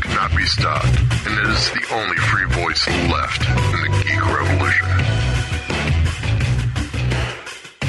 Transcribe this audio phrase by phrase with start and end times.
[0.00, 4.86] Cannot be stopped, and it is the only free voice left in the geek revolution.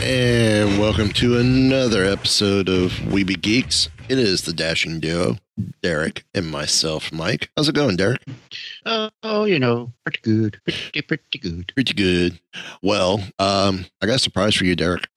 [0.02, 3.90] And welcome to another episode of We Be Geeks.
[4.08, 5.38] It is the dashing duo,
[5.82, 7.50] Derek and myself, Mike.
[7.58, 8.22] How's it going, Derek?
[8.86, 10.60] Oh, you know, pretty good.
[10.64, 11.72] Pretty, pretty good.
[11.74, 12.40] Pretty good.
[12.82, 15.08] Well, um, I got a surprise for you, Derek.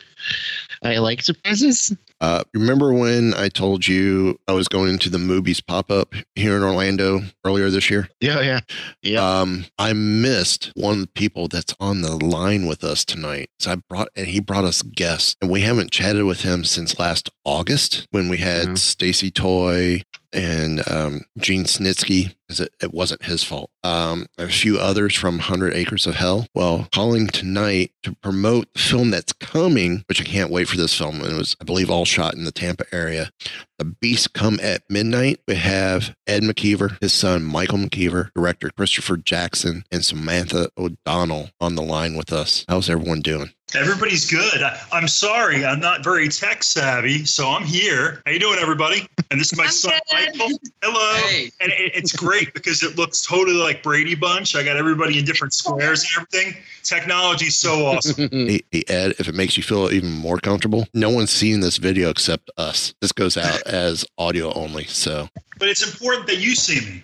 [0.83, 1.95] I like surprises.
[2.20, 6.56] Uh, remember when I told you I was going to the movies pop up here
[6.56, 8.08] in Orlando earlier this year?
[8.20, 8.61] Yeah, yeah.
[9.02, 9.41] Yeah.
[9.41, 13.50] Um, I missed one of the people that's on the line with us tonight.
[13.61, 16.98] So I brought, and he brought us guests, and we haven't chatted with him since
[16.98, 18.78] last August when we had.
[18.78, 20.02] Stacy Toy
[20.33, 22.34] and um, Gene Snitsky.
[22.48, 23.71] It, it wasn't his fault.
[23.84, 26.47] Um, a few others from Hundred Acres of Hell.
[26.55, 30.97] Well, calling tonight to promote the film that's coming, which I can't wait for this
[30.97, 31.20] film.
[31.20, 33.31] And it was, I believe, all shot in the Tampa area.
[33.79, 35.41] The Beast Come at Midnight.
[35.47, 41.75] We have Ed McKeever, his son Michael McKeever, director Christopher Jackson, and Samantha O'Donnell on
[41.75, 42.64] the line with us.
[42.69, 43.52] How's everyone doing?
[43.74, 44.62] Everybody's good.
[44.62, 48.23] I, I'm sorry, I'm not very tech savvy, so I'm here.
[48.24, 49.06] How you doing, everybody?
[49.30, 50.39] And this is my I'm son, good.
[50.39, 50.58] Michael.
[50.83, 51.20] Hello.
[51.29, 51.51] Hey.
[51.61, 54.57] And it, it's great because it looks totally like Brady Bunch.
[54.57, 56.62] I got everybody in different squares and everything.
[56.83, 58.28] Technology's so awesome.
[58.48, 61.77] Hey, hey, Ed, if it makes you feel even more comfortable, no one's seeing this
[61.77, 62.95] video except us.
[63.01, 64.84] This goes out as audio only.
[64.84, 65.28] So
[65.58, 67.02] but it's important that you see me.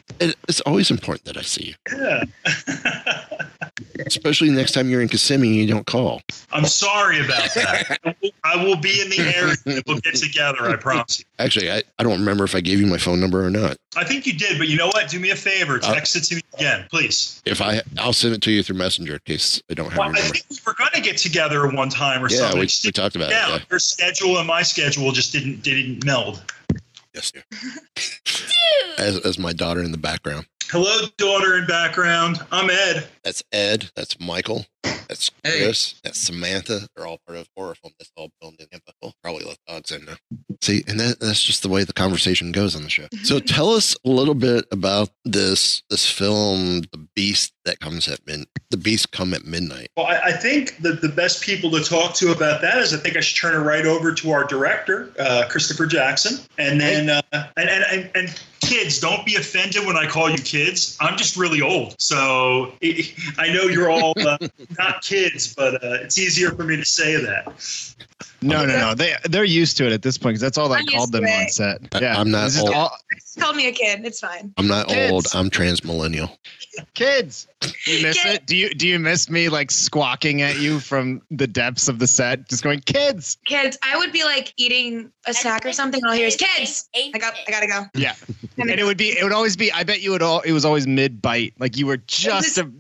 [0.48, 2.25] it's always important that I see you, Yeah.
[4.06, 6.22] especially next time you're in Kissimmee and you don't call.
[6.53, 7.98] I'm sorry about that.
[8.04, 9.54] I will- I will be in the area.
[9.65, 10.69] and We'll get together.
[10.69, 11.25] I promise you.
[11.38, 13.76] Actually, I, I don't remember if I gave you my phone number or not.
[13.97, 15.09] I think you did, but you know what?
[15.09, 15.76] Do me a favor.
[15.82, 17.41] Uh, Text it to me again, please.
[17.47, 20.10] If I, I'll send it to you through Messenger in case I don't have Well,
[20.10, 22.60] I think we were going to get together one time or Yeah, something.
[22.60, 23.50] we, we talked about yeah, it.
[23.60, 23.65] Yeah.
[23.71, 26.42] your schedule and my schedule just didn't didn't meld.
[27.14, 27.44] Yes, dear.
[28.98, 30.47] as, as my daughter in the background.
[30.70, 32.38] Hello, daughter in background.
[32.50, 33.06] I'm Ed.
[33.22, 33.91] That's Ed.
[33.94, 34.66] That's Michael.
[35.08, 35.62] That's Hey.
[35.62, 35.94] Chris.
[36.02, 36.88] That's Samantha.
[36.97, 38.92] They're all part of horror film that's all filmed in Tampa.
[39.03, 40.14] We'll probably let dogs in now.
[40.62, 43.06] See, and that, that's just the way the conversation goes on the show.
[43.22, 48.26] So tell us a little bit about this this film, The Beast that comes at
[48.26, 49.88] mid The Beast come at midnight.
[49.97, 52.97] Well, I, I think that the best people to talk to about that is I
[52.98, 57.10] think I should turn it right over to our director, uh, Christopher Jackson, and then
[57.10, 57.22] uh,
[57.56, 60.53] and, and and and kids, don't be offended when I call you kids.
[61.00, 62.72] I'm just really old, so
[63.38, 64.38] I know you're all uh,
[64.78, 67.47] not kids, but uh, it's easier for me to say that.
[68.44, 68.94] No, no, no.
[68.94, 71.25] They they're used to it at this point because that's all I I'm called them
[71.25, 71.81] on set.
[72.00, 72.71] Yeah, I'm not old.
[72.71, 74.05] all Just called me a kid.
[74.05, 74.53] It's fine.
[74.59, 75.12] I'm not Kids.
[75.12, 75.27] old.
[75.34, 76.31] I'm trans millennial.
[76.94, 77.47] kids.
[77.60, 78.34] Do you miss Kids.
[78.34, 78.47] it?
[78.47, 82.06] Do you do you miss me like squawking at you from the depths of the
[82.06, 83.38] set, just going kids?
[83.47, 86.37] Kids, I would be like eating a snack or something, and all I hear is
[86.37, 86.88] kids.
[86.94, 87.84] I got, I gotta go.
[87.94, 88.15] Yeah,
[88.59, 89.72] And and it would be it would always be.
[89.72, 90.41] I bet you would all.
[90.41, 92.71] It was always mid bite, like you were just a.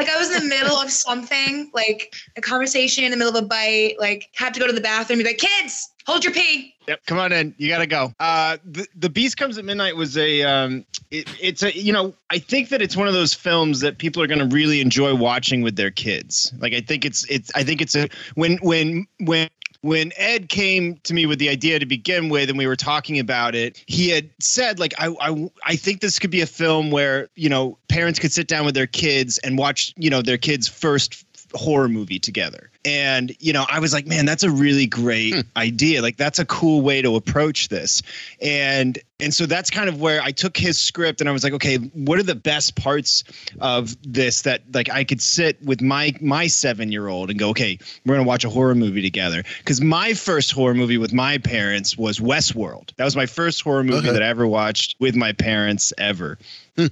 [0.00, 3.44] like I was in the middle of something, like a conversation in the middle of
[3.44, 6.74] a bite, like had to go to the bathroom, be like, kids, hold your pee.
[6.88, 7.54] Yep, come on in.
[7.58, 8.14] You gotta go.
[8.18, 12.14] Uh, the the Beast Comes at Midnight was a um, it, it's a you know
[12.30, 15.60] I think that it's one of those films that people are gonna really enjoy watching
[15.60, 16.52] with their kids.
[16.58, 19.48] Like I think it's it's I think it's a when when when.
[19.82, 23.18] When Ed came to me with the idea to begin with, and we were talking
[23.18, 26.90] about it, he had said, "Like I, I, I think this could be a film
[26.90, 30.38] where you know parents could sit down with their kids and watch, you know, their
[30.38, 31.24] kids' first
[31.54, 32.69] horror movie together.
[32.84, 35.40] And, you know, I was like, man, that's a really great hmm.
[35.56, 36.02] idea.
[36.02, 38.02] Like, that's a cool way to approach this.
[38.40, 41.52] And, and so that's kind of where I took his script and I was like,
[41.54, 43.24] okay, what are the best parts
[43.60, 47.50] of this that like I could sit with my my seven year old and go,
[47.50, 49.42] okay, we're gonna watch a horror movie together.
[49.58, 52.94] Because my first horror movie with my parents was Westworld.
[52.96, 56.38] That was my first horror movie that I ever watched with my parents ever.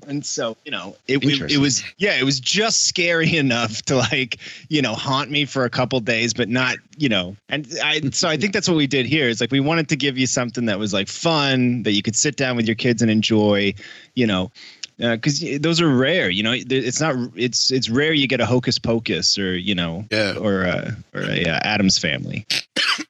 [0.08, 3.96] And so, you know, it, it, it was yeah, it was just scary enough to
[3.96, 4.38] like,
[4.68, 7.36] you know, haunt me for a couple days, but not, you know.
[7.48, 9.28] And I so I think that's what we did here.
[9.28, 12.16] Is like we wanted to give you something that was like fun that you could
[12.16, 13.74] sit down with your kids and enjoy,
[14.14, 14.50] you know,
[14.98, 16.28] because those are rare.
[16.30, 17.14] You know, it's not.
[17.36, 20.34] It's it's rare you get a Hocus Pocus or you know, Yeah.
[20.38, 22.46] or a or a uh, Addams Family.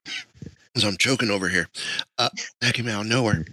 [0.78, 1.68] So I'm choking over here.
[2.18, 2.28] Uh,
[2.60, 3.44] that came out of nowhere.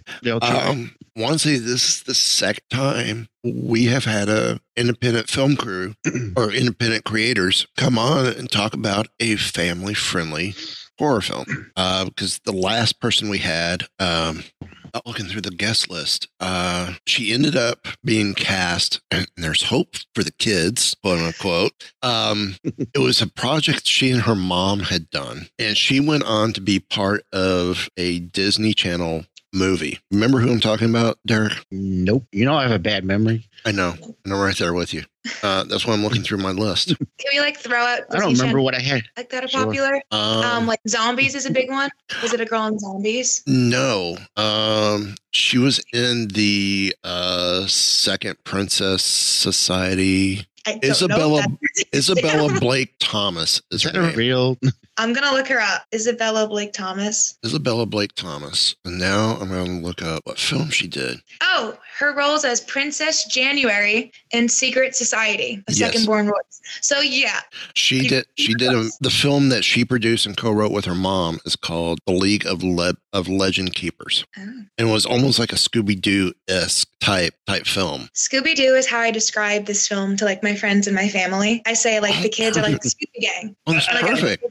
[0.70, 5.56] Um, want to say this is the second time we have had a independent film
[5.56, 5.94] crew
[6.36, 10.54] or independent creators come on and talk about a family friendly
[10.98, 11.72] horror film.
[11.76, 14.66] Uh, because the last person we had, um, uh,
[15.04, 20.22] looking through the guest list, uh, she ended up being cast, and there's hope for
[20.22, 21.92] the kids, quote unquote.
[22.02, 26.52] Um, it was a project she and her mom had done, and she went on
[26.54, 29.98] to be part of a Disney Channel movie.
[30.10, 31.52] Remember who I'm talking about, Derek?
[31.70, 32.24] nope.
[32.32, 33.48] You know I have a bad memory.
[33.64, 33.94] I know,
[34.24, 35.02] and I'm right there with you.
[35.42, 36.88] Uh, that's why I'm looking through my list.
[36.98, 38.00] Can we like throw out?
[38.12, 39.02] I don't remember what I had.
[39.16, 39.64] like that are Sure.
[39.64, 40.00] popular.
[40.12, 41.90] Um, Um, like zombies is a big one.
[42.22, 43.42] Was it a girl in zombies?
[43.46, 50.46] no, um, she was in the uh, Second Princess Society.
[50.66, 51.58] I don't Isabella- know.
[51.94, 54.56] Isabella Blake Thomas is Is her that a real?
[54.98, 55.84] I'm gonna look her up.
[55.94, 57.38] Isabella Blake Thomas.
[57.44, 58.74] Isabella Blake Thomas.
[58.84, 61.18] And now I'm going to look up what film she did.
[61.42, 65.78] Oh, her roles as Princess January in Secret Society of Yes.
[65.92, 66.60] Second Born Royals.
[66.80, 67.40] So yeah,
[67.74, 68.26] She did.
[68.36, 71.98] She did a, the film that she produced and co-wrote with her mom is called
[72.06, 74.42] The League of Le- of Legend Keepers, Oh.
[74.42, 78.08] and it was almost like a Scooby Doo esque type type film.
[78.14, 81.62] Scooby Doo is how I describe this film to like my friends and my family.
[81.66, 83.56] I say like the kids are like the Scooby Gang.
[83.66, 84.44] Oh, that's Like, perfect.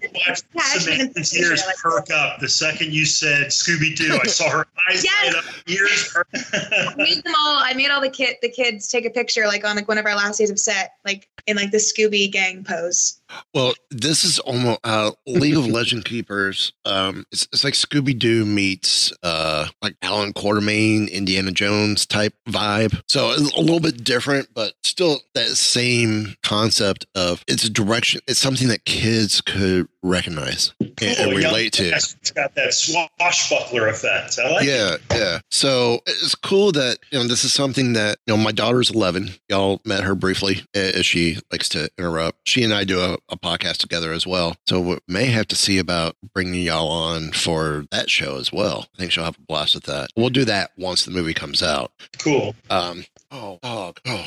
[0.58, 4.20] Actually, Samantha's ears like- perk up the second you said Scooby Doo.
[4.22, 5.34] I saw her eyes Yes.
[5.34, 6.28] light up, ears perk.
[6.34, 7.58] I made them all.
[7.60, 10.06] I made all the kid the kids take a picture like on like one of
[10.06, 13.22] our last days of set, like in like the Scooby Gang pose.
[13.54, 16.74] Well, this is almost uh, League of Legend Keepers.
[16.86, 23.02] Um, it's, it's like Scooby Doo meets uh, like Allan Quatermain, Indiana Jones type vibe.
[23.08, 28.22] So it's a little bit different, but still that same concept of it's a direction.
[28.28, 31.90] It's something that kids could recognize and, and relate to.
[31.90, 34.40] It's got that swashbuckler effect.
[34.40, 35.02] I like it.
[35.10, 35.40] Yeah, yeah.
[35.52, 39.32] So it's cool that you know this is something that you know my daughter's 11.
[39.50, 42.48] Y'all met her briefly as she likes to interrupt.
[42.48, 44.56] She and I do a, a podcast together as well.
[44.68, 48.88] So we may have to see about bringing y'all on for that show as well.
[48.96, 50.10] I think she'll have a blast with that.
[50.16, 51.92] We'll do that once the movie comes out.
[52.20, 52.56] Cool.
[52.70, 53.06] Um.
[53.32, 54.00] Oh, dog.
[54.06, 54.26] Oh,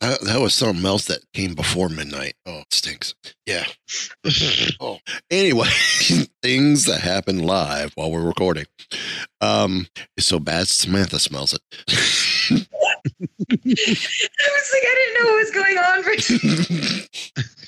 [0.00, 2.34] that, that was something else that came before midnight.
[2.44, 3.14] Oh, it stinks.
[3.46, 3.64] Yeah.
[4.80, 4.98] oh.
[5.30, 5.68] Anyway,
[6.42, 8.66] things that happen live while we're recording.
[9.40, 9.86] Um,
[10.16, 11.62] it's so bad Samantha smells it.
[13.50, 16.02] I was like, I didn't know what was going on.
[16.02, 17.59] For-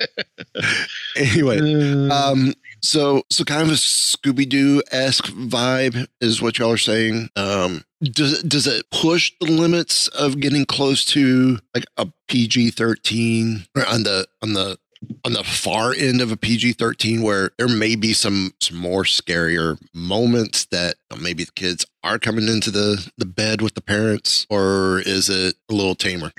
[1.16, 6.72] anyway, Uh, um, so so kind of a Scooby Doo esque vibe is what y'all
[6.72, 7.28] are saying.
[7.36, 13.66] Um, does does it push the limits of getting close to like a PG thirteen
[13.76, 14.78] or on the on the
[15.24, 19.02] on the far end of a PG thirteen where there may be some some more
[19.02, 24.46] scarier moments that maybe the kids are coming into the the bed with the parents,
[24.48, 26.32] or is it a little tamer?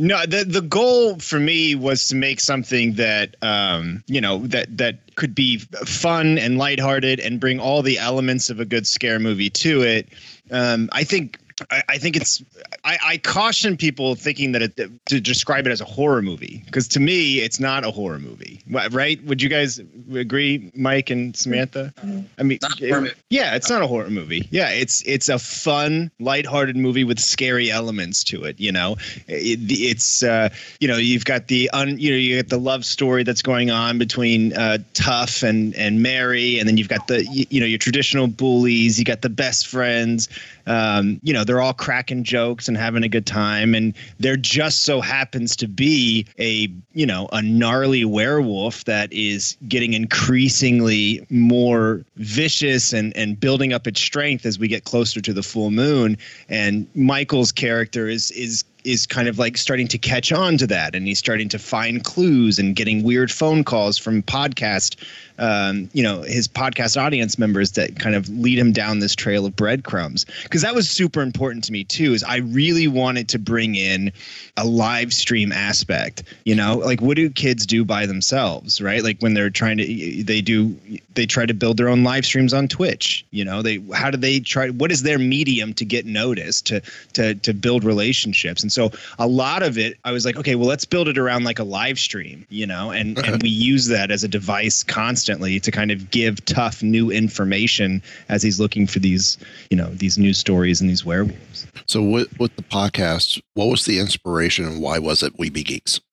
[0.00, 4.78] No, the the goal for me was to make something that um, you know that
[4.78, 9.18] that could be fun and lighthearted and bring all the elements of a good scare
[9.18, 10.08] movie to it.
[10.52, 11.40] Um, I think
[11.70, 12.42] I, I think it's
[12.84, 16.86] I, I caution people thinking that it to describe it as a horror movie because
[16.88, 18.60] to me it's not a horror movie,
[18.90, 19.22] right?
[19.24, 19.80] Would you guys
[20.14, 21.92] agree, Mike and Samantha?
[22.38, 23.14] I mean, Not a horror movie.
[23.30, 24.48] yeah, it's not a horror movie.
[24.50, 28.58] Yeah, it's it's a fun, lighthearted movie with scary elements to it.
[28.60, 28.96] You know,
[29.26, 30.48] it, it's uh,
[30.80, 33.70] you know you've got the un, you know you get the love story that's going
[33.70, 37.66] on between uh, Tough and and Mary, and then you've got the you, you know
[37.66, 38.98] your traditional bullies.
[38.98, 40.28] You got the best friends.
[40.68, 44.84] Um, you know they're all cracking jokes and having a good time, and there just
[44.84, 52.04] so happens to be a you know a gnarly werewolf that is getting increasingly more
[52.16, 56.16] vicious and and building up its strength as we get closer to the full moon.
[56.48, 60.94] And Michael's character is is is kind of like starting to catch on to that,
[60.94, 64.96] and he's starting to find clues and getting weird phone calls from podcast
[65.38, 69.46] um, you know his podcast audience members that kind of lead him down this trail
[69.46, 70.26] of breadcrumbs.
[70.42, 74.12] Because that was super important to me too is i really wanted to bring in
[74.56, 76.78] a live stream aspect you know?
[76.78, 79.02] Like what do kids do by themselves right?
[79.02, 80.76] Like when they're trying to they do
[81.14, 83.62] they try to build their own live streams on twitch you know?
[83.62, 86.82] They how do they try what is their medium to get noticed to
[87.14, 88.62] to to build relationships?
[88.62, 91.44] And so a lot of it i was like okay well let's build it around
[91.44, 92.90] like a live stream you know?
[92.90, 97.10] And and we use that as a device constantly to kind of give tough new
[97.10, 99.36] information as he's looking for these
[99.70, 103.84] you know these news stories and these werewolves So with with the podcast, what was
[103.84, 106.00] the inspiration and why was it We Be Geeks?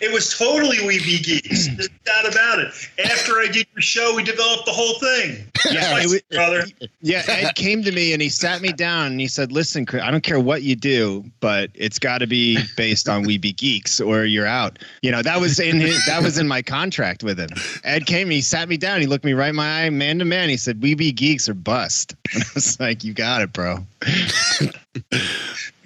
[0.00, 1.68] it was totally We Be Geeks.
[1.68, 2.68] There's no doubt about it.
[3.10, 5.50] After I did your show, we developed the whole thing.
[5.70, 6.64] Yeah, it wa- brother.
[7.00, 10.10] Yeah, Ed came to me and he sat me down and he said, "Listen, I
[10.10, 14.00] don't care what you do, but it's got to be based on We Be Geeks
[14.00, 17.38] or you're out." You know, that was in his, that was in my contract with
[17.38, 17.50] him.
[17.82, 20.18] Ed came, and he sat me down, he looked me right in my eye, man
[20.18, 20.48] to man.
[20.48, 23.86] He said, "We Be Geeks or bust." And I was like, "You got it, bro."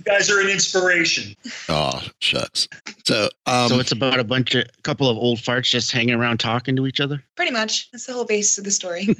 [0.08, 1.34] You guys are an inspiration.
[1.68, 2.66] Oh, shucks.
[3.04, 6.14] So, um, so it's about a bunch of a couple of old farts just hanging
[6.14, 7.22] around talking to each other.
[7.36, 7.90] Pretty much.
[7.90, 9.06] That's the whole base of the story.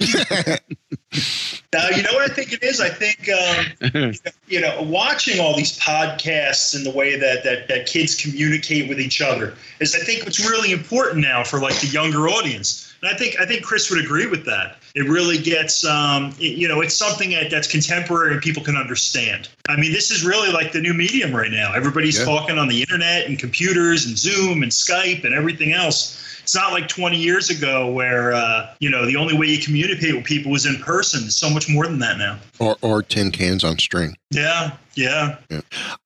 [1.72, 2.80] Now, you know what I think it is?
[2.80, 4.12] I think, um,
[4.48, 8.98] you know, watching all these podcasts and the way that, that, that kids communicate with
[8.98, 12.87] each other is, I think, what's really important now for like the younger audience.
[13.02, 14.78] And I think I think Chris would agree with that.
[14.94, 18.76] It really gets, um, it- you know, it's something that, that's contemporary and people can
[18.76, 19.48] understand.
[19.68, 21.72] I mean, this is really like the new medium right now.
[21.74, 22.24] Everybody's Yeah.
[22.24, 26.16] talking on the internet and computers and Zoom and Skype and everything else.
[26.42, 30.14] It's not like 20 years ago where, uh, you know, the only way you communicate
[30.16, 31.24] with people was in person.
[31.26, 32.38] It's so much more than that now.
[32.58, 34.16] or or tin cans on string.
[34.32, 35.36] Yeah, yeah.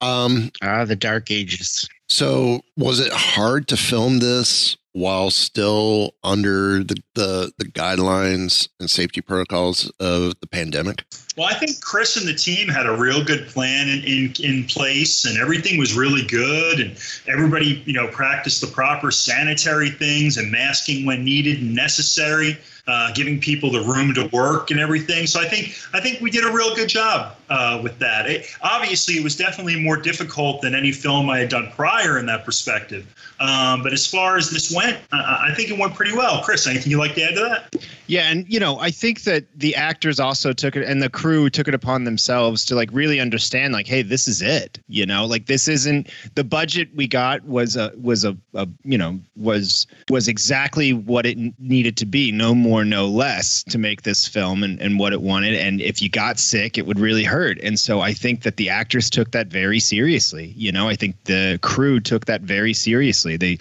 [0.01, 1.89] Um, Ah, the dark ages.
[2.09, 8.91] so was it hard to film this while still under the, the the guidelines and
[8.91, 11.05] safety protocols of the pandemic?
[11.37, 14.65] Well, I think Chris and the team had a real good plan in, in, in
[14.65, 16.79] place, and everything was really good.
[16.79, 22.59] And everybody, you know, practiced the proper sanitary things and masking when needed and necessary,
[22.87, 25.27] uh, giving people the room to work and everything.
[25.27, 28.29] So I think I think we did a real good job uh, with that.
[28.29, 32.27] It, obviously, it was definitely more difficult than any film I had done prior in
[32.27, 33.07] that perspective.
[33.41, 36.43] Um, but as far as this went, I, I think it went pretty well.
[36.43, 37.85] Chris, anything you'd like to add to that?
[38.07, 41.49] Yeah, and you know, I think that the actors also took it, and the crew
[41.49, 44.81] took it upon themselves to like really understand, like, hey, this is it.
[44.89, 48.99] You know, like this isn't the budget we got was a was a, a you
[48.99, 54.03] know was was exactly what it needed to be, no more, no less, to make
[54.03, 55.55] this film and and what it wanted.
[55.55, 57.59] And if you got sick, it would really hurt.
[57.63, 60.53] And so I think that the actors took that very seriously.
[60.57, 63.37] You know, I think the crew took that very seriously.
[63.37, 63.59] They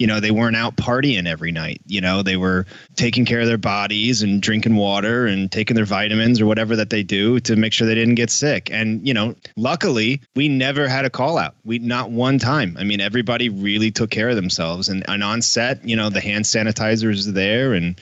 [0.00, 2.66] you know they weren't out partying every night you know they were
[2.96, 6.90] taking care of their bodies and drinking water and taking their vitamins or whatever that
[6.90, 8.70] they do to make sure they didn't get sick.
[8.70, 11.54] And you know luckily we never had a call out.
[11.64, 12.76] We not one time.
[12.78, 14.88] I mean everybody really took care of themselves.
[14.88, 18.00] And, and on set you know the hand sanitizer is there and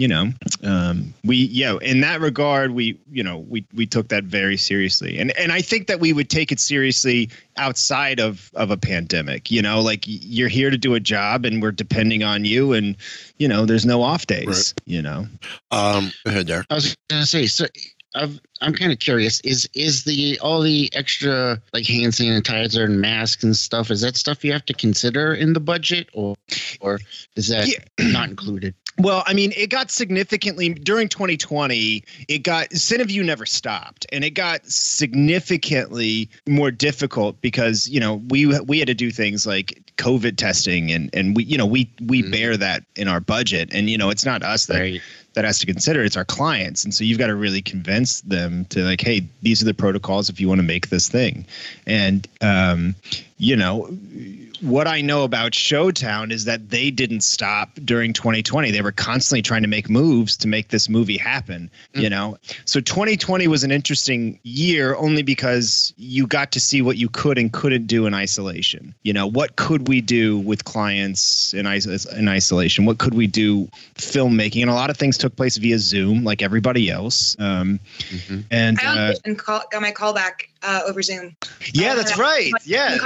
[0.00, 0.32] you know
[0.64, 5.18] um, we yeah in that regard we you know we we took that very seriously
[5.18, 9.50] and and i think that we would take it seriously outside of of a pandemic
[9.50, 12.96] you know like you're here to do a job and we're depending on you and
[13.38, 14.72] you know there's no off days Right.
[14.86, 15.26] you know
[15.70, 16.66] Um, go ahead, Derek.
[16.70, 17.66] I was gonna say, so
[18.14, 19.40] I've, I'm kind of curious.
[19.42, 23.90] Is is the all the extra like hand sanitizer and masks and stuff?
[23.90, 26.34] Is that stuff you have to consider in the budget, or
[26.80, 26.98] or
[27.36, 27.68] is that
[28.00, 28.74] not included?
[29.00, 32.04] Well, I mean, it got significantly during 2020.
[32.28, 38.46] It got Cineview never stopped, and it got significantly more difficult because you know we
[38.60, 42.22] we had to do things like COVID testing, and and we you know we we
[42.22, 42.30] mm.
[42.30, 45.00] bear that in our budget, and you know it's not us that Right.
[45.34, 48.64] That has to consider it's our clients, and so you've got to really convince them
[48.66, 51.46] to like, hey, these are the protocols if you want to make this thing,
[51.86, 52.94] and um,
[53.38, 53.88] you know
[54.60, 58.70] what I know about Showtown is that they didn't stop during 2020.
[58.70, 62.36] They were constantly trying to make moves to make this movie happen, you know.
[62.66, 67.38] So 2020 was an interesting year only because you got to see what you could
[67.38, 68.94] and couldn't do in isolation.
[69.02, 72.84] You know, what could we do with clients in is- in isolation?
[72.84, 74.60] What could we do filmmaking?
[74.60, 77.36] And a lot of things took place via Zoom like everybody else.
[77.38, 77.78] Um
[78.50, 81.36] and I uh, call, got my call back uh, over Zoom.
[81.72, 82.52] yeah, that's right.
[82.64, 82.98] Yeah.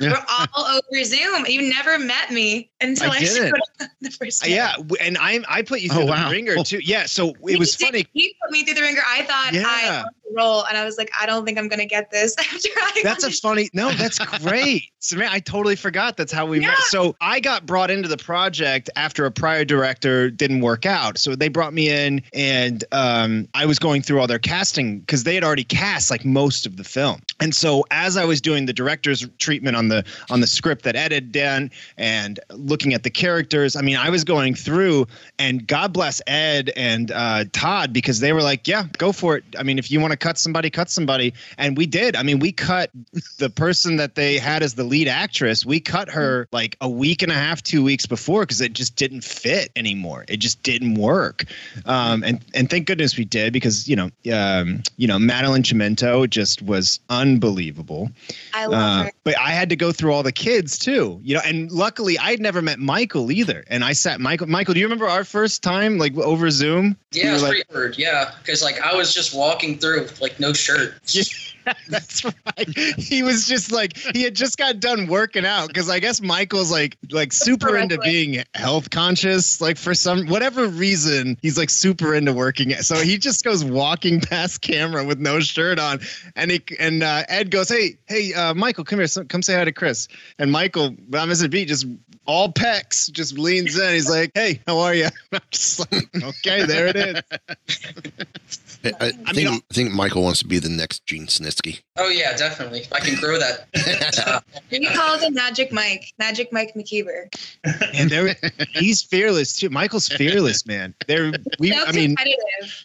[0.00, 1.44] We're all over Zoom.
[1.46, 3.48] You never met me until I I, didn't.
[3.48, 4.54] showed up the first day.
[4.54, 6.30] Yeah, and I I put you Oh, through the wow.
[6.30, 6.62] ringer Oh.
[6.62, 6.78] too.
[6.82, 8.06] Yeah, so it He was did- funny.
[8.12, 9.02] He put me through the ringer.
[9.06, 9.64] I thought Yeah.
[9.66, 12.68] I the role, and I was like, I don't think I'm gonna get this after
[12.76, 13.00] I.
[13.02, 13.68] That's a funny.
[13.72, 14.90] No, that's great.
[15.00, 16.76] So, man, I totally forgot that's how we met.
[16.88, 21.18] So I got brought into the project after a prior director didn't work out.
[21.18, 25.24] So they brought me in, and um, I was going through all their casting because
[25.24, 27.20] they had already cast like most of the film.
[27.40, 30.96] And so as I was doing the director's treatment on the on the script that
[30.96, 35.06] Ed had done and looking at the characters, I mean, I was going through,
[35.38, 39.44] and God bless Ed and uh, Todd because they were like, "Yeah, go for it."
[39.58, 42.14] I mean, if you want to cut somebody, cut somebody, and we did.
[42.16, 42.90] I mean, we cut
[43.38, 45.66] the person that they had as the lead actress.
[45.66, 48.96] We cut her like a week and a half, two weeks before because it just
[48.96, 50.24] didn't fit anymore.
[50.28, 51.44] It just didn't work.
[51.86, 56.28] Um, and and thank goodness we did because you know, um, you know, Madeline Chimento
[56.28, 58.10] just was unbelievable.
[58.54, 59.10] I love Uh, her.
[59.24, 61.40] but I had to go through all the kids too, you know.
[61.44, 63.64] And luckily, I had never met Michael either.
[63.68, 64.46] And I sat Michael.
[64.46, 66.96] Michael, do you remember our first time like over Zoom?
[67.12, 67.98] Yeah, it was like- pretty weird.
[67.98, 70.94] Yeah, because like I was just walking through with like no shirt.
[71.88, 72.68] That's right.
[72.96, 76.70] He was just like he had just got done working out because I guess Michael's
[76.72, 79.60] like like super into being health conscious.
[79.60, 82.72] Like for some whatever reason, he's like super into working.
[82.74, 82.80] out.
[82.80, 86.00] So he just goes walking past camera with no shirt on,
[86.34, 89.54] and he and uh, Ed goes, "Hey, hey, uh, Michael, come here, so- come say
[89.54, 91.86] hi to Chris." And Michael, I'm missing a beat, just
[92.26, 93.92] all pecs, just leans in.
[93.94, 99.06] He's like, "Hey, how are you?" I'm just like, "Okay, there it is." I, I,
[99.26, 101.80] I think, mean, I think Michael wants to be the next Gene Snitsky.
[102.02, 102.86] Oh yeah, definitely.
[102.92, 103.66] I can grow that.
[104.70, 107.28] We call it Magic Mike, Magic Mike McKeever.
[107.92, 108.36] And there,
[108.72, 109.68] he's fearless too.
[109.68, 110.94] Michael's fearless, man.
[111.06, 111.72] There, we.
[111.72, 112.16] so I mean,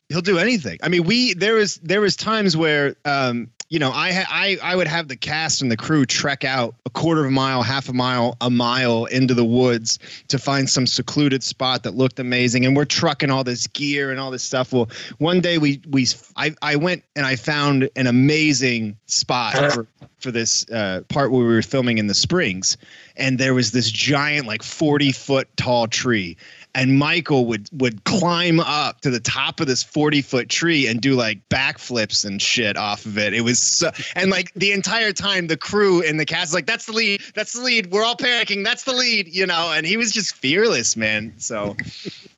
[0.09, 0.79] he'll do anything.
[0.83, 4.57] I mean, we there was there was times where um, you know, I ha- I
[4.61, 7.63] I would have the cast and the crew trek out a quarter of a mile,
[7.63, 12.19] half a mile, a mile into the woods to find some secluded spot that looked
[12.19, 14.71] amazing, and we're trucking all this gear and all this stuff.
[14.71, 16.05] Well, one day we we
[16.35, 19.87] I I went and I found an amazing spot for
[20.19, 22.77] for this uh, part where we were filming in the springs,
[23.15, 26.37] and there was this giant like forty foot tall tree
[26.75, 31.01] and Michael would would climb up to the top of this 40 foot tree and
[31.01, 33.33] do like backflips and shit off of it.
[33.33, 36.65] It was so, and like the entire time the crew and the cast was like
[36.65, 37.91] that's the lead, that's the lead.
[37.91, 38.63] We're all panicking.
[38.63, 39.71] That's the lead, you know.
[39.73, 41.33] And he was just fearless, man.
[41.37, 41.77] So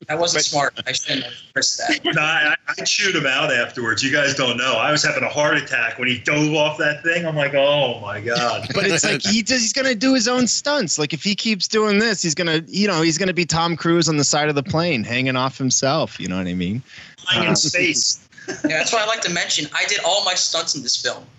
[0.08, 0.80] that wasn't smart.
[0.86, 2.00] I shouldn't have risked that.
[2.14, 4.02] No, I, I chewed him out afterwards.
[4.02, 4.74] You guys don't know.
[4.74, 7.26] I was having a heart attack when he dove off that thing.
[7.26, 8.68] I'm like, oh my god.
[8.74, 10.98] but it's like he does, he's gonna do his own stunts.
[10.98, 14.08] Like if he keeps doing this, he's gonna you know he's gonna be Tom Cruise
[14.08, 16.18] on the side of the plane hanging off himself.
[16.18, 16.82] You know what I mean?
[17.18, 18.26] Flying in space.
[18.48, 19.68] Yeah, that's why I like to mention.
[19.74, 21.22] I did all my stunts in this film.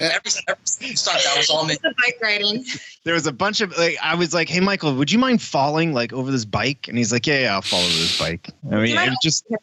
[0.00, 1.76] every, every stunt that was all me.
[1.82, 2.64] The bike riding.
[3.04, 5.94] There was a bunch of like I was like, "Hey, Michael, would you mind falling
[5.94, 8.76] like over this bike?" And he's like, "Yeah, yeah, I'll fall over this bike." I
[8.76, 9.46] mean, it just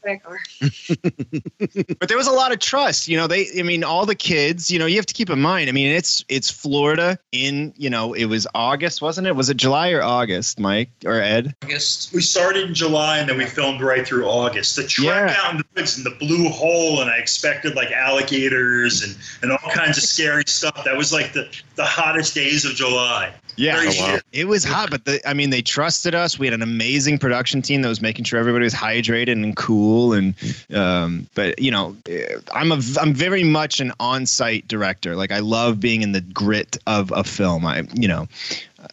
[2.00, 3.08] but there was a lot of trust.
[3.08, 3.48] You know, they.
[3.58, 4.72] I mean, all the kids.
[4.72, 5.70] You know, you have to keep in mind.
[5.70, 7.74] I mean, it's it's Florida in.
[7.78, 9.36] You know, it was August, wasn't it?
[9.36, 11.56] Was it July or August, Mike or Ed?
[11.64, 12.14] August.
[12.14, 14.76] We started in July and then we filmed right through August.
[14.76, 15.36] The trek Yeah.
[15.44, 19.52] out in the woods and the blue hole, and I expected like alligators and, and
[19.52, 20.84] all kinds of scary stuff.
[20.86, 23.32] That was like the, the hottest days of July.
[23.58, 24.24] Yeah, Very weird.
[24.32, 26.38] it was hot, but the, I mean, they trusted us.
[26.38, 30.14] We had an amazing production team that was making sure everybody was hydrated and cool.
[30.14, 30.36] And
[30.74, 35.16] um, but you know, eh, I'm a I'm very much an on-site director.
[35.16, 37.66] Like I love being in the grit of a film.
[37.66, 38.28] I you know,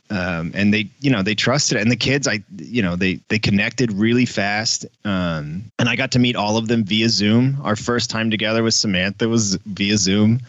[0.08, 1.82] um, and they you know they trusted it.
[1.82, 4.86] And the kids, I you know they they connected really fast.
[5.04, 7.58] Um, and I got to meet all of them via Zoom.
[7.62, 10.40] Our first time together with Samantha was via Zoom.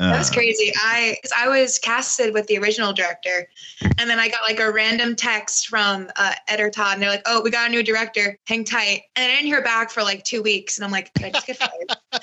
[0.00, 0.72] That was crazy.
[0.76, 3.48] I cause I was casted with the original director,
[3.82, 7.10] and then I got like a random text from uh, Ed or Todd, and they're
[7.10, 8.38] like, "Oh, we got a new director.
[8.46, 11.26] Hang tight." And I didn't hear back for like two weeks, and I'm like, "Did
[11.26, 12.18] I just get fired?" I,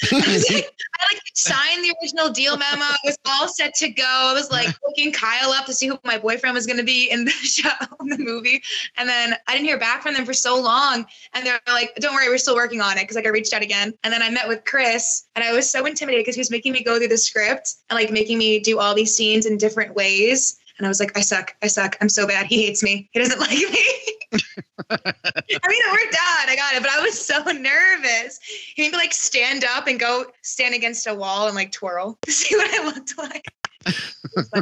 [0.52, 2.84] like, I like signed the original deal memo.
[2.84, 4.04] I was all set to go.
[4.04, 7.10] I was like looking Kyle up to see who my boyfriend was going to be
[7.10, 7.70] in the show,
[8.02, 8.62] in the movie,
[8.98, 11.06] and then I didn't hear back from them for so long.
[11.34, 13.62] And they're like, "Don't worry, we're still working on it." Because like I reached out
[13.62, 16.52] again, and then I met with Chris, and I was so intimidated because he was
[16.52, 19.58] making me go through the script and like making me do all these scenes in
[19.58, 20.58] different ways.
[20.78, 21.56] And I was like, I suck.
[21.62, 21.98] I suck.
[22.02, 22.46] I'm so bad.
[22.46, 23.10] He hates me.
[23.12, 24.08] He doesn't like me.
[24.90, 26.50] I mean, it worked out.
[26.50, 28.40] I got it, but I was so nervous.
[28.76, 32.18] He made me like stand up and go stand against a wall and like twirl
[32.24, 33.46] to see what I looked like.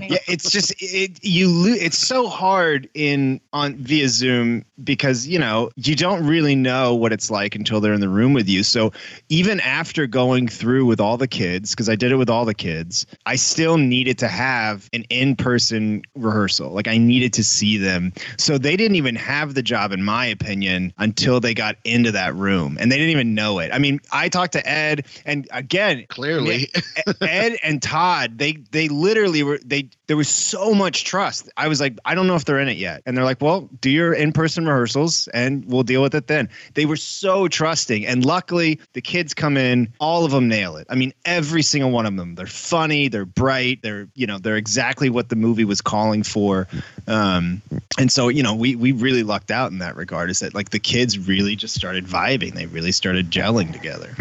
[0.01, 5.39] Yeah, it's just it you lo- it's so hard in on via Zoom because you
[5.39, 8.63] know you don't really know what it's like until they're in the room with you.
[8.63, 8.91] So
[9.29, 12.53] even after going through with all the kids, because I did it with all the
[12.53, 16.71] kids, I still needed to have an in-person rehearsal.
[16.71, 18.13] Like I needed to see them.
[18.37, 22.35] So they didn't even have the job, in my opinion, until they got into that
[22.35, 23.71] room, and they didn't even know it.
[23.73, 26.71] I mean, I talked to Ed, and again, Clearly.
[27.21, 31.49] Ed and Todd, they they literally were they there was so much trust.
[31.57, 33.01] I was like, I don't know if they're in it yet.
[33.05, 36.49] And they're like, well, do your in-person rehearsals and we'll deal with it then.
[36.75, 38.05] They were so trusting.
[38.05, 40.87] And luckily the kids come in, all of them nail it.
[40.89, 42.35] I mean, every single one of them.
[42.35, 46.67] They're funny, they're bright, they're, you know, they're exactly what the movie was calling for.
[47.07, 47.61] Um,
[47.97, 50.69] and so, you know, we we really lucked out in that regard is that like
[50.69, 52.53] the kids really just started vibing.
[52.53, 54.15] They really started gelling together.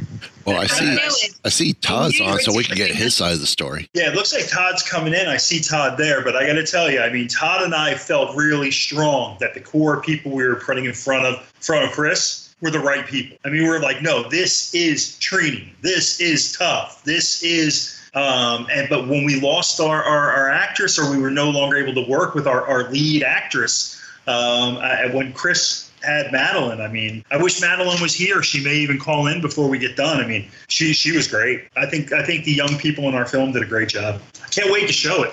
[0.46, 0.98] Well, I see.
[1.44, 3.88] I see Todd's on, so we can get his side of the story.
[3.94, 5.26] Yeah, it looks like Todd's coming in.
[5.34, 7.96] I see Todd there, but I got to tell you, I mean, Todd and I
[7.96, 11.90] felt really strong that the core people we were putting in front of front of
[11.90, 13.36] Chris were the right people.
[13.44, 15.74] I mean, we were like, no, this is training.
[15.80, 17.02] This is tough.
[17.02, 18.00] This is.
[18.14, 21.78] Um, and but when we lost our, our, our actress, or we were no longer
[21.78, 26.88] able to work with our, our lead actress, um, I, when Chris had Madeline, I
[26.88, 28.42] mean, I wish Madeline was here.
[28.42, 30.22] She may even call in before we get done.
[30.22, 31.68] I mean, she she was great.
[31.76, 34.20] I think I think the young people in our film did a great job.
[34.44, 35.32] I can't wait to show it.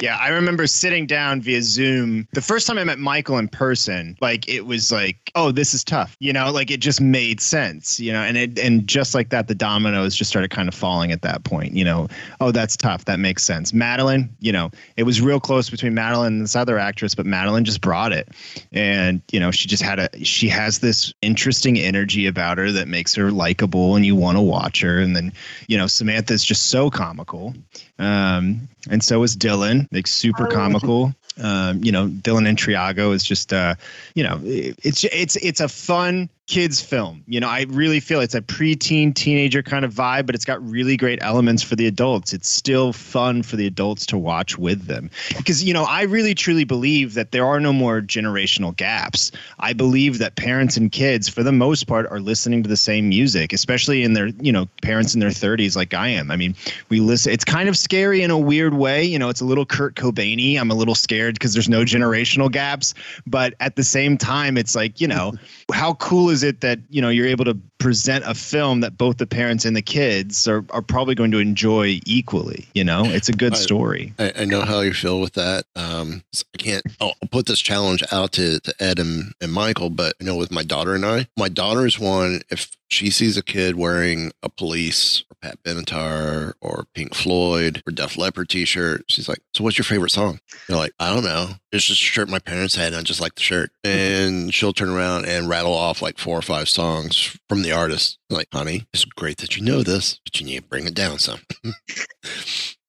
[0.00, 2.28] Yeah, I remember sitting down via Zoom.
[2.32, 5.82] The first time I met Michael in person, like it was like, oh, this is
[5.82, 6.16] tough.
[6.20, 9.48] You know, like it just made sense, you know, and it and just like that,
[9.48, 12.06] the dominoes just started kind of falling at that point, you know.
[12.40, 13.06] Oh, that's tough.
[13.06, 13.72] That makes sense.
[13.72, 17.64] Madeline, you know, it was real close between Madeline and this other actress, but Madeline
[17.64, 18.28] just brought it.
[18.70, 22.86] And, you know, she just had a she has this interesting energy about her that
[22.86, 25.00] makes her likable and you want to watch her.
[25.00, 25.32] And then,
[25.66, 27.52] you know, Samantha's just so comical.
[27.98, 31.14] Um, and so is Dylan, like super comical.
[31.40, 33.74] Um, you know, Dylan and Triago is just, uh,
[34.14, 37.22] you know, it- it's it's it's a fun kids film.
[37.28, 40.66] You know, I really feel it's a preteen teenager kind of vibe, but it's got
[40.66, 42.32] really great elements for the adults.
[42.32, 46.34] It's still fun for the adults to watch with them because you know I really
[46.34, 49.30] truly believe that there are no more generational gaps.
[49.60, 53.10] I believe that parents and kids, for the most part, are listening to the same
[53.10, 56.30] music, especially in their you know parents in their 30s like I am.
[56.30, 56.54] I mean,
[56.88, 57.30] we listen.
[57.30, 59.04] It's kind of scary in a weird way.
[59.04, 60.58] You know, it's a little Kurt Cobainy.
[60.58, 62.94] I'm a little scared because there's no generational gaps,
[63.26, 65.34] but at the same time, it's like you know,
[65.70, 69.18] how cool is it that you know you're able to present a film that both
[69.18, 73.28] the parents and the kids are, are probably going to enjoy equally you know it's
[73.28, 75.64] a good story I, I know how you feel with that.
[75.76, 76.22] Um,
[76.54, 76.84] I can't.
[77.00, 80.50] I'll put this challenge out to, to Ed and, and Michael, but you know, with
[80.50, 82.42] my daughter and I, my daughter's one.
[82.50, 88.16] If she sees a kid wearing a police Pat Benatar or Pink Floyd or Def
[88.16, 91.54] Leppard T-shirt, she's like, "So, what's your favorite song?" You're like, "I don't know.
[91.72, 93.98] It's just a shirt my parents had, and I just like the shirt." Mm-hmm.
[93.98, 98.18] And she'll turn around and rattle off like four or five songs from the artist.
[98.30, 100.94] I'm like, honey, it's great that you know this, but you need to bring it
[100.94, 101.40] down some.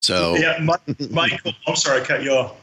[0.01, 1.53] so Yeah, Mi- Michael.
[1.67, 2.55] I'm sorry, I cut you off.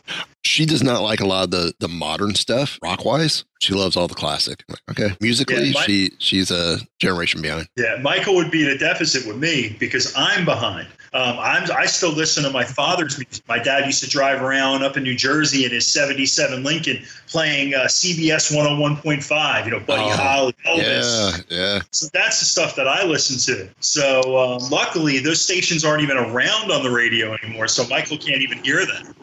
[0.47, 3.97] She does not like a lot of the the modern stuff rock wise she loves
[3.97, 8.35] all the classic like, okay musically Yeah, my- she she's a generation behind Yeah, Michael
[8.37, 10.89] would be at a deficit with me because I'm behind.
[11.15, 13.43] Um, I'm I still listen to my father's music.
[13.49, 17.73] My dad used to drive around up in New Jersey in his '77 Lincoln playing
[17.75, 19.65] uh, CBS 101.5.
[19.65, 21.45] You know, Buddy Oh, Holly, Elvis.
[21.49, 23.69] yeah yeah So that's the stuff that I listen to.
[23.81, 27.69] So um, luckily, those stations aren't even around on the radio anymore.
[27.69, 29.15] So Michael can't even hear them.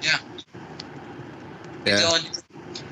[0.00, 0.16] Yeah.
[1.84, 2.42] Yeah Dylan,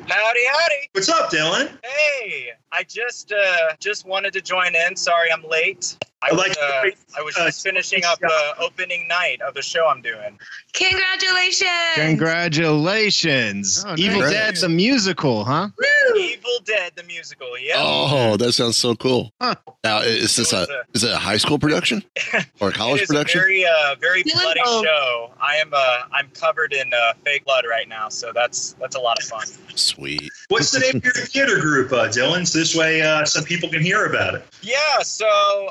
[0.08, 0.88] Howdy, howdy.
[0.92, 1.70] What's up, Dylan?
[1.82, 4.96] Hey, I just uh just wanted to join in.
[4.96, 5.96] Sorry, I'm late.
[6.22, 9.54] I I was like uh, I was uh, just finishing up the opening night of
[9.54, 10.38] the show I'm doing.
[10.72, 11.68] Congratulations.
[11.96, 13.98] congratulations Oh, nice.
[13.98, 14.60] evil Congrats.
[14.60, 16.18] dead the musical huh Woo.
[16.20, 17.58] Evil Dead the musical.
[17.58, 17.74] Yeah.
[17.76, 19.54] oh that sounds so cool Huh.
[19.84, 22.02] now is this It a a- is it a high school production
[22.60, 24.82] or a It college is a production very uh very bloody oh.
[24.84, 25.30] show.
[25.40, 29.00] I am uh I'm covered in uh fake blood right now, so that's that's a
[29.00, 29.46] lot of fun.
[29.74, 32.46] sweet What's the name of your theater group, uh, Dylan?
[32.46, 34.44] So this way, uh, some people can hear about it.
[34.60, 35.26] Yeah, so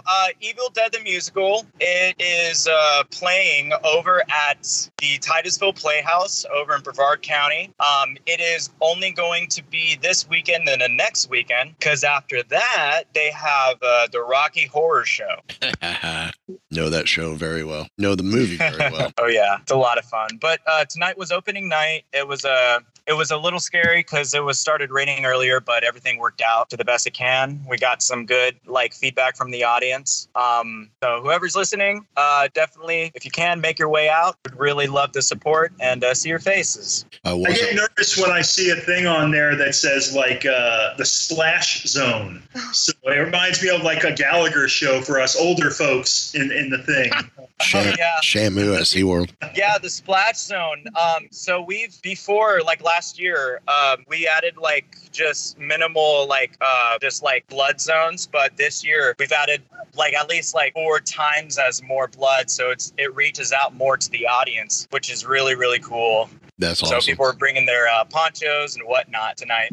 [0.06, 6.76] uh, Evil Dead the Musical, it is uh, playing over at the Titusville Playhouse over
[6.76, 7.72] in Brevard County.
[7.80, 12.42] Um, it is only going to be this weekend and the next weekend, because after
[12.44, 15.36] that, they have uh, the Rocky Horror Show.
[16.74, 17.88] Know that show very well.
[17.98, 19.12] Know the movie very well.
[19.18, 20.30] Oh yeah, it's a lot of fun.
[20.40, 22.04] But uh, tonight was opening night.
[22.14, 25.84] It was a it was a little scary because it was started raining earlier, but
[25.84, 27.64] everything worked out to the best it can.
[27.68, 30.28] We got some good like feedback from the audience.
[30.36, 34.88] Um, so whoever's listening, uh, definitely if you can make your way out, would really
[34.88, 37.06] love the support and uh, see your faces.
[37.26, 40.96] Uh, I get nervous when I see a thing on there that says like uh,
[40.98, 42.44] the splash zone.
[42.72, 46.70] So it reminds me of like a Gallagher show for us older folks in, in
[46.70, 47.12] the thing.
[47.62, 48.18] Sham- yeah.
[48.24, 49.32] Shamu at SeaWorld.
[49.56, 54.98] yeah the splash zone um so we've before like last year um we added like
[55.12, 59.62] just minimal like uh just like blood zones but this year we've added
[59.96, 63.96] like at least like four times as more blood so it's it reaches out more
[63.96, 66.30] to the audience which is really really cool
[66.62, 69.72] That's so people are bringing their uh, ponchos and whatnot tonight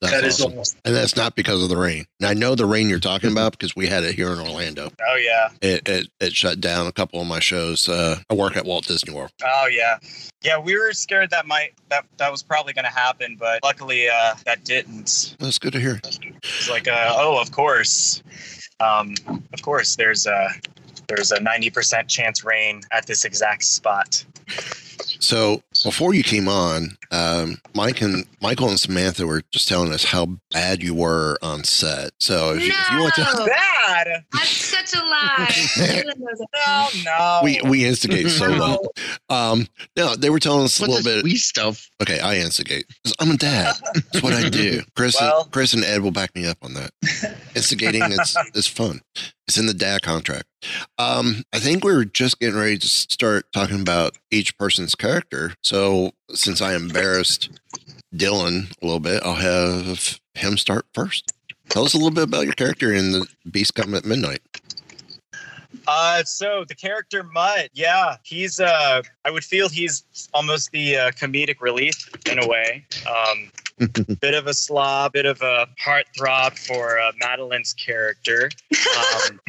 [0.00, 0.58] That's That is awesome.
[0.58, 0.80] awesome.
[0.84, 2.06] And that's not because of the rain.
[2.20, 4.90] And I know the rain you're talking about because we had it here in Orlando.
[5.06, 7.88] oh yeah It it, it shut down a couple of my shows.
[7.88, 9.32] Uh, I work at Walt Disney World.
[9.44, 9.98] oh yeah
[10.42, 14.08] yeah we were scared that might that that was probably going to happen but luckily
[14.08, 16.00] uh that didn't That's good to hear.
[16.04, 18.22] It's like, uh, oh, of course,
[18.80, 19.14] um,
[19.52, 19.96] of course.
[19.96, 20.48] There's a
[21.08, 24.24] there's a ninety percent chance rain at this exact spot.
[25.20, 30.04] So before you came on, um, Mike and Michael and Samantha were just telling us
[30.04, 32.10] how bad you were on set.
[32.20, 33.46] So if, you, if you want to, No.
[33.88, 34.24] Bad?
[34.32, 35.46] That's such a lie.
[35.48, 36.48] Caitlin knows it.
[36.66, 37.40] No, no.
[37.42, 38.80] we we instigate so well.
[39.30, 41.24] Um, no, they were telling us a little bit.
[41.24, 41.88] We stuff?
[42.02, 42.84] Okay, I instigate.
[43.18, 43.74] I'm a dad.
[43.94, 44.82] That's what I do.
[44.96, 46.90] Chris, Well- and, Chris and Ed will back me up on that.
[47.56, 49.00] Instigating is is fun.
[49.46, 50.44] It's in the dad contract.
[50.98, 55.54] Um, I think we were just getting ready to start talking about each person's character.
[55.62, 57.50] So since I embarrassed
[58.14, 61.32] Dylan a little bit, I'll have him start first.
[61.68, 64.40] Tell us a little bit about your character in the Beast Come at Midnight.
[65.86, 71.10] Uh, so the character Mutt, yeah, he's uh, I would feel he's almost the uh,
[71.12, 72.84] comedic relief in a way.
[73.06, 73.50] Um,
[74.20, 78.50] bit of a slob, bit of a heartthrob for uh, Madeline's character.
[79.30, 79.40] Um,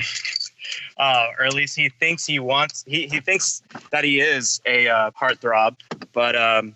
[1.00, 2.84] uh, or at least he thinks he wants.
[2.86, 5.78] He, he thinks that he is a uh, heartthrob,
[6.14, 6.76] but um,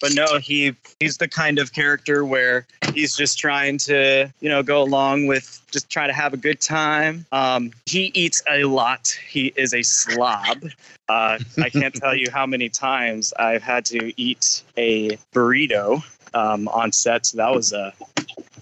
[0.00, 4.62] but no, he he's the kind of character where he's just trying to you know
[4.62, 7.24] go along with just try to have a good time.
[7.32, 9.08] Um, he eats a lot.
[9.26, 10.64] He is a slob.
[11.08, 16.02] Uh, I can't tell you how many times I've had to eat a burrito
[16.34, 17.26] um, on set.
[17.26, 17.94] So that was a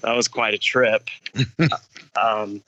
[0.02, 1.08] that was quite a trip.
[2.22, 2.62] um,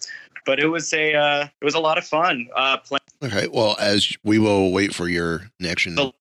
[0.47, 3.01] but it was a uh, it was a lot of fun uh, playing.
[3.23, 5.97] Okay, well, as we will wait for your connection.
[5.97, 6.13] Go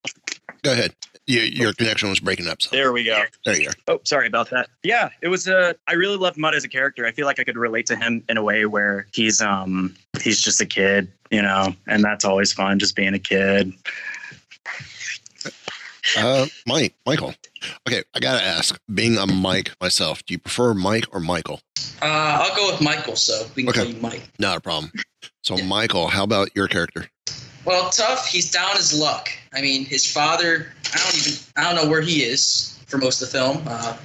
[0.66, 0.94] ahead.
[1.28, 2.62] You, your connection was breaking up.
[2.62, 3.24] So There we go.
[3.46, 3.74] there you are.
[3.88, 4.70] Oh, sorry about that.
[4.84, 5.48] Yeah, it was.
[5.48, 7.06] Uh, I really loved Mutt as a character.
[7.06, 10.42] I feel like I could relate to him in a way where he's um he's
[10.42, 13.74] just a kid, you know, and that's always fun, just being a kid.
[16.18, 17.34] Uh, Mike, Michael.
[17.88, 18.80] Okay, I gotta ask.
[18.94, 21.62] Being a Mike myself, do you prefer Mike or Michael?
[22.02, 22.06] Uh,
[22.44, 23.84] I'll go with Michael, so we can Okay.
[23.84, 24.24] call you Mike.
[24.40, 24.92] Not a problem.
[25.44, 27.08] So, Michael, how about your character?
[27.66, 28.28] Well, tough.
[28.28, 29.30] He's down his luck.
[29.54, 30.72] I mean, his father.
[30.94, 31.34] I don't even.
[31.56, 33.64] I don't know where he is for most of the film.
[33.68, 33.98] Uh,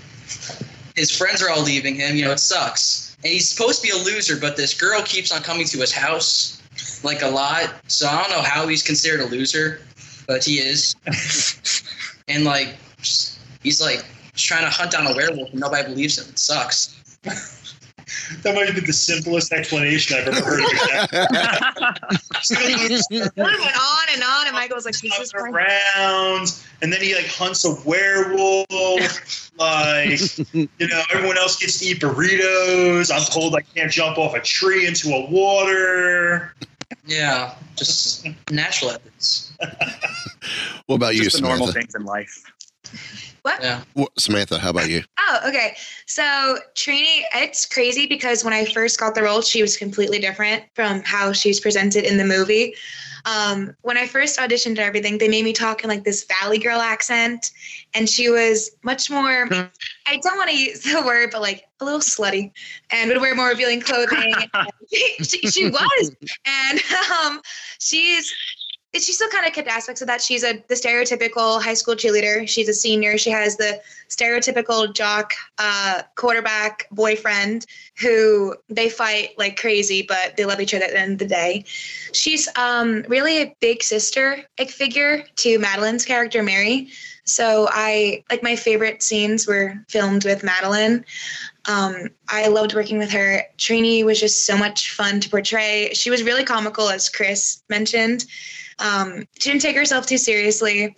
[0.97, 2.17] his friends are all leaving him.
[2.17, 3.17] You know, it sucks.
[3.23, 5.93] And he's supposed to be a loser, but this girl keeps on coming to his
[5.93, 6.61] house
[7.05, 7.75] like a lot.
[7.89, 9.81] So I don't know how he's considered a loser,
[10.27, 10.95] but he is.
[12.29, 16.19] and like, just- he's like just trying to hunt down a werewolf, and nobody believes
[16.19, 16.29] him.
[16.29, 17.19] It sucks.
[18.43, 20.61] That might be the simplest explanation I've ever heard.
[20.61, 20.69] Of.
[23.11, 27.15] It went on and on, and Michael was like, "This is around, and then he
[27.15, 29.51] like hunts a werewolf.
[29.59, 30.21] like,
[30.55, 33.15] you know, everyone else gets to eat burritos.
[33.15, 36.55] I'm told I can't jump off a tree into a water.
[37.07, 39.53] Yeah, just natural evidence.
[40.87, 42.43] What about you, just the normal things in life.
[43.43, 43.63] What?
[43.63, 43.83] Yeah.
[43.95, 45.03] What, Samantha, how about you?
[45.19, 45.77] Oh, okay.
[46.07, 50.65] So Trini, it's crazy because when I first got the role, she was completely different
[50.75, 52.75] from how she's presented in the movie.
[53.25, 56.59] Um, when I first auditioned and everything, they made me talk in like this Valley
[56.59, 57.51] Girl accent,
[57.95, 59.49] and she was much more.
[60.07, 62.53] I don't want to use the word, but like a little slutty,
[62.91, 64.33] and would wear more revealing clothing.
[64.93, 66.13] she, she, she was,
[66.47, 66.81] and
[67.13, 67.41] um,
[67.79, 68.33] she's
[68.93, 70.21] she still kind of kept aspects of that.
[70.21, 72.49] She's a the stereotypical high school cheerleader.
[72.49, 73.19] She's a senior.
[73.19, 77.67] She has the stereotypical jock uh, quarterback boyfriend
[78.01, 81.27] who they fight like crazy, but they love each other at the end of the
[81.27, 81.65] day.
[82.13, 86.89] She's um, really a big sister figure to Madeline's character Mary.
[87.25, 91.05] So I like my favorite scenes were filmed with Madeline.
[91.67, 93.43] Um, I loved working with her.
[93.57, 95.91] Trini was just so much fun to portray.
[95.93, 98.25] She was really comical, as Chris mentioned.
[98.81, 100.97] Um, she didn't take herself too seriously.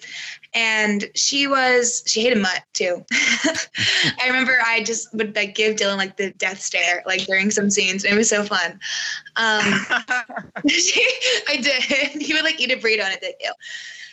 [0.54, 3.04] And she was, she hated Mutt too.
[3.12, 7.70] I remember I just would like give Dylan like the death stare, like during some
[7.70, 8.04] scenes.
[8.04, 8.78] It was so fun.
[9.36, 9.62] Um,
[10.68, 11.06] she,
[11.48, 12.22] I did.
[12.22, 13.34] He would like eat a burrito and it did.
[13.40, 13.52] Ew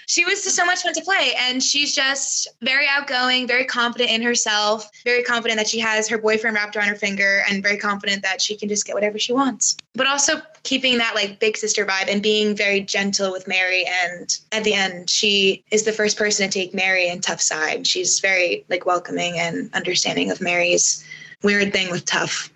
[0.09, 1.33] she was just so much fun to play.
[1.37, 6.17] And she's just very outgoing, very confident in herself, very confident that she has her
[6.17, 9.33] boyfriend wrapped around her finger, and very confident that she can just get whatever she
[9.33, 9.77] wants.
[9.93, 13.85] But also keeping that like big sister vibe and being very gentle with Mary.
[14.03, 17.85] And at the end, she is the first person to take Mary in tough side.
[17.85, 21.05] She's very like welcoming and understanding of Mary's
[21.43, 22.49] weird thing with tough.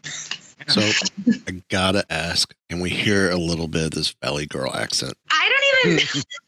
[0.70, 0.82] So
[1.48, 5.14] I gotta ask, can we hear a little bit of this Valley Girl accent?
[5.30, 5.52] I
[5.86, 6.24] don't even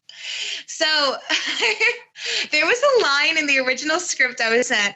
[0.68, 0.86] So
[2.52, 4.96] there was a line in the original script I was sent,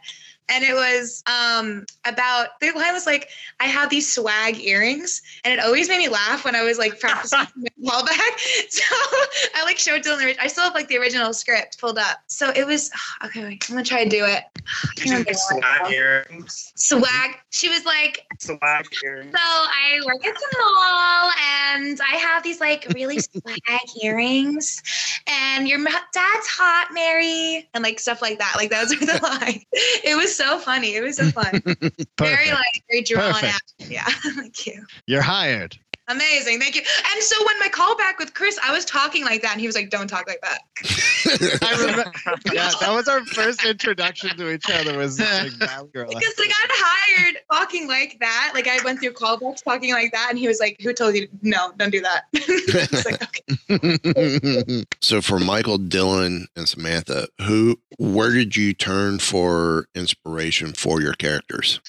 [0.50, 5.54] and it was um, about the line was like, "I have these swag earrings," and
[5.54, 8.18] it always made me laugh when I was like practicing my callback.
[8.70, 8.84] So
[9.56, 10.20] I like showed Dylan.
[10.20, 12.20] The, I still have like the original script pulled up.
[12.28, 12.92] So it was
[13.26, 13.44] okay.
[13.44, 14.44] Wait, I'm gonna try to do it.
[14.84, 16.74] I can't remember what it Swag earrings.
[16.76, 17.36] Swag.
[17.52, 19.32] She was like, Swag earrings.
[19.32, 21.32] so I work at the mall
[21.76, 24.82] and I have these like really swag earrings
[25.30, 28.54] and your dad's hot, Mary, and like stuff like that.
[28.58, 29.66] Like those are the lines.
[30.04, 30.96] It was so funny.
[30.96, 31.62] It was so fun.
[32.18, 33.54] very like very drawn Perfect.
[33.54, 33.90] out.
[33.90, 34.06] Yeah.
[34.36, 34.86] Thank you.
[35.06, 35.78] You're hired.
[36.10, 36.60] Amazing.
[36.60, 36.82] Thank you.
[37.14, 39.68] And so when my call back with Chris, I was talking like that and he
[39.68, 40.62] was like, don't talk like that.
[41.64, 42.12] I remember.
[42.52, 44.98] Yeah, that was our first introduction to each other.
[44.98, 46.10] Was like Valley Girl.
[46.20, 48.52] Because like I got hired talking like that.
[48.56, 51.28] Like I went through callbacks talking like that and he was like, who told you?
[51.44, 52.24] No, don't do that.
[53.10, 54.86] Like, okay.
[55.02, 61.14] so for Michael, Dylan, and Samantha, who where did you turn for inspiration for your
[61.14, 61.80] characters?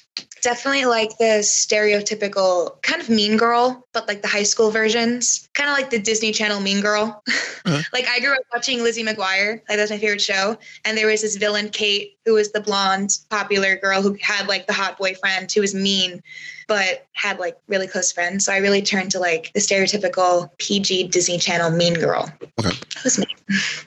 [0.43, 5.71] Definitely like the stereotypical kind of mean girl, but like the high school versions, kind
[5.71, 7.23] of like the Disney Channel mean girl.
[7.29, 7.83] Uh-huh.
[7.93, 10.57] like I grew up watching Lizzie McGuire, like that's my favorite show.
[10.85, 14.67] And there was this villain, Kate, who was the blonde, popular girl who had like
[14.67, 16.23] the hot boyfriend who was mean,
[16.69, 18.45] but had like really close friends.
[18.45, 22.31] So I really turned to like the stereotypical PG Disney Channel mean girl.
[22.41, 22.77] Okay.
[22.95, 23.27] That was me.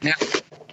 [0.02, 0.73] Now, the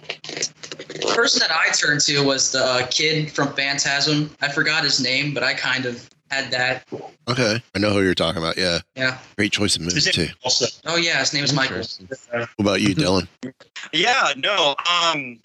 [1.13, 4.31] person that I turned to was the uh, kid from Phantasm.
[4.41, 6.87] I forgot his name, but I kind of had that.
[7.27, 8.57] Okay, I know who you're talking about.
[8.57, 9.19] Yeah, Yeah.
[9.37, 10.27] great choice of movies too.
[10.43, 11.83] Also, Oh yeah, his name is Michael.
[12.31, 13.27] What about you, Dylan?
[13.93, 14.75] Yeah, no.
[14.89, 15.39] Um,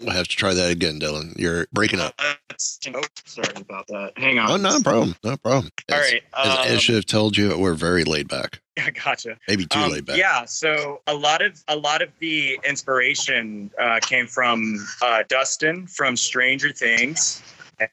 [0.00, 1.38] We'll have to try that again, Dylan.
[1.38, 2.14] You're breaking up.
[2.50, 4.12] let's- oh, sorry about that.
[4.16, 4.50] Hang on.
[4.50, 5.14] Oh, no problem.
[5.22, 5.70] No problem.
[5.92, 6.22] All As- right.
[6.34, 8.60] As Ed um, should have told you, we're very laid back.
[8.76, 9.36] Yeah, gotcha.
[9.46, 10.16] Maybe too Um, laid back.
[10.16, 15.86] Yeah, so a lot of a lot of the inspiration uh, came from uh, Dustin
[15.86, 17.40] from Stranger Things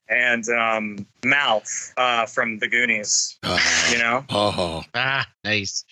[0.10, 3.38] and um, Mouth uh, from The Goonies.
[3.91, 5.84] You know, Oh, Ah, nice.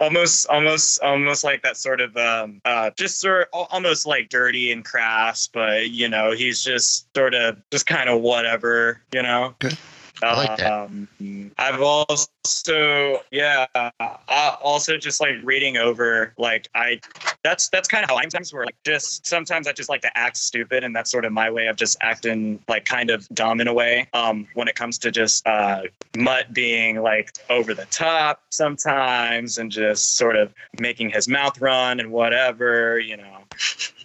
[0.00, 4.72] almost almost almost like that sort of um, uh, just sort al- almost like dirty
[4.72, 9.54] and crass, but you know he's just sort of just kind of whatever, you know.
[9.62, 9.74] Okay.
[10.22, 10.72] I like that.
[10.72, 11.08] Um,
[11.58, 17.00] I've also, yeah, I also just like reading over, like I,
[17.44, 20.18] that's that's kind of how I'm sometimes where like just sometimes I just like to
[20.18, 23.60] act stupid, and that's sort of my way of just acting like kind of dumb
[23.60, 24.08] in a way.
[24.12, 25.82] Um, when it comes to just uh,
[26.16, 32.00] Mutt being like over the top sometimes, and just sort of making his mouth run
[32.00, 33.38] and whatever, you know.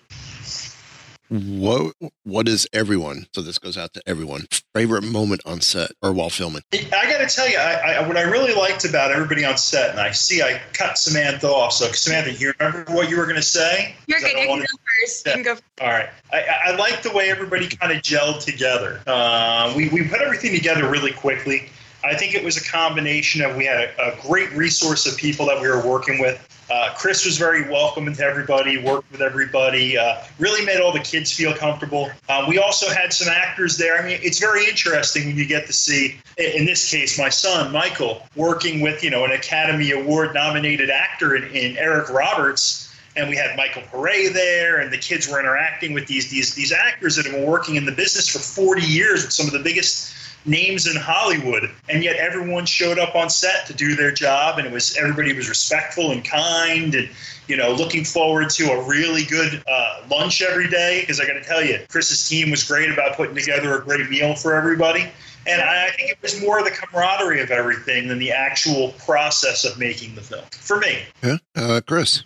[1.29, 3.27] what what is everyone?
[3.33, 4.47] So this goes out to everyone.
[4.73, 6.61] Favorite moment on set or while filming?
[6.73, 9.89] I got to tell you, I, I, what I really liked about everybody on set,
[9.91, 11.73] and I see I cut Samantha off.
[11.73, 13.95] So, Samantha, you remember what you were going to say?
[14.07, 14.27] you're I good.
[14.33, 15.25] don't You can wanna- go first.
[15.25, 16.09] You can go All right.
[16.31, 19.01] I, I- I like the way everybody kind of gelled together.
[19.07, 21.69] Uh, we, we put everything together really quickly.
[22.05, 25.45] I think it was a combination of we had a, a great resource of people
[25.47, 26.43] that we were working with.
[26.69, 30.99] Uh, Chris was very welcoming to everybody, worked with everybody, uh, really made all the
[30.99, 32.09] kids feel comfortable.
[32.27, 33.97] Uh, we also had some actors there.
[33.97, 37.71] I mean, it's very interesting when you get to see, in this case, my son,
[37.71, 43.27] Michael, working with, you know, an Academy Award nominated actor in, in Eric Roberts and
[43.27, 47.15] we had Michael Paré there, and the kids were interacting with these these these actors
[47.15, 50.13] that have been working in the business for 40 years with some of the biggest
[50.45, 54.67] names in Hollywood, and yet everyone showed up on set to do their job, and
[54.67, 57.09] it was everybody was respectful and kind, and
[57.47, 61.01] you know, looking forward to a really good uh, lunch every day.
[61.01, 64.09] Because I got to tell you, Chris's team was great about putting together a great
[64.09, 65.09] meal for everybody.
[65.45, 69.79] And I think it was more the camaraderie of everything than the actual process of
[69.79, 71.03] making the film for me.
[71.23, 72.23] Yeah, uh, Chris.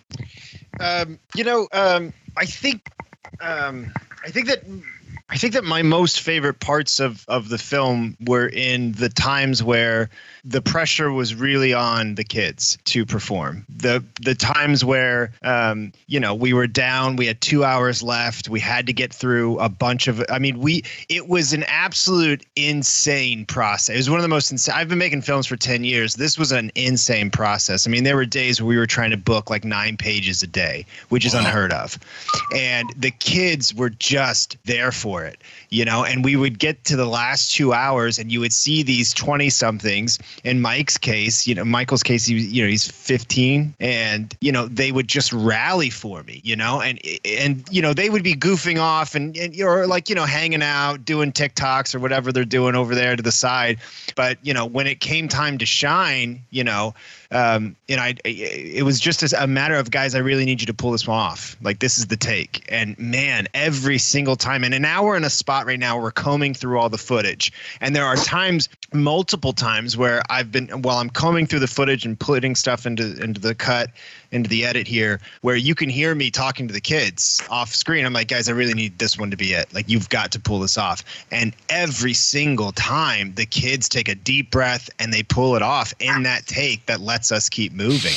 [0.80, 2.88] Um, you know, um, I think,
[3.40, 3.92] um,
[4.24, 4.64] I think that.
[5.32, 9.62] I think that my most favorite parts of, of the film were in the times
[9.62, 10.10] where
[10.44, 13.64] the pressure was really on the kids to perform.
[13.68, 18.48] The the times where um, you know we were down, we had two hours left,
[18.48, 20.24] we had to get through a bunch of.
[20.28, 23.94] I mean, we it was an absolute insane process.
[23.94, 24.74] It was one of the most insane.
[24.76, 26.14] I've been making films for ten years.
[26.14, 27.86] This was an insane process.
[27.86, 30.48] I mean, there were days where we were trying to book like nine pages a
[30.48, 31.98] day, which is unheard of,
[32.54, 35.40] and the kids were just there for it,
[35.72, 36.04] you know.
[36.04, 39.50] And we would get to the last two hours, and you would see these twenty
[39.50, 44.50] somethings in Mike's case, you know, Michael's case, he, you know, he's 15 and, you
[44.50, 48.22] know, they would just rally for me, you know, and, and, you know, they would
[48.22, 52.32] be goofing off and, and or like, you know, hanging out, doing TikToks or whatever
[52.32, 53.78] they're doing over there to the side.
[54.16, 56.94] But, you know, when it came time to shine, you know,
[57.32, 60.14] um, and I, it was just a matter of guys.
[60.14, 61.56] I really need you to pull this one off.
[61.62, 62.64] Like this is the take.
[62.68, 64.64] And man, every single time.
[64.64, 65.98] And now we're in a spot right now.
[65.98, 70.68] We're combing through all the footage, and there are times, multiple times, where I've been
[70.82, 73.90] while I'm combing through the footage and putting stuff into into the cut
[74.32, 78.04] into the edit here where you can hear me talking to the kids off screen.
[78.04, 79.72] I'm like, guys, I really need this one to be it.
[79.72, 81.04] Like, you've got to pull this off.
[81.30, 85.92] And every single time, the kids take a deep breath and they pull it off
[86.00, 88.12] in that take that lets us keep moving.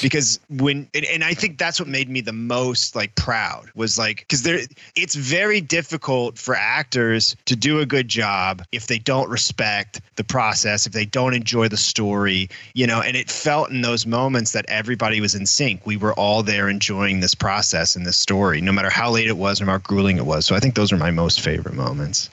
[0.00, 4.18] Because when, and, I think that's what made me the most like proud was like,
[4.20, 4.60] because there,
[4.94, 10.24] it's very difficult for actors to do a good job if they don't respect the
[10.24, 14.52] process, if they don't enjoy the story, you know, and it felt in those moments
[14.52, 15.84] that everybody was in sync.
[15.84, 19.36] We were all there enjoying this process and this story, no matter how late it
[19.36, 20.46] was or how grueling it was.
[20.46, 22.30] So I think those are my most favorite moments.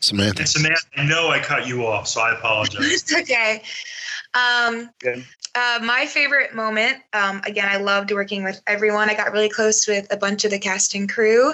[0.00, 0.42] Samantha.
[0.42, 2.80] And Samantha, I know I cut you off, so I apologize.
[2.84, 3.62] It's okay.
[4.34, 4.90] Um,
[5.56, 9.08] uh, my favorite moment, um, again, I loved working with everyone.
[9.08, 11.50] I got really close with a bunch of the cast and crew.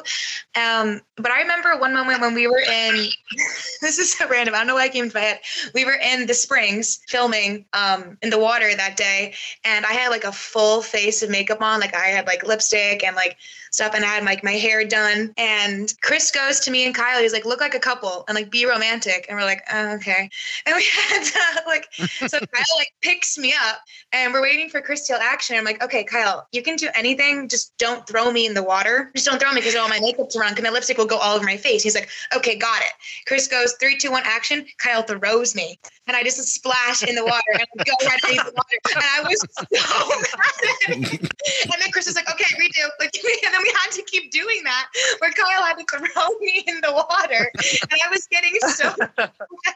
[0.55, 2.95] Um, but I remember one moment when we were in,
[3.83, 4.55] this is so random.
[4.55, 5.41] I don't know why it came to my head.
[5.74, 9.35] We were in the springs filming um, in the water that day.
[9.64, 11.81] And I had like a full face of makeup on.
[11.81, 13.37] Like I had like lipstick and like
[13.71, 15.33] stuff and I had like my hair done.
[15.37, 18.51] And Chris goes to me and Kyle, he's like, look like a couple and like
[18.51, 19.27] be romantic.
[19.29, 20.29] And we're like, oh, okay.
[20.66, 23.81] And we had to like, so Kyle like picks me up
[24.12, 25.57] and we're waiting for Chris to yell action.
[25.57, 27.49] I'm like, okay, Kyle, you can do anything.
[27.49, 29.11] Just don't throw me in the water.
[29.14, 31.37] Just don't throw me because all my makeup's around because my lipstick will go all
[31.37, 31.83] over my face.
[31.83, 32.93] He's like, okay, got it.
[33.27, 34.66] Chris goes three, two, one, action.
[34.79, 35.79] Kyle throws me.
[36.11, 38.78] And I just splash in the water and go right underneath the water.
[38.92, 39.62] And I was so
[40.98, 41.06] mad.
[41.06, 42.88] and then Chris was like, okay, redo.
[42.98, 44.88] Like, and then we had to keep doing that
[45.20, 47.52] where Kyle had to throw me in the water.
[47.54, 49.30] And I was getting so mad at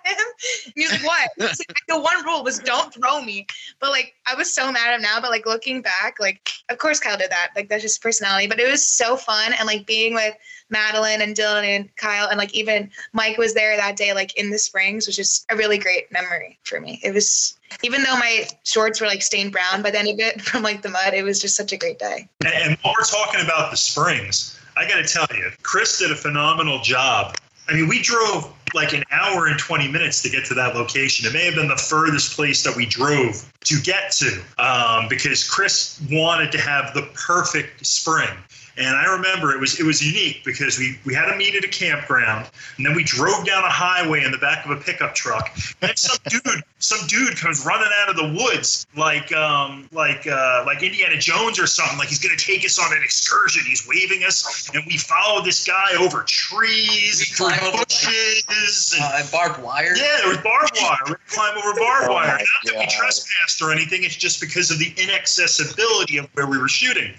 [0.06, 0.26] him.
[0.66, 1.30] And he was like, what?
[1.38, 3.46] Like, the one rule was don't throw me.
[3.78, 5.20] But like, I was so mad at him now.
[5.20, 7.50] But like, looking back, like, of course Kyle did that.
[7.54, 8.48] Like, that's just personality.
[8.48, 9.52] But it was so fun.
[9.52, 10.34] And like, being with
[10.74, 14.50] Madeline and Dylan and Kyle and like even Mike was there that day, like in
[14.50, 17.00] the Springs, which is a really great memory for me.
[17.04, 20.40] It was even though my shorts were like stained brown by the end of it
[20.48, 22.28] from like the mud, it was just such a great day.
[22.44, 26.16] And, while we're talking about the Springs, I got to tell you, Chris did a
[26.16, 27.36] phenomenal job.
[27.68, 31.26] I mean, we drove like an hour and 20 minutes to get to that location.
[31.26, 35.48] It may have been the furthest place that we drove to get to um, because
[35.48, 38.28] Chris wanted to have the perfect spring.
[38.76, 41.64] And I remember it was it was unique because we, we had a meet at
[41.64, 45.14] a campground, and then we drove down a highway in the back of a pickup
[45.14, 45.56] truck.
[45.80, 50.64] And some dude some dude comes running out of the woods like um like uh
[50.66, 51.98] like Indiana Jones or something.
[51.98, 53.62] Like he's gonna take us on an excursion.
[53.64, 58.94] He's waving us, and we follow this guy over trees, We climb over, like, bushes,
[58.96, 59.94] and Uh, barbed wire.
[59.96, 60.98] yeah, there was barbed wire.
[61.08, 62.38] We climb over barbed Oh wire.
[62.38, 64.02] Not that we trespassed or anything.
[64.02, 67.14] It's just because of the inaccessibility of where we were shooting.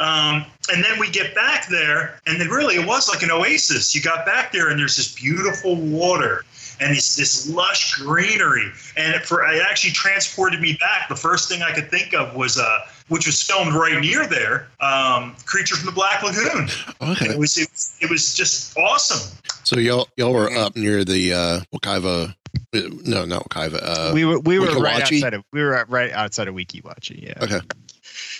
[0.00, 3.94] Um, and then we get back there, and then really it was like an oasis.
[3.94, 6.44] You got back there, and there's this beautiful water
[6.80, 8.70] and this this lush greenery.
[8.96, 11.08] And it, for it actually transported me back.
[11.10, 12.78] The first thing I could think of was uh,
[13.08, 16.68] which was filmed right near there, um, Creature from the Black Lagoon.
[17.02, 17.26] Okay.
[17.34, 19.36] It was it, was- it was just awesome.
[19.64, 22.34] So y'all y'all were up near the uh Wakulla
[22.74, 23.78] uh, no, not Wakulla.
[23.82, 27.22] Uh, we were we were right outside of we were right outside of Weeki Wachee.
[27.26, 27.34] Yeah.
[27.44, 27.60] Okay.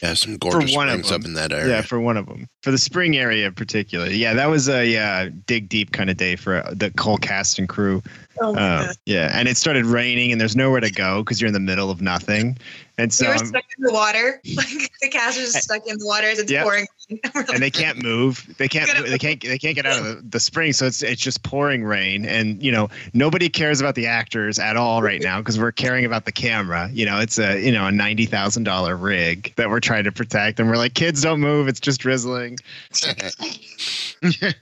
[0.03, 1.69] Yeah, some gorgeous one of springs up in that area.
[1.69, 4.07] Yeah, for one of them, for the spring area in particular.
[4.07, 7.59] Yeah, that was a yeah dig deep kind of day for uh, the whole cast
[7.59, 8.03] and crew.
[8.41, 8.97] Oh my Uh, God.
[9.05, 11.91] yeah, and it started raining, and there's nowhere to go because you're in the middle
[11.91, 12.57] of nothing,
[12.97, 14.41] and so we were um, stuck in the water.
[14.57, 16.63] Like the cast was stuck in the water as it's Yep.
[16.65, 16.87] pouring.
[17.35, 18.55] and they can't move.
[18.59, 18.91] They can't.
[19.07, 19.41] They can't.
[19.41, 20.73] They can't get out of the, the spring.
[20.73, 24.77] So it's it's just pouring rain, and you know nobody cares about the actors at
[24.77, 26.89] all right now because we're caring about the camera.
[26.93, 30.13] You know, it's a you know a ninety thousand dollar rig that we're trying to
[30.13, 31.69] protect, and we're like, kids, don't move.
[31.69, 32.59] It's just drizzling.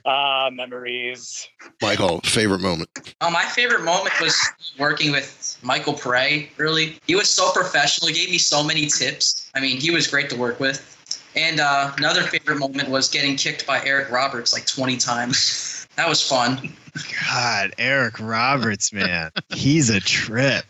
[0.05, 1.49] Ah, memories.
[1.81, 3.13] Michael, favorite moment.
[3.19, 4.37] Oh, my favorite moment was
[4.77, 6.47] working with Michael Paré.
[6.57, 8.07] Really, he was so professional.
[8.07, 9.51] He gave me so many tips.
[9.55, 10.98] I mean, he was great to work with.
[11.35, 15.75] And uh, another favorite moment was getting kicked by Eric Roberts like 20 times.
[15.95, 16.73] That was fun.
[17.29, 20.63] God, Eric Roberts, man, he's a trip.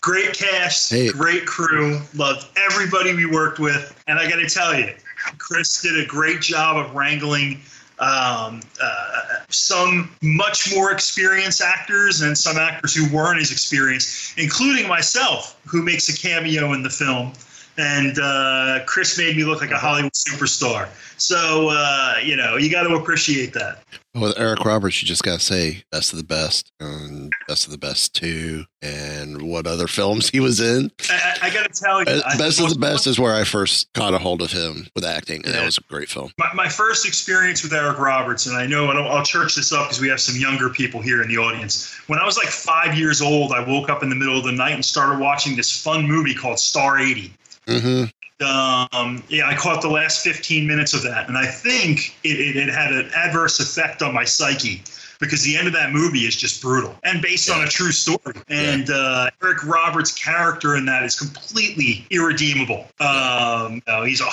[0.00, 2.00] Great cast, great crew.
[2.12, 4.92] Loved everybody we worked with, and I got to tell you,
[5.38, 7.60] Chris did a great job of wrangling
[8.02, 14.88] um, uh, some much more experienced actors and some actors who weren't as experienced, including
[14.88, 17.32] myself, who makes a cameo in the film.
[17.78, 20.88] And uh, Chris made me look like a Hollywood superstar.
[21.16, 23.82] So, uh, you know, you got to appreciate that.
[24.14, 27.70] With Eric Roberts, you just got to say best of the best and best of
[27.70, 30.90] the best too, and what other films he was in.
[31.08, 33.44] I, I, got to tell you, Best I- best of the best is where I
[33.44, 36.30] first caught a hold of him with acting, and that was a great film.
[36.36, 39.72] My, my first experience with Eric Roberts, and I know and I'll, I'll church this
[39.72, 41.90] up because we have some younger people here in the audience.
[42.06, 44.52] When I was like five years old, I woke up in the middle of the
[44.52, 47.32] night and started watching this fun movie called Star 80.
[47.66, 48.04] Mm-hmm.
[48.44, 52.56] Um, yeah, I caught the last 15 minutes of that, and I think it, it,
[52.56, 54.82] it had an adverse effect on my psyche
[55.22, 58.34] because the end of that movie is just brutal and based on a true story.
[58.48, 62.88] And uh, Eric Roberts' character in that is completely irredeemable.
[62.98, 64.26] Um, no, he's a,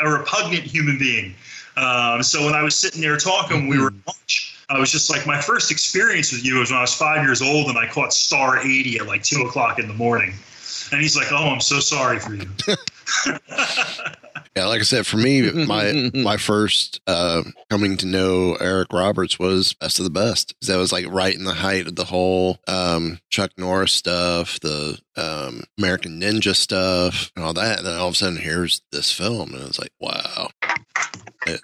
[0.00, 1.34] a repugnant human being.
[1.76, 4.56] Um, so when I was sitting there talking, we were at lunch.
[4.70, 7.42] I was just like, my first experience with you was when I was five years
[7.42, 10.32] old and I caught Star 80 at like two o'clock in the morning.
[10.92, 12.48] And he's like, "Oh, I'm so sorry for you."
[14.56, 19.38] Yeah, like I said, for me, my my first uh, coming to know Eric Roberts
[19.38, 20.54] was best of the best.
[20.66, 24.98] That was like right in the height of the whole um, Chuck Norris stuff, the
[25.16, 27.78] um, American Ninja stuff, and all that.
[27.78, 30.48] And then all of a sudden, here's this film, and it's like, wow.
[31.46, 31.60] It-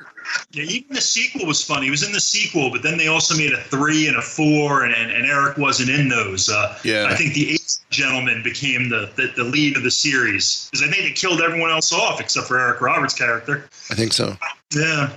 [0.52, 1.86] Yeah, even the sequel was funny.
[1.86, 4.84] He was in the sequel, but then they also made a three and a four,
[4.84, 6.48] and, and, and Eric wasn't in those.
[6.48, 7.06] Uh, Yeah.
[7.08, 10.90] I think the eighth gentleman became the, the, the lead of the series because I
[10.90, 13.68] think they killed everyone else off except for Eric Roberts' character.
[13.90, 14.36] I think so.
[14.74, 15.10] Yeah,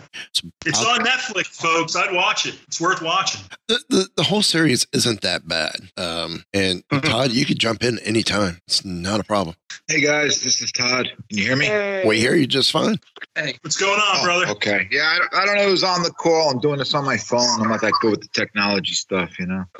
[0.66, 1.96] it's on Netflix, folks.
[1.96, 2.56] I'd watch it.
[2.68, 3.42] It's worth watching.
[3.68, 5.76] The, the, the whole series isn't that bad.
[5.98, 8.60] Um, and Todd, you could jump in anytime.
[8.68, 9.56] It's not a problem.
[9.88, 11.08] Hey guys, this is Todd.
[11.30, 12.08] Can you hear me?
[12.08, 12.98] We hear you just fine.
[13.36, 14.48] Hey, what's going on, brother?
[14.50, 14.88] Okay.
[14.92, 16.50] Yeah, I, don't- I don't know who's on the call.
[16.52, 17.62] I'm doing this on my phone.
[17.62, 19.66] I'm not that good with the technology stuff, you know.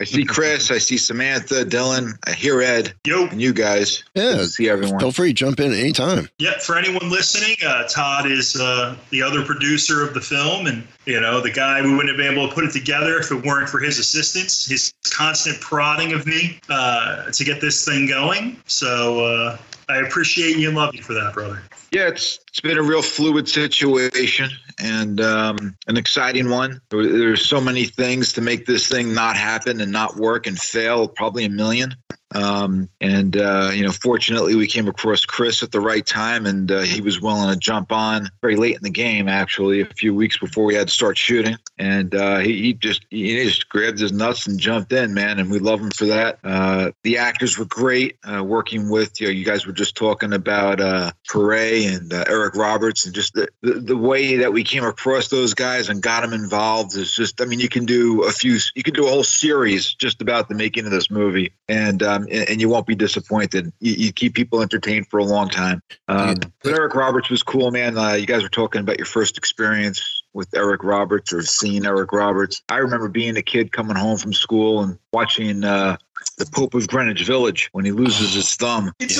[0.00, 0.72] I see Chris.
[0.72, 2.14] I see Samantha, Dylan.
[2.26, 2.94] I hear Ed.
[3.06, 3.26] Yo.
[3.28, 4.02] And you guys.
[4.16, 4.32] Yeah.
[4.32, 4.98] Good to see everyone.
[4.98, 6.28] Feel free to jump in anytime.
[6.40, 10.84] Yeah, for anyone listening, uh, Todd is uh, the other producer of the film, and
[11.06, 13.46] you know the guy we wouldn't have been able to put it together if it
[13.46, 18.60] weren't for his assistance, his constant prodding of me uh, to get this thing going.
[18.66, 21.62] So uh, I appreciate you and love you for that, brother.
[21.94, 26.80] Yeah, it's it's been a real fluid situation and um, an exciting one.
[26.90, 31.08] There's so many things to make this thing not happen and not work and fail,
[31.08, 31.94] probably a million.
[32.34, 36.70] Um, and uh, you know, fortunately, we came across Chris at the right time, and
[36.70, 40.12] uh, he was willing to jump on very late in the game, actually, a few
[40.14, 41.56] weeks before we had to start shooting.
[41.78, 45.38] And uh, he, he just he just grabbed his nuts and jumped in, man.
[45.38, 46.40] And we love him for that.
[46.42, 49.28] Uh, the actors were great uh, working with you.
[49.28, 53.48] Know, you guys were just talking about uh, and uh, Eric Roberts, and just the,
[53.62, 57.40] the the way that we came across those guys and got them involved is just.
[57.40, 58.58] I mean, you can do a few.
[58.74, 62.22] You can do a whole series just about the making of this movie, and um,
[62.30, 63.72] and, and you won't be disappointed.
[63.80, 65.82] You, you keep people entertained for a long time.
[66.08, 67.96] Um, but Eric Roberts was cool, man.
[67.96, 72.12] Uh, you guys were talking about your first experience with Eric Roberts or seeing Eric
[72.12, 72.62] Roberts.
[72.68, 75.96] I remember being a kid coming home from school and watching uh,
[76.36, 78.92] the Pope of Greenwich Village when he loses his thumb.
[79.00, 79.10] And,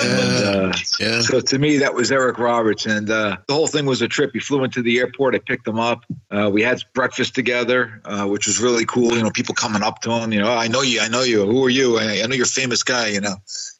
[0.45, 1.21] uh, Yeah.
[1.21, 4.31] So to me, that was Eric Roberts, and uh, the whole thing was a trip.
[4.33, 5.35] He flew into the airport.
[5.35, 6.05] I picked him up.
[6.31, 9.15] Uh, we had breakfast together, uh, which was really cool.
[9.15, 10.33] You know, people coming up to him.
[10.33, 11.01] You know, I know you.
[11.01, 11.45] I know you.
[11.47, 11.99] Who are you?
[11.99, 13.09] I, I know you're a famous guy.
[13.09, 13.37] You know.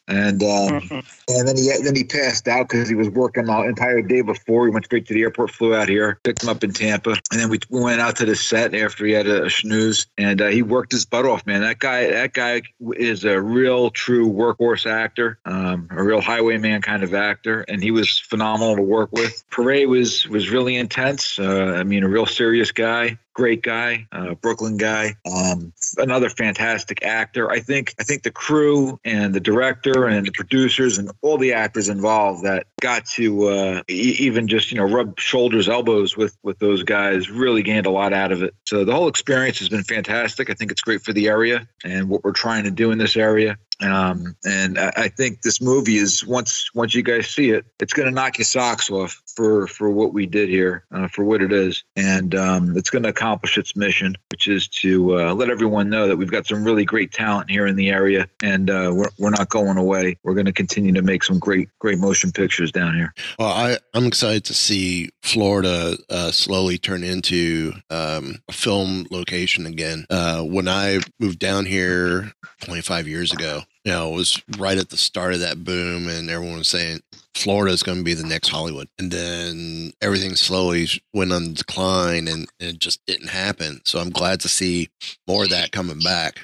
[0.07, 4.03] And um, and then he then he passed out because he was working the entire
[4.03, 4.67] day before.
[4.67, 7.39] He went straight to the airport, flew out here, picked him up in Tampa, and
[7.39, 10.41] then we, we went out to the set after he had a, a snooze, and
[10.41, 11.61] uh, he worked his butt off, man.
[11.61, 12.61] That guy, that guy
[12.97, 17.89] is a real, true workhorse actor, um, a real highwayman kind of actor, and he
[17.89, 19.43] was phenomenal to work with.
[19.49, 21.39] Paré was was really intense.
[21.39, 23.17] Uh, I mean, a real serious guy.
[23.35, 27.51] Great guy, uh, Brooklyn guy, um, another fantastic actor.
[27.51, 31.53] I think I think the crew and the director and the producers and all the
[31.53, 36.35] actors involved that got to uh, e- even just you know rub shoulders, elbows with
[36.41, 38.55] with those guys really gained a lot out of it.
[38.65, 40.49] So the whole experience has been fantastic.
[40.49, 43.15] I think it's great for the area and what we're trying to do in this
[43.15, 43.57] area.
[43.81, 47.93] Um, and I, I think this movie is once once you guys see it, it's
[47.93, 51.41] going to knock your socks off for for what we did here, uh, for what
[51.41, 55.49] it is, and um, it's going to accomplish its mission, which is to uh, let
[55.49, 58.91] everyone know that we've got some really great talent here in the area, and uh,
[58.93, 60.17] we're we're not going away.
[60.23, 63.13] We're going to continue to make some great great motion pictures down here.
[63.37, 69.65] Well, I, I'm excited to see Florida uh, slowly turn into um, a film location
[69.65, 70.05] again.
[70.09, 74.89] Uh, when I moved down here 25 years ago, you know, it was right at
[74.89, 77.01] the start of that boom, and everyone was saying
[77.35, 78.89] Florida is going to be the next Hollywood.
[78.97, 83.81] And then everything slowly went on decline, and, and it just didn't happen.
[83.85, 84.89] So I'm glad to see
[85.27, 86.39] more of that coming back.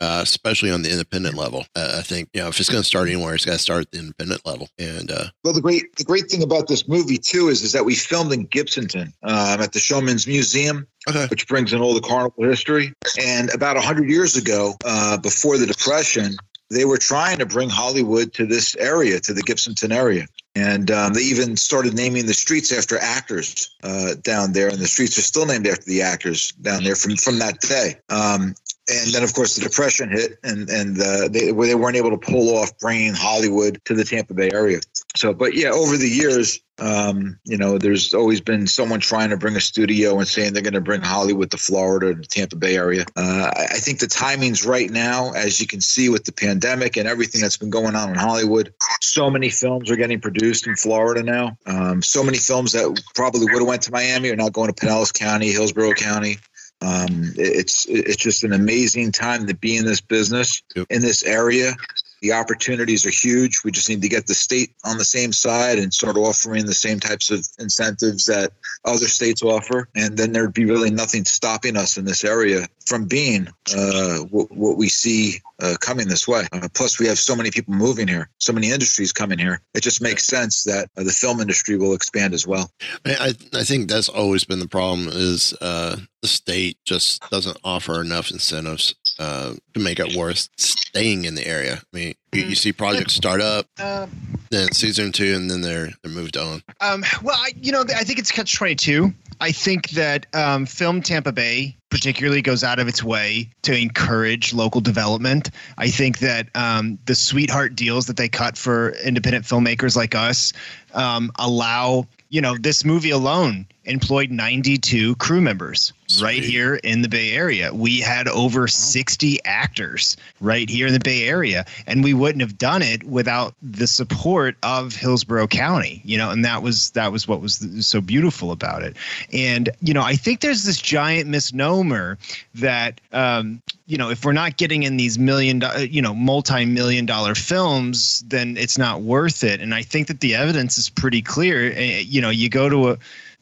[0.00, 2.86] Uh, especially on the independent level, uh, I think you know if it's going to
[2.86, 4.68] start anywhere, it's got to start at the independent level.
[4.80, 7.84] And uh, Well, the great the great thing about this movie too is is that
[7.84, 10.88] we filmed in Gibsonton um, at the Showman's Museum,
[11.28, 12.92] which brings in all the carnival history.
[13.22, 16.34] And about hundred years ago, uh, before the Depression,
[16.70, 20.26] they were trying to bring Hollywood to this area, to the Gibsonton area.
[20.54, 24.86] And um, they even started naming the streets after actors uh, down there, and the
[24.86, 27.96] streets are still named after the actors down there from from that day.
[28.08, 28.54] Um,
[28.88, 32.18] and then, of course, the depression hit, and and uh, they they weren't able to
[32.18, 34.80] pull off bringing Hollywood to the Tampa Bay area.
[35.16, 39.36] So, but yeah, over the years, um, you know, there's always been someone trying to
[39.36, 42.56] bring a studio and saying they're going to bring Hollywood to Florida, to the Tampa
[42.56, 43.04] Bay area.
[43.16, 46.96] Uh, I I think the timing's right now, as you can see with the pandemic
[46.96, 48.74] and everything that's been going on in Hollywood.
[49.00, 51.56] So many films are getting produced in Florida now.
[51.66, 54.74] Um, so many films that probably would have went to Miami are now going to
[54.74, 56.38] Pinellas County, Hillsborough County.
[56.82, 61.74] Um, it's it's just an amazing time to be in this business in this area.
[62.20, 63.62] The opportunities are huge.
[63.64, 66.74] We just need to get the state on the same side and start offering the
[66.74, 68.52] same types of incentives that
[68.84, 73.06] other states offer, and then there'd be really nothing stopping us in this area from
[73.06, 73.46] being
[73.76, 76.46] uh, what, what we see uh, coming this way.
[76.52, 79.60] Uh, plus, we have so many people moving here, so many industries coming here.
[79.74, 82.70] It just makes sense that uh, the film industry will expand as well.
[83.04, 87.58] I, I I think that's always been the problem is uh, the state just doesn't
[87.64, 91.74] offer enough incentives uh, to make it worth staying in the area.
[91.74, 96.12] I mean, you, you see projects start up, then season two, and then they're they're
[96.12, 96.62] moved on.
[96.80, 99.12] Um, well, I, you know, I think it's catch twenty two.
[99.40, 104.54] I think that um, Film Tampa Bay particularly goes out of its way to encourage
[104.54, 105.50] local development.
[105.76, 110.52] I think that um, the sweetheart deals that they cut for independent filmmakers like us
[110.94, 117.08] um, allow, you know, this movie alone employed 92 crew members right here in the
[117.08, 117.72] Bay Area.
[117.72, 122.58] We had over 60 actors right here in the Bay Area, and we wouldn't have
[122.58, 126.02] done it without the support of Hillsborough County.
[126.04, 128.96] You know, and that was that was what was so beautiful about it.
[129.32, 132.18] And you know, I think there's this giant misnomer
[132.56, 137.34] that um, you know if we're not getting in these million, you know, multi-million dollar
[137.34, 139.60] films, then it's not worth it.
[139.60, 141.72] And I think that the evidence is pretty clear.
[141.72, 142.98] Eh, You know, you go to a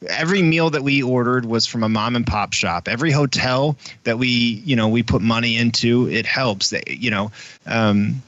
[0.07, 2.87] every meal that we ordered was from a mom and pop shop.
[2.87, 6.69] Every hotel that we you know we put money into it helps.
[6.71, 7.31] That you know
[7.65, 8.21] um,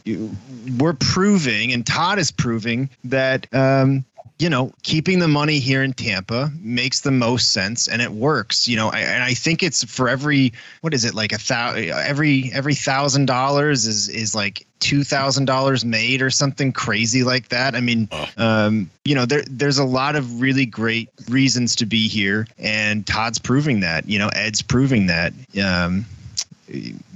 [0.78, 4.06] we're proving and todd is proving that um,
[4.42, 8.68] you know, keeping the money here in Tampa makes the most sense and it works.
[8.68, 11.90] You know, I, and I think it's for every what is it like a thousand
[11.90, 17.50] every every thousand dollars is is like two thousand dollars made or something crazy like
[17.50, 17.76] that.
[17.76, 22.08] I mean, um, you know, there there's a lot of really great reasons to be
[22.08, 24.10] here, and Todd's proving that.
[24.10, 25.34] You know, Ed's proving that.
[25.64, 26.08] Um,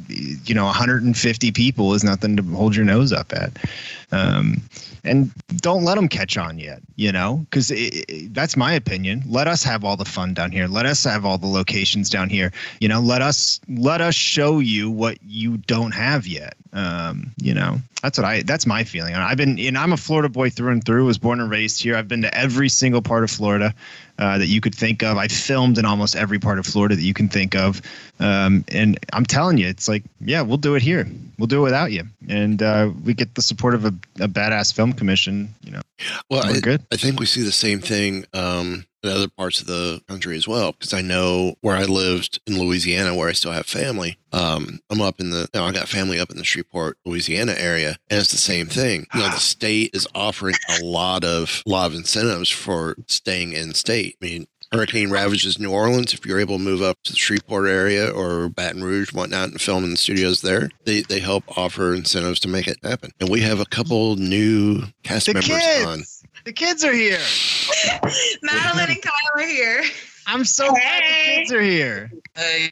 [0.07, 3.51] you know 150 people is nothing to hold your nose up at.
[4.11, 4.61] Um,
[5.03, 7.71] and don't let them catch on yet you know because
[8.29, 9.23] that's my opinion.
[9.27, 10.67] Let us have all the fun down here.
[10.67, 12.51] Let us have all the locations down here.
[12.79, 16.55] You know let us let us show you what you don't have yet.
[16.73, 19.15] Um, you know that's what i that's my feeling.
[19.15, 21.95] I've been and i'm a florida boy through and through was born and raised here.
[21.95, 23.73] I've been to every single part of florida
[24.19, 25.17] uh, that you could think of.
[25.17, 27.81] I filmed in almost every part of Florida that you can think of,
[28.19, 31.07] um, and I'm telling you, it's like, yeah, we'll do it here.
[31.37, 34.73] We'll do it without you, and uh, we get the support of a, a badass
[34.73, 35.53] film commission.
[35.63, 35.81] You know,
[36.29, 36.85] Well, we're I, good.
[36.91, 40.71] I think we see the same thing um, other parts of the country as well.
[40.71, 44.17] Because I know where I lived in Louisiana, where I still have family.
[44.31, 47.55] Um, I'm up in the, you know, I got family up in the Shreveport, Louisiana
[47.57, 49.07] area, and it's the same thing.
[49.13, 53.53] You know, the state is offering a lot of, a lot of incentives for staying
[53.53, 54.17] in state.
[54.21, 57.67] I mean, hurricane ravages New Orleans, if you're able to move up to the Shreveport
[57.69, 61.93] area or Baton Rouge, whatnot, and film in the studios there, they, they help offer
[61.93, 63.11] incentives to make it happen.
[63.21, 65.85] And we have a couple new cast The members kids!
[65.85, 65.99] on.
[66.45, 67.17] The kids are here.
[68.43, 69.83] Madeline and Kyle are here.
[70.27, 72.11] I'm so glad the kids are here.
[72.35, 72.69] Hey,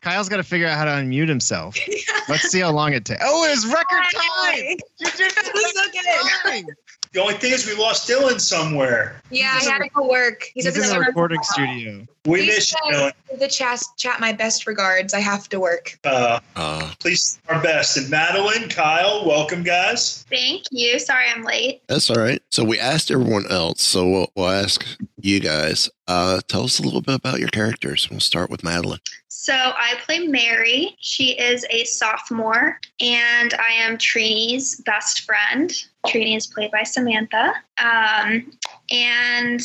[0.00, 1.76] Kyle's got to figure out how to unmute himself.
[2.28, 3.22] Let's see how long it takes.
[3.24, 4.76] Oh, it's record time.
[4.98, 6.64] You did That was so time.
[7.12, 9.20] The only thing is we lost Dylan somewhere.
[9.30, 10.44] Yeah, I had to go work.
[10.44, 12.06] He He's in this the recording studio.
[12.24, 13.12] We He miss you, Dylan.
[13.38, 15.12] The chat, chat my best regards.
[15.12, 15.98] I have to work.
[16.04, 17.98] Uh, Uh, please, our best.
[17.98, 20.24] And Madeline, Kyle, welcome, guys.
[20.30, 20.98] Thank you.
[20.98, 21.82] Sorry I'm late.
[21.86, 22.40] that's all right.
[22.50, 24.82] So we asked everyone else, so we'll, we'll ask
[25.24, 25.88] you guys.
[26.08, 28.08] Uh, tell us a little bit about your characters.
[28.10, 29.00] We'll start with Madeline.
[29.28, 30.96] So I play Mary.
[31.00, 35.72] She is a sophomore, and I am Trini's best friend.
[36.06, 37.52] Trini is played by Samantha.
[37.78, 38.52] Um,
[38.90, 39.60] and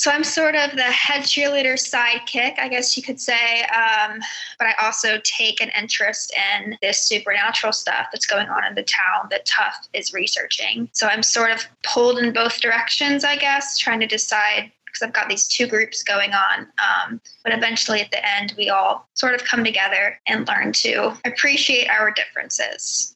[0.00, 3.64] so I'm sort of the head cheerleader sidekick, I guess you could say.
[3.64, 4.20] Um,
[4.58, 6.32] but I also take an interest
[6.62, 10.88] in this supernatural stuff that's going on in the town that Tuff is researching.
[10.92, 15.12] So I'm sort of pulled in both directions, I guess, trying to decide because I've
[15.14, 16.60] got these two groups going on.
[16.78, 21.12] Um, but eventually, at the end, we all sort of come together and learn to
[21.24, 23.14] appreciate our differences.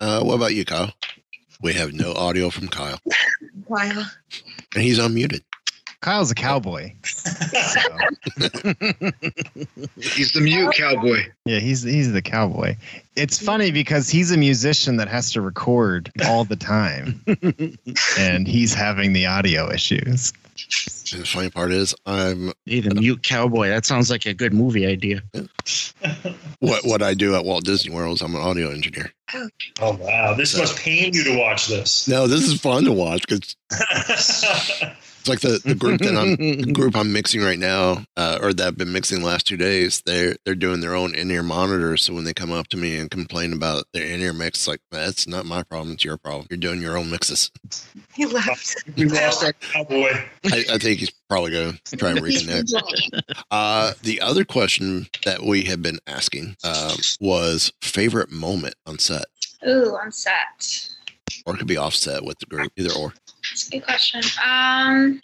[0.00, 0.92] Uh, what about you, Kyle?
[1.62, 2.98] We have no audio from Kyle,
[3.68, 4.04] Wow.
[4.74, 5.42] and he's unmuted.
[6.00, 6.92] Kyle's a cowboy.
[9.96, 11.20] He's the mute cowboy.
[11.46, 12.76] Yeah, he's he's the cowboy.
[13.16, 17.24] It's funny because he's a musician that has to record all the time,
[18.18, 20.32] and he's having the audio issues.
[21.12, 23.68] And the funny part is, I'm Hey, the mute cowboy.
[23.68, 25.22] That sounds like a good movie idea.
[26.60, 29.12] what what I do at Walt Disney World is I'm an audio engineer.
[29.80, 30.34] Oh, wow.
[30.34, 32.06] This must pain you to watch this.
[32.08, 33.56] No, this is fun to watch because
[35.24, 38.52] it's like the, the group that I'm the group I'm mixing right now, uh, or
[38.52, 40.02] that I've been mixing the last two days.
[40.04, 42.02] They're they're doing their own in ear monitors.
[42.02, 44.80] So when they come up to me and complain about their in ear mix, like
[44.90, 45.94] that's not my problem.
[45.94, 46.46] It's your problem.
[46.50, 47.50] You're doing your own mixes.
[48.14, 48.76] He left.
[48.96, 50.12] we lost our cowboy.
[50.44, 52.72] I, I think he's probably going to try and reconnect.
[53.50, 59.24] Uh, the other question that we have been asking um, was favorite moment on set,
[59.66, 60.90] Ooh, on set.
[61.44, 63.12] or it could be offset with the group, either or.
[63.50, 64.20] That's a good question.
[64.42, 65.20] Um,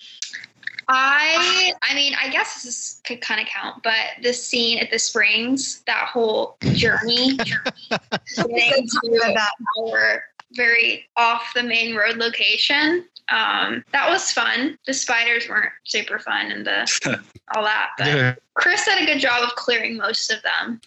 [0.92, 4.90] I, I mean, I guess this is, could kind of count, but this scene at
[4.90, 7.36] the Springs, that whole journey,
[8.36, 9.40] getting to
[9.78, 13.06] our very off the main road location.
[13.28, 14.76] Um, that was fun.
[14.86, 17.20] The spiders weren't super fun and the
[17.54, 20.80] all that, but Chris did a good job of clearing most of them.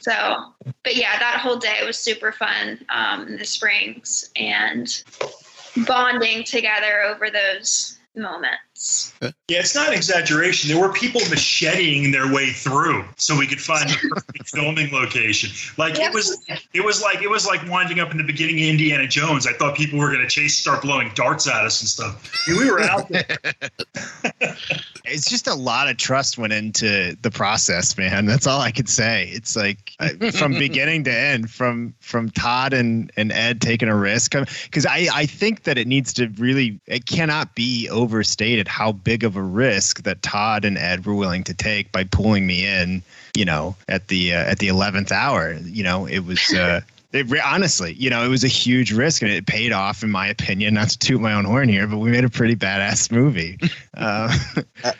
[0.00, 0.54] So,
[0.84, 5.02] but yeah, that whole day was super fun um, in the Springs and
[5.86, 8.71] bonding together over those moments.
[9.20, 10.68] Yeah, it's not an exaggeration.
[10.68, 15.50] There were people macheting their way through so we could find the perfect filming location.
[15.78, 18.70] Like it was, it was like it was like winding up in the beginning of
[18.70, 19.46] Indiana Jones.
[19.46, 22.30] I thought people were going to chase, start blowing darts at us and stuff.
[22.46, 23.38] I mean, we were out there.
[25.04, 28.24] It's just a lot of trust went into the process, man.
[28.24, 29.28] That's all I could say.
[29.32, 29.92] It's like
[30.32, 35.08] from beginning to end, from from Todd and and Ed taking a risk, because I
[35.12, 39.42] I think that it needs to really it cannot be overstated how big of a
[39.42, 43.02] risk that Todd and Ed were willing to take by pulling me in.
[43.34, 46.52] You know, at the uh, at the eleventh hour, you know, it was.
[46.52, 46.80] Uh,
[47.12, 50.10] it, re- honestly, you know, it was a huge risk and it paid off, in
[50.10, 50.74] my opinion.
[50.74, 53.58] Not to toot my own horn here, but we made a pretty badass movie.
[53.94, 54.34] Uh,
[54.82, 54.92] I,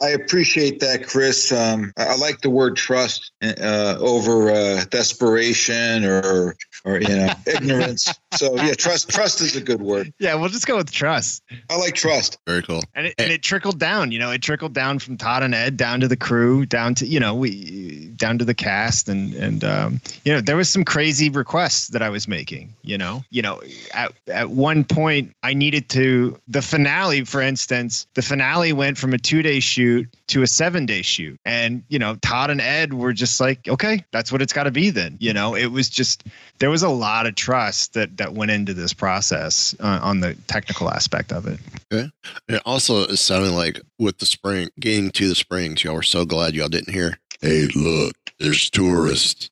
[0.00, 1.50] I appreciate that, Chris.
[1.50, 7.32] Um, I, I like the word trust uh, over uh, desperation or or you know
[7.46, 8.14] ignorance.
[8.36, 10.12] So yeah, trust trust is a good word.
[10.18, 11.42] Yeah, we'll just go with trust.
[11.70, 12.38] I like trust.
[12.46, 12.82] Very cool.
[12.94, 15.76] And it, and it trickled down, you know, it trickled down from Todd and Ed
[15.76, 19.64] down to the crew, down to you know we down to the cast, and and
[19.64, 22.74] um, you know there was some crazy requests that I was making.
[22.82, 23.60] You know, you know,
[23.92, 29.12] at at one point I needed to the finale, for instance, the finale went from
[29.12, 32.94] a two day shoot to a seven day shoot, and you know Todd and Ed
[32.94, 35.16] were just like, okay, that's what it's got to be then.
[35.20, 36.24] You know, it was just
[36.58, 40.34] there was a lot of trust that that went into this process uh, on the
[40.46, 41.58] technical aspect of it.
[41.92, 42.10] Okay.
[42.48, 46.24] It also is sounding like with the spring, getting to the springs, y'all were so
[46.24, 47.18] glad y'all didn't hear.
[47.40, 49.50] Hey, look, there's tourists.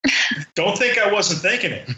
[0.54, 1.88] Don't think I wasn't thinking it.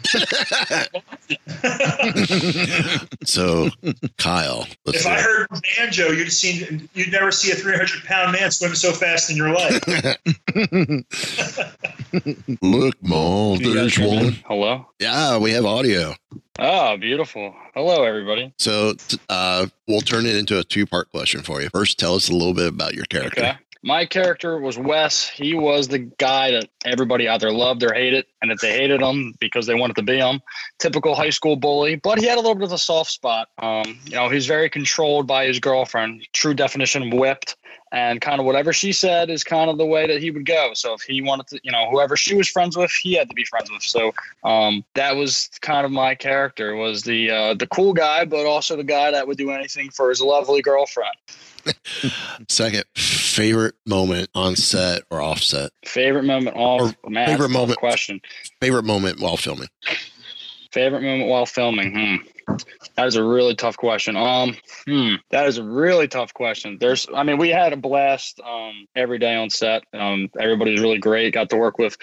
[3.23, 3.69] So,
[4.17, 5.09] Kyle, let's if see.
[5.09, 9.29] I heard banjo, you'd seen you'd never see a 300 pound man swim so fast
[9.29, 9.81] in your life.
[12.61, 14.15] Look, Mom, You guys there's hear me?
[14.23, 14.33] one.
[14.47, 14.85] Hello?
[14.99, 16.15] Yeah, we have audio.
[16.59, 17.53] Oh, beautiful.
[17.73, 18.53] Hello, everybody.
[18.57, 18.93] So
[19.29, 21.69] uh, we'll turn it into a two part question for you.
[21.69, 23.41] First, tell us a little bit about your character.
[23.41, 23.57] Okay.
[23.83, 25.29] My character was Wes.
[25.29, 29.33] He was the guy that everybody either loved or hated, and if they hated him
[29.39, 30.41] because they wanted to be him.
[30.79, 33.49] Typical high school bully, but he had a little bit of a soft spot.
[33.59, 36.27] Um, you know, he's very controlled by his girlfriend.
[36.33, 37.55] True definition whipped.
[37.91, 40.71] And kind of whatever she said is kind of the way that he would go.
[40.73, 43.33] So if he wanted to, you know, whoever she was friends with, he had to
[43.33, 43.81] be friends with.
[43.81, 44.13] So
[44.43, 48.75] um, that was kind of my character was the uh, the cool guy, but also
[48.75, 51.15] the guy that would do anything for his lovely girlfriend.
[52.49, 55.71] Second, favorite moment on set or offset?
[55.85, 58.21] Favorite moment off man, that's favorite moment question.
[58.61, 59.67] Favorite moment while filming?
[60.71, 61.93] Favorite moment while filming?
[61.93, 62.15] Hmm.
[62.95, 64.15] That is a really tough question.
[64.15, 66.77] Um, hmm, that is a really tough question.
[66.79, 69.83] There's, I mean, we had a blast um, every day on set.
[69.93, 71.33] Um, everybody's really great.
[71.33, 71.97] Got to work with,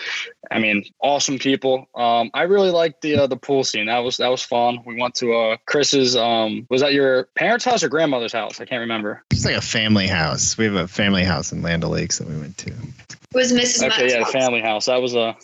[0.50, 1.88] I mean, awesome people.
[1.94, 3.86] Um, I really liked the uh, the pool scene.
[3.86, 4.80] That was that was fun.
[4.84, 6.16] We went to uh, Chris's.
[6.16, 8.60] Um, was that your parents' house or grandmother's house?
[8.60, 9.24] I can't remember.
[9.30, 10.56] It's like a family house.
[10.56, 12.72] We have a family house in Land O'Lakes that we went to.
[13.34, 13.78] It was Mrs.
[13.78, 14.32] Okay, Matt's yeah, the house.
[14.32, 14.86] family house.
[14.86, 15.36] That was a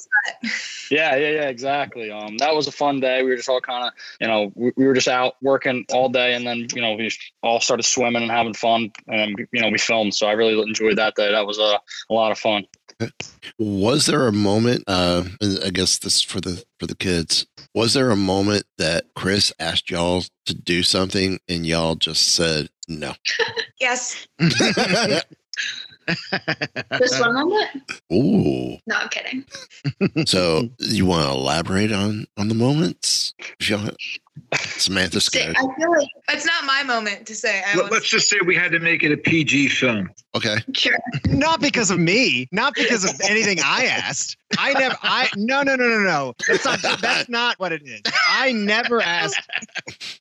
[0.92, 2.10] yeah, yeah, yeah, exactly.
[2.10, 3.22] Um, that was a fun day.
[3.24, 6.08] We were just all kind of, you know, we, we were just out working all
[6.08, 7.10] day, and then you know we
[7.42, 10.14] all started swimming and having fun, and you know we filmed.
[10.14, 11.32] So I really enjoyed that day.
[11.32, 11.80] That was a,
[12.10, 12.64] a lot of fun.
[13.58, 14.84] Was there a moment?
[14.86, 15.24] Uh,
[15.64, 17.44] I guess this is for the for the kids.
[17.74, 22.68] Was there a moment that Chris asked y'all to do something and y'all just said
[22.88, 23.14] no?
[23.80, 24.28] Yes.
[26.98, 27.68] Just one moment.
[28.12, 28.78] Ooh.
[28.86, 29.44] No, I'm kidding.
[30.26, 33.34] So you want to elaborate on on the moments?
[33.58, 33.90] If y'all,
[34.54, 35.54] Samantha Scott.
[35.56, 37.62] I feel like it's not my moment to say.
[37.66, 40.10] I Let, us just say we had to make it a PG film.
[40.34, 40.56] Okay.
[40.74, 40.96] Sure.
[41.26, 42.48] Not because of me.
[42.52, 44.36] Not because of anything I asked.
[44.58, 44.96] I never.
[45.02, 46.34] I no no no no no.
[46.46, 47.00] That's not.
[47.00, 48.00] That's not what it is.
[48.28, 49.40] I never asked.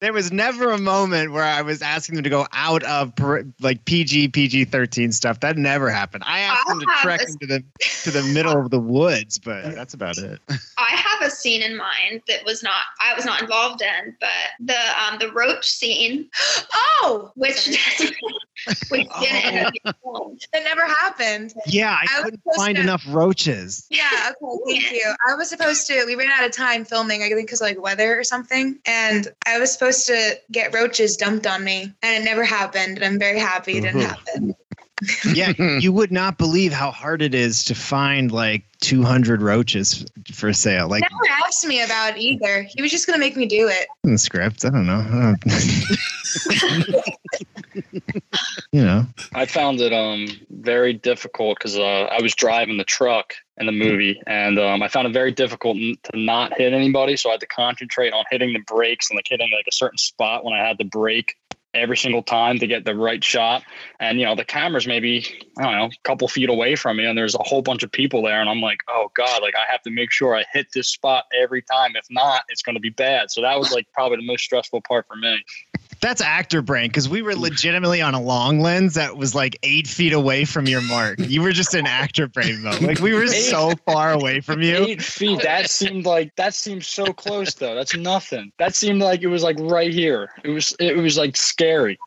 [0.01, 3.14] There was never a moment where I was asking them to go out of
[3.60, 5.39] like PG PG thirteen stuff.
[5.41, 6.24] That never happened.
[6.26, 7.64] I asked them to trek a- into the
[8.03, 10.39] to the middle of the woods, but that's about it.
[10.49, 14.30] I have a scene in mind that was not I was not involved in, but
[14.60, 16.30] the um the roach scene.
[17.01, 17.66] Oh, which
[18.89, 19.95] which didn't end up getting filmed.
[20.54, 21.54] That never happened.
[21.68, 23.86] Yeah, I, I couldn't find to- enough roaches.
[23.89, 25.14] Yeah, okay, thank you.
[25.28, 28.18] I was supposed to, we ran out of time filming, I think because like weather
[28.20, 28.80] or something.
[28.86, 32.97] And I was supposed to get roaches dumped on me, and it never happened.
[32.97, 34.08] And I'm very happy it didn't Mhm.
[34.08, 34.56] happen.
[35.34, 40.52] yeah, you would not believe how hard it is to find like 200 roaches for
[40.54, 40.88] sale.
[40.89, 42.64] Like never asked me about either.
[42.64, 43.88] He was just going to make me do it.
[44.04, 44.66] in the script.
[44.66, 45.36] I don't know.
[48.71, 49.05] You know.
[49.34, 53.71] I found it um very difficult because uh, I was driving the truck in the
[53.71, 57.17] movie, and um, I found it very difficult n- to not hit anybody.
[57.17, 59.97] So I had to concentrate on hitting the brakes and like hitting like a certain
[59.97, 61.36] spot when I had to brake
[61.73, 63.63] every single time to get the right shot.
[63.99, 65.25] And you know the camera's maybe
[65.57, 67.91] I don't know a couple feet away from me, and there's a whole bunch of
[67.91, 70.67] people there, and I'm like, oh god, like I have to make sure I hit
[70.73, 71.95] this spot every time.
[71.95, 73.32] If not, it's going to be bad.
[73.32, 75.43] So that was like probably the most stressful part for me.
[76.02, 79.88] That's actor brain because we were legitimately on a long lens that was like eight
[79.88, 81.20] feet away from your mark.
[81.20, 82.82] You were just in actor brain mode.
[82.82, 84.76] Like we were so far away from you.
[84.78, 85.41] Eight feet.
[85.41, 87.76] That seemed like that seemed so close though.
[87.76, 88.52] That's nothing.
[88.60, 90.30] That seemed like it was like right here.
[90.43, 92.00] It was it was like scary.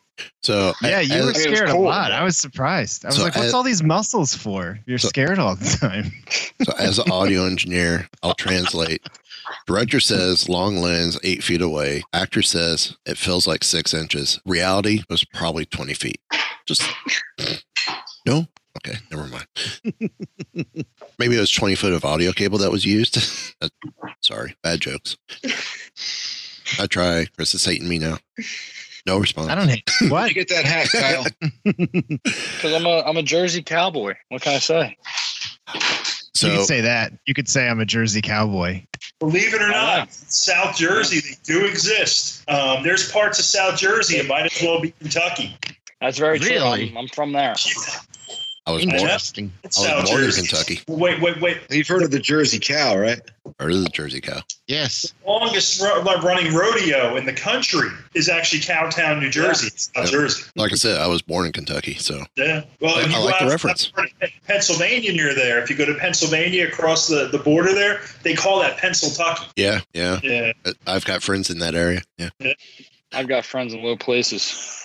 [0.43, 2.11] So Yeah, you were as- scared a lot.
[2.11, 3.03] I was surprised.
[3.03, 4.79] I was So like, "What's as- all these muscles for?
[4.85, 6.11] You're scared all the time."
[6.63, 9.01] So as an audio engineer, I'll translate.
[9.67, 12.03] Director says long lens, eight feet away.
[12.13, 14.39] Actor says it feels like six inches.
[14.45, 16.21] Reality was probably 20 feet.
[16.65, 16.83] Just
[18.25, 18.47] no?
[18.77, 19.45] Okay, never mind.
[21.19, 23.17] Maybe it was 20 foot of audio cable that was used.
[24.21, 25.17] Sorry, bad jokes.
[26.79, 27.27] I try.
[27.35, 28.17] Chris is hating me now.
[29.05, 29.49] No response.
[29.49, 30.29] I don't hate what.
[30.29, 31.25] you get that hat, Kyle?
[31.63, 34.13] Because I'm a I'm a Jersey cowboy.
[34.29, 34.97] What can I say?
[36.35, 37.13] So you could say that.
[37.25, 38.83] You could say I'm a Jersey cowboy.
[39.19, 42.49] Believe it or not, South Jersey, they do exist.
[42.49, 45.55] Um, there's parts of South Jersey, it might as well be Kentucky.
[46.01, 46.89] That's very Really?
[46.89, 46.97] true.
[46.97, 47.55] I'm, I'm from there.
[48.65, 49.47] I was Interesting.
[49.47, 50.79] born, I was born in Kentucky.
[50.87, 51.57] Wait, wait, wait.
[51.69, 53.19] You've heard of the Jersey cow, right?
[53.59, 54.39] Heard of the Jersey cow.
[54.67, 55.13] Yes.
[55.27, 60.43] Longest ro- running rodeo in the country is actually Cowtown, New Jersey, South Jersey.
[60.55, 62.63] Like I said, I was born in Kentucky, so Yeah.
[62.79, 63.91] Well, if I you like go the out reference.
[64.47, 68.61] Pennsylvania near there, if you go to Pennsylvania across the, the border there, they call
[68.61, 69.49] that Pennsyltucky.
[69.57, 70.21] Yeah, yeah.
[70.23, 70.53] Yeah.
[70.87, 72.01] I've got friends in that area.
[72.17, 72.29] Yeah.
[73.11, 74.79] I've got friends in low places.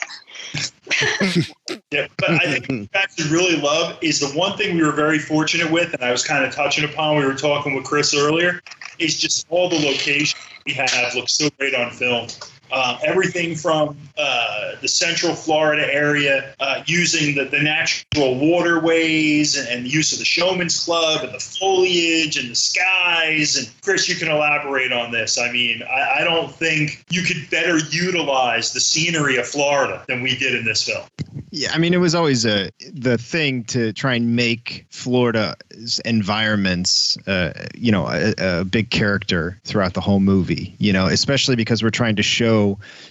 [1.90, 5.18] Yeah, but I think you actually really love is the one thing we were very
[5.18, 7.16] fortunate with, and I was kind of touching upon.
[7.16, 8.62] We were talking with Chris earlier.
[8.98, 10.34] is just all the locations
[10.66, 12.28] we have look so great on film.
[12.70, 19.68] Um, everything from uh, the central Florida area, uh, using the, the natural waterways and,
[19.68, 23.56] and the use of the Showman's Club and the foliage and the skies.
[23.56, 25.38] And Chris, you can elaborate on this.
[25.38, 30.20] I mean, I, I don't think you could better utilize the scenery of Florida than
[30.20, 31.04] we did in this film.
[31.50, 37.16] Yeah, I mean, it was always a the thing to try and make Florida's environments,
[37.26, 40.74] uh, you know, a, a big character throughout the whole movie.
[40.78, 42.57] You know, especially because we're trying to show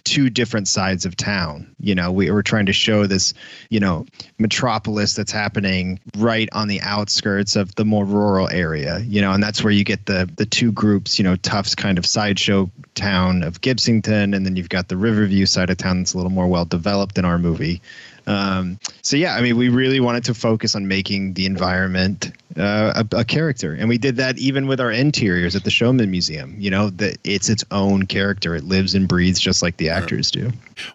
[0.04, 1.76] two different sides of town.
[1.80, 3.34] You know, we, we're trying to show this,
[3.70, 4.06] you know,
[4.38, 9.00] metropolis that's happening right on the outskirts of the more rural area.
[9.00, 11.20] You know, and that's where you get the the two groups.
[11.20, 15.46] You know, Tufts kind of sideshow town of Gibsonton, and then you've got the Riverview
[15.46, 17.82] side of town that's a little more well developed in our movie.
[18.28, 23.04] Um, so yeah, I mean, we really wanted to focus on making the environment uh,
[23.12, 26.56] a, a, character, and we did that even with our interiors at the Showman Museum.
[26.60, 30.32] You know, that it's its own character; it lives and breathes just like the actors
[30.32, 30.52] do.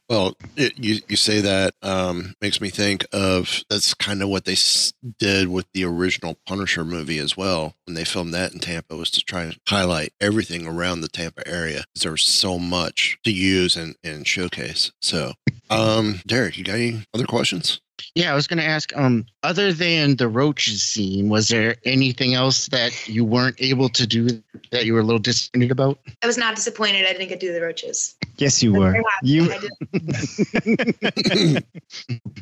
[0.08, 4.44] Well, it, you you say that um, makes me think of that's kind of what
[4.44, 7.74] they s- did with the original Punisher movie as well.
[7.86, 11.46] When they filmed that in Tampa, was to try and highlight everything around the Tampa
[11.48, 11.84] area.
[12.00, 14.92] There was so much to use and, and showcase.
[15.00, 15.34] So,
[15.72, 17.80] um, Derek, you got any other questions?
[18.14, 18.94] Yeah, I was going to ask.
[18.96, 24.06] Um, other than the roaches scene, was there anything else that you weren't able to
[24.06, 24.28] do
[24.70, 25.98] that you were a little disappointed about?
[26.22, 27.06] I was not disappointed.
[27.06, 28.14] I didn't get to do the roaches.
[28.36, 29.02] Yes, you were.
[29.22, 29.44] You.
[29.52, 29.58] I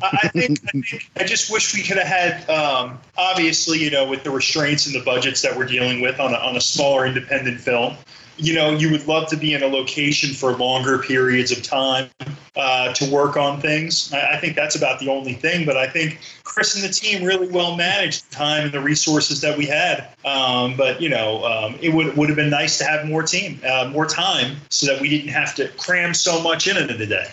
[0.03, 2.49] I think, I think I just wish we could have had.
[2.49, 6.33] Um, obviously, you know, with the restraints and the budgets that we're dealing with on
[6.33, 7.95] a, on a smaller independent film,
[8.41, 12.09] you know, you would love to be in a location for longer periods of time
[12.55, 14.11] uh, to work on things.
[14.11, 15.65] I, I think that's about the only thing.
[15.65, 19.41] But I think Chris and the team really well managed the time and the resources
[19.41, 20.07] that we had.
[20.25, 23.61] Um, but you know, um, it would would have been nice to have more team,
[23.65, 27.05] uh, more time, so that we didn't have to cram so much in in a
[27.05, 27.27] day.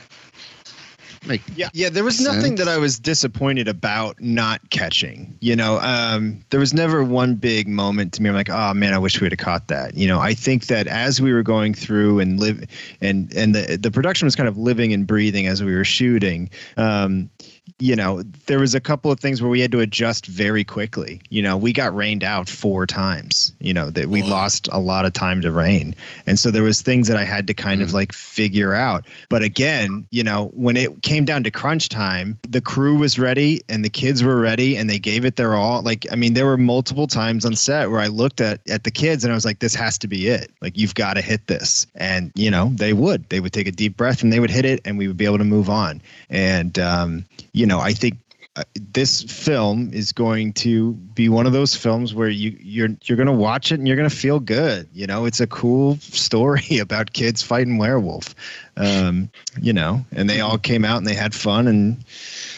[1.26, 1.88] Like, yeah, yeah.
[1.88, 5.36] There was nothing that I was disappointed about not catching.
[5.40, 8.28] You know, um, there was never one big moment to me.
[8.28, 9.94] I'm like, oh man, I wish we had caught that.
[9.94, 12.64] You know, I think that as we were going through and live,
[13.00, 16.50] and and the the production was kind of living and breathing as we were shooting.
[16.76, 17.30] Um,
[17.78, 21.20] you know, there was a couple of things where we had to adjust very quickly.
[21.30, 23.52] You know, we got rained out four times.
[23.60, 25.94] You know, that we lost a lot of time to rain.
[26.26, 29.06] And so there was things that I had to kind of like figure out.
[29.28, 33.62] But again, you know, when it came down to crunch time, the crew was ready
[33.68, 35.82] and the kids were ready and they gave it their all.
[35.82, 38.90] Like, I mean, there were multiple times on set where I looked at at the
[38.90, 40.50] kids and I was like, this has to be it.
[40.60, 41.86] Like, you've got to hit this.
[41.94, 43.28] And, you know, they would.
[43.28, 45.26] They would take a deep breath and they would hit it and we would be
[45.26, 46.00] able to move on.
[46.28, 48.18] And um, you know, I think
[48.56, 53.16] uh, this film is going to be one of those films where you you're you're
[53.16, 54.88] going to watch it and you're going to feel good.
[54.92, 58.34] You know, it's a cool story about kids fighting werewolf.
[58.76, 62.04] Um, you know, and they all came out and they had fun and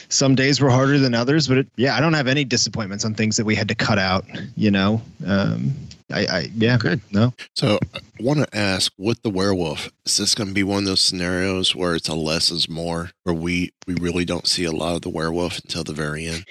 [0.08, 3.14] some days were harder than others, but it, yeah, I don't have any disappointments on
[3.14, 4.24] things that we had to cut out,
[4.56, 5.02] you know.
[5.26, 5.72] Um,
[6.12, 7.00] I, I yeah, good.
[7.12, 7.32] No.
[7.54, 10.84] So I want to ask with the werewolf, is this going to be one of
[10.84, 14.72] those scenarios where it's a less is more, where we we really don't see a
[14.72, 16.44] lot of the werewolf until the very end?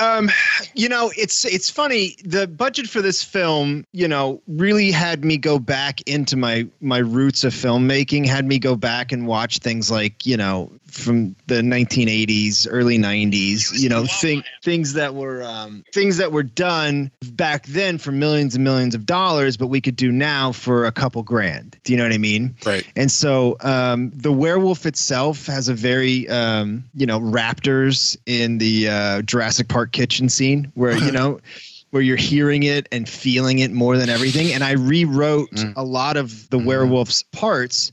[0.00, 0.30] Um,
[0.74, 2.16] you know, it's it's funny.
[2.24, 6.98] The budget for this film, you know, really had me go back into my my
[6.98, 8.26] roots of filmmaking.
[8.26, 13.78] Had me go back and watch things like you know from the 1980s, early 90s.
[13.78, 18.54] You know, thing, things that were um, things that were done back then for millions
[18.54, 21.76] and millions of dollars, but we could do now for a couple grand.
[21.84, 22.54] Do you know what I mean?
[22.64, 22.86] Right.
[22.96, 28.88] And so um, the werewolf itself has a very um, you know raptors in the
[28.88, 31.40] uh, Jurassic Park kitchen scene where you know
[31.92, 34.50] where you're hearing it and feeling it more than everything.
[34.54, 37.92] And I rewrote a lot of the werewolf's parts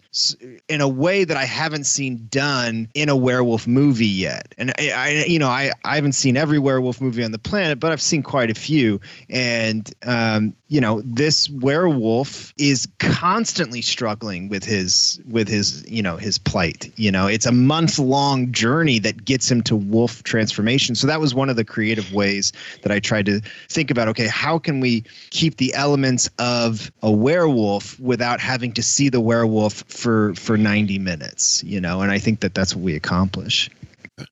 [0.68, 4.55] in a way that I haven't seen done in a werewolf movie yet.
[4.57, 7.80] And I, I you know, I, I haven't seen every werewolf movie on the planet,
[7.80, 8.99] but I've seen quite a few.
[9.30, 16.18] And, um, you know, this werewolf is constantly struggling with his, with his, you know,
[16.18, 16.91] his plight.
[16.95, 20.95] You know, it's a month long journey that gets him to wolf transformation.
[20.95, 22.51] So that was one of the creative ways
[22.82, 27.12] that I tried to think about okay, how can we keep the elements of a
[27.12, 32.02] werewolf without having to see the werewolf for for 90 minutes, you know?
[32.02, 33.70] And I think that that's what we accomplish.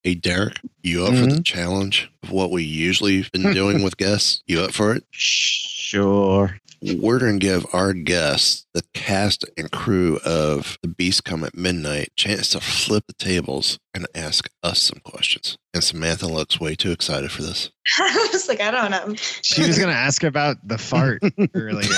[0.03, 1.41] Hey, Derek, you up for the mm-hmm.
[1.41, 4.41] challenge of what we usually been doing with guests?
[4.47, 5.03] You up for it?
[5.11, 6.57] Sure.
[6.82, 11.57] We're going to give our guests, the cast and crew of The Beast Come at
[11.57, 15.57] Midnight, chance to flip the tables and ask us some questions.
[15.74, 17.72] And Samantha looks way too excited for this.
[17.97, 19.15] I was like, I don't know.
[19.41, 21.24] She was going to ask about the fart
[21.55, 21.89] earlier.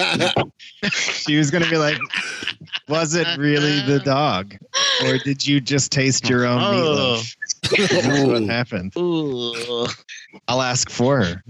[0.92, 1.98] she was gonna be like,
[2.88, 4.56] "Was it really the dog,
[5.04, 7.20] or did you just taste your own Oh.
[7.22, 7.36] meatloaf?"
[7.76, 8.92] That's what happened.
[8.96, 9.86] Ooh.
[10.48, 11.42] I'll ask for her.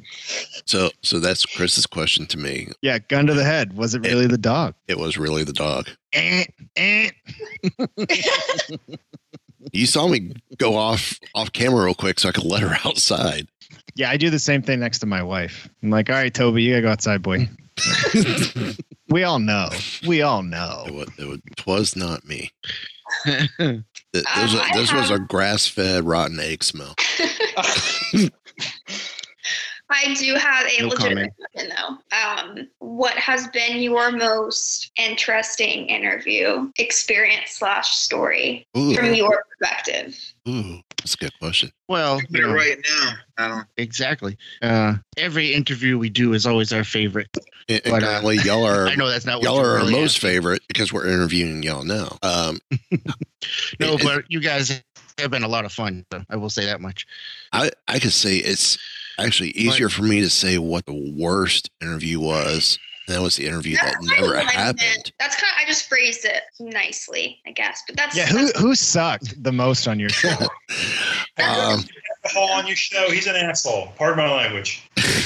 [0.67, 2.69] So, so that's Chris's question to me.
[2.83, 3.77] Yeah, gun to the head.
[3.77, 4.75] Was it really the dog?
[4.89, 5.89] It was really the dog.
[6.13, 6.45] Eh,
[6.77, 7.11] eh.
[9.73, 13.47] You saw me go off off camera real quick so I could let her outside.
[13.95, 15.69] Yeah, I do the same thing next to my wife.
[15.83, 17.47] I'm like, "All right, Toby, you gotta go outside, boy."
[19.09, 19.69] we all know.
[20.07, 20.85] We all know.
[20.87, 22.51] It was, it was, it was not me.
[23.25, 26.95] Th- Um, This, was, I this was a grass fed rotten egg smell.
[29.93, 32.17] I do have a No legitimate question though.
[32.17, 38.95] Um, what has been your most interesting interview experience slash story Ooh.
[38.95, 40.17] from your perspective?
[40.49, 41.73] Ooh, that's a good question.
[41.89, 43.13] Well, Get it right now.
[43.39, 43.67] I don't.
[43.79, 44.39] Exactly.
[44.63, 47.29] Uh, every interview we do is always our favorite.
[47.69, 49.79] And, and But, uh, currently, y'all are I know that's not what y'all you're are
[49.81, 50.31] our most asking.
[50.31, 52.19] favorite because we're interviewing y'all now.
[52.23, 52.61] Um,
[53.81, 54.83] No, it- but you guys
[55.19, 56.05] have been a lot of fun.
[56.13, 57.07] So I will say that much.
[57.53, 58.79] I I could say it's
[59.19, 62.79] actually easier for me to say what the worst interview was.
[63.07, 64.77] And that was the interview that That's kinda never happened.
[64.81, 65.13] meant.
[65.19, 67.83] That's kind of I just phrased it nicely, I guess.
[67.87, 70.37] But that's Yeah, who who sucked the most on your show?
[71.39, 71.83] Um,
[72.25, 73.11] Alcohol on your show.
[73.11, 73.93] He's an asshole.
[73.97, 74.83] Pardon my language.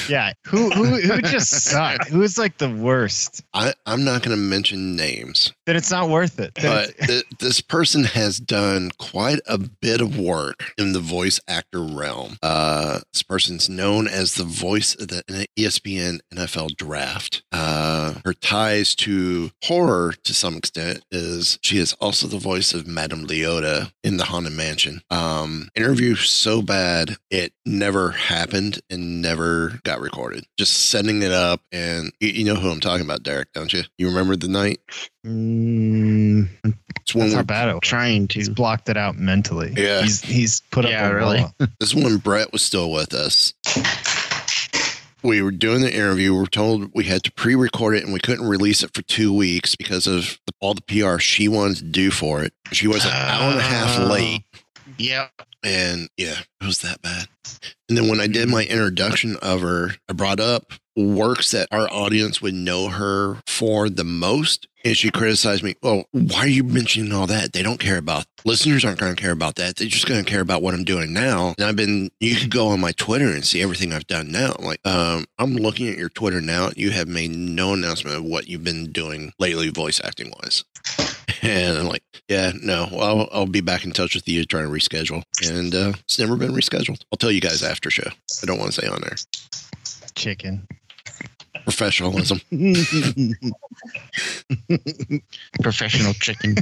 [0.09, 2.09] Yeah, who who who just sucked?
[2.09, 3.42] Who's like the worst?
[3.52, 6.55] I I'm not going to mention names, Then it's not worth it.
[6.55, 11.40] Then but th- this person has done quite a bit of work in the voice
[11.48, 12.36] actor realm.
[12.42, 17.42] Uh, this person's known as the voice of the ESPN NFL draft.
[17.52, 22.86] Uh, her ties to horror to some extent is she is also the voice of
[22.86, 25.02] Madame Leota in the Haunted Mansion.
[25.11, 30.45] Um, interview so bad it never happened and never got recorded.
[30.59, 33.82] Just setting it up, and you, you know who I'm talking about, Derek, don't you?
[33.99, 34.80] You remember the night?
[35.26, 36.49] Mm,
[37.01, 37.80] It's when that's we how bad it was.
[37.82, 38.34] trying to.
[38.38, 39.72] He's blocked it out mentally.
[39.76, 40.03] Yeah.
[40.03, 41.45] he's he's put Yeah, up a really.
[41.80, 43.55] This is when Brett was still with us.
[45.22, 46.32] We were doing the interview.
[46.34, 49.01] We were told we had to pre record it and we couldn't release it for
[49.03, 52.53] two weeks because of all the PR she wanted to do for it.
[52.72, 54.05] She was an hour and a half Oh.
[54.05, 54.42] late.
[54.99, 55.28] Yeah.
[55.65, 57.27] And yeah, it was that bad.
[57.89, 61.91] And then when I did my introduction of her, I brought up works that our
[61.93, 64.69] audience would know her for the most.
[64.85, 65.75] And she criticized me.
[65.83, 67.53] Well, why are you mentioning all that?
[67.53, 69.77] They don't care about listeners aren't going to care about that.
[69.77, 71.55] They're just going to care about what I'm doing now.
[71.59, 74.57] And I've been, you could go on my Twitter and see everything I've done now.
[74.59, 76.71] Like, um, I'm looking at your Twitter now.
[76.77, 80.65] You have made no announcement of what you've been doing lately, voice acting wise.
[81.45, 84.64] And I'm like, yeah, no, well, I'll, I'll be back in touch with you trying
[84.64, 85.22] to reschedule.
[85.47, 87.03] And uh, it's never been rescheduled.
[87.12, 88.09] I'll tell you guys after show.
[88.42, 89.16] I don't want to say on there.
[90.14, 90.66] Chicken.
[91.64, 92.40] Professionalism.
[95.62, 96.57] Professional chicken.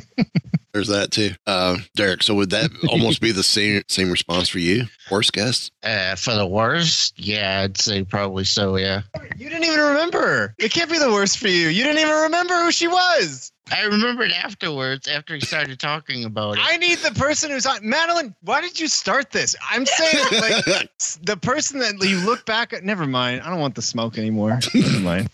[0.72, 1.30] There's that too.
[1.46, 4.84] Uh, Derek, so would that almost be the same same response for you?
[5.10, 5.70] Worst guess?
[5.82, 8.76] Uh, for the worst, yeah, I'd say probably so.
[8.76, 9.02] Yeah.
[9.36, 10.54] You didn't even remember.
[10.58, 11.68] It can't be the worst for you.
[11.68, 13.52] You didn't even remember who she was.
[13.72, 16.60] I remembered afterwards after he started talking about it.
[16.62, 17.78] I need the person who's on.
[17.88, 19.56] Madeline, why did you start this?
[19.70, 20.64] I'm saying like
[21.22, 22.84] the person that you look back at.
[22.84, 23.42] Never mind.
[23.42, 24.60] I don't want the smoke anymore.
[24.74, 25.30] Never mind.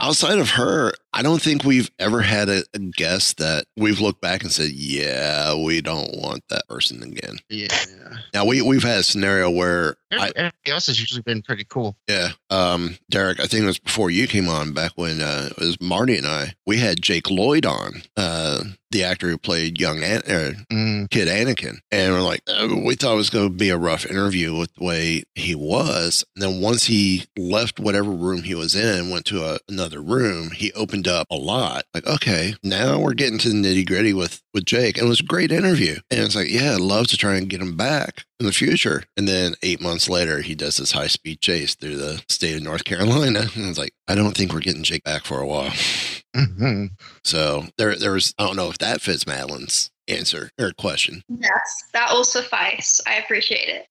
[0.00, 4.20] Outside of her, I don't think we've ever had a, a guest that we've looked
[4.20, 7.68] back and said, "Yeah, we don't want that person again." Yeah.
[8.34, 11.96] Now we we've had a scenario where I, Everybody else has usually been pretty cool.
[12.08, 12.30] Yeah.
[12.50, 15.80] Um, Derek, I think it was before you came on back when uh, it was
[15.80, 16.54] Marty and I.
[16.66, 21.08] We had Jake Lloyd on, uh, the actor who played young An- uh, Mm.
[21.10, 21.76] kid Anakin.
[21.90, 24.74] And we're like, uh, we thought it was going to be a rough interview with
[24.74, 26.24] the way he was.
[26.36, 30.50] And then once he left whatever room he was in, went to a, another room,
[30.50, 31.84] he opened up a lot.
[31.94, 34.96] Like, okay, now we're getting to the nitty gritty with, with Jake.
[34.96, 35.96] And it was a great interview.
[36.10, 39.04] And it's like, yeah, I'd love to try and get him back in the future.
[39.16, 42.62] And then eight months later, he does this high speed chase through the state of
[42.62, 43.46] North Carolina.
[43.54, 45.70] And it's like, I don't think we're getting Jake back for a while.
[46.34, 46.90] Mhm.
[47.24, 51.22] So there, there was, I don't know if that fits Madeline's answer or question.
[51.28, 53.00] Yes, that will suffice.
[53.06, 53.86] I appreciate it.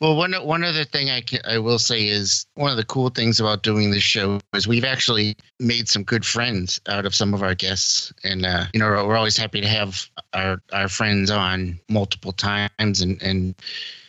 [0.00, 3.10] Well, one one other thing I can, I will say is one of the cool
[3.10, 7.32] things about doing this show is we've actually made some good friends out of some
[7.32, 11.30] of our guests, and uh, you know we're always happy to have our our friends
[11.30, 13.54] on multiple times and and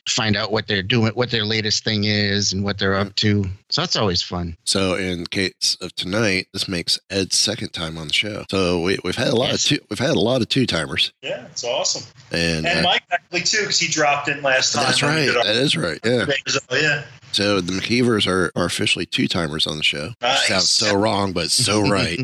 [0.08, 3.43] find out what they're doing, what their latest thing is, and what they're up to.
[3.70, 4.56] So that's always fun.
[4.64, 8.45] So in case of tonight, this makes Ed's second time on the show.
[8.51, 11.12] So we, we've had a lot of two, we've had a lot of two timers,
[11.22, 12.03] Yeah, it's awesome.
[12.32, 14.84] and, And uh, Mike actually too, because he dropped in last time.
[14.86, 15.26] that's right.
[15.34, 15.99] That is right.
[16.03, 16.26] Yeah.
[16.70, 17.03] Oh, yeah.
[17.36, 20.11] So the McKeevers are, are officially two timers on the show.
[20.21, 20.47] Nice.
[20.47, 22.17] Sounds so wrong, but so right.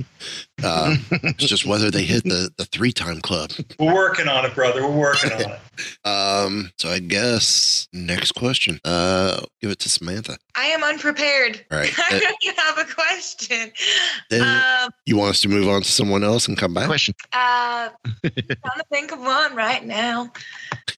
[0.63, 3.51] Uh, it's just whether they hit the, the three time club.
[3.77, 4.81] We're working on it, brother.
[4.87, 5.59] We're working on it.
[6.05, 8.79] Um, so I guess next question.
[8.85, 10.37] Uh, give it to Samantha.
[10.55, 11.65] I am unprepared.
[11.71, 11.91] Right.
[11.97, 13.71] I don't have a question.
[14.29, 14.41] Then
[14.83, 16.85] Um, you want us to move on to someone else and come back?
[16.85, 17.15] Question.
[17.33, 17.89] uh,
[18.21, 20.31] trying to think of one right now.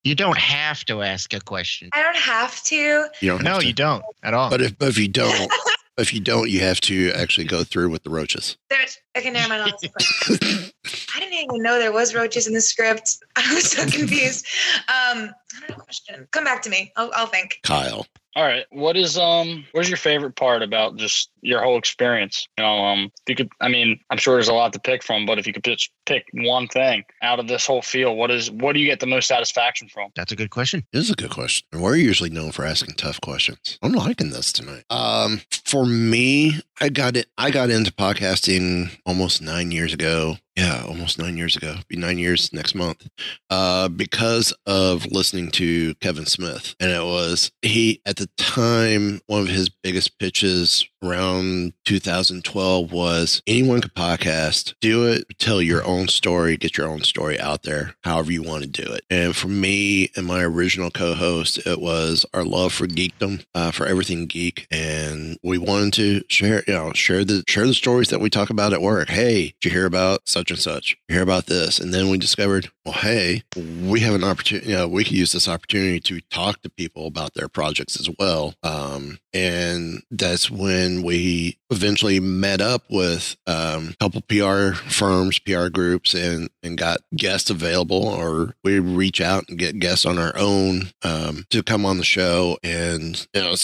[0.04, 1.90] You don't have to ask a question.
[1.94, 2.76] I don't have to.
[2.76, 3.66] You don't No, to.
[3.68, 4.50] you don't at all.
[4.50, 5.52] But if but if you don't,
[5.98, 8.58] if you don't, you have to actually go through with the roaches.
[8.70, 9.62] There's okay, never mind.
[9.64, 10.72] I'll ask the question.
[11.16, 13.18] I didn't even know there was roaches in the script.
[13.36, 14.46] I was so confused.
[14.88, 16.28] Um, I don't have question.
[16.32, 16.92] Come back to me.
[16.96, 17.60] I'll, I'll think.
[17.64, 18.06] Kyle.
[18.36, 18.66] All right.
[18.72, 22.48] What is um what is your favorite part about just your whole experience?
[22.58, 25.04] You know, um if you could I mean, I'm sure there's a lot to pick
[25.04, 28.32] from, but if you could just pick one thing out of this whole field, what
[28.32, 30.10] is what do you get the most satisfaction from?
[30.16, 30.84] That's a good question.
[30.92, 31.68] This is a good question.
[31.72, 33.78] And we're usually known for asking tough questions.
[33.84, 34.86] I'm liking this tonight.
[34.90, 37.28] Um, for me, I got it.
[37.38, 40.38] I got into podcasting almost nine years ago.
[40.56, 41.78] Yeah, almost nine years ago.
[41.88, 43.10] Be nine years next month.
[43.50, 49.42] Uh, because of listening to Kevin Smith, and it was he at the time one
[49.42, 56.08] of his biggest pitches around 2012 was anyone could podcast, do it, tell your own
[56.08, 59.04] story, get your own story out there, however you want to do it.
[59.10, 63.86] And for me and my original co-host, it was our love for geekdom, uh, for
[63.86, 68.22] everything geek, and we wanted to share, you know, share the share the stories that
[68.22, 69.10] we talk about at work.
[69.10, 70.98] Hey, did you hear about such and such?
[71.08, 71.80] Hear about this?
[71.80, 74.70] And then we discovered, well, hey, we have an opportunity.
[74.70, 78.10] You know, we could use this opportunity to talk to people about their projects as
[78.20, 78.56] well.
[78.62, 85.70] Um, and that's when we eventually met up with um, a couple PR firms, PR
[85.70, 90.38] groups, and and got guests available, or we reach out and get guests on our
[90.38, 92.58] own um, to come on the show.
[92.64, 93.56] And you know,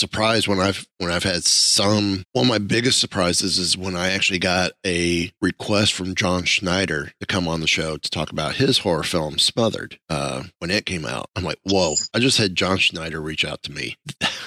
[0.48, 2.24] when I've when I've had some.
[2.34, 7.12] One of my biggest surprises is when I actually got a request from John Schneider
[7.20, 10.86] to come on the show to talk about his horror film Smothered uh, when it
[10.86, 11.30] came out.
[11.36, 11.96] I'm like, whoa!
[12.14, 13.96] I just had John Schneider reach out to me.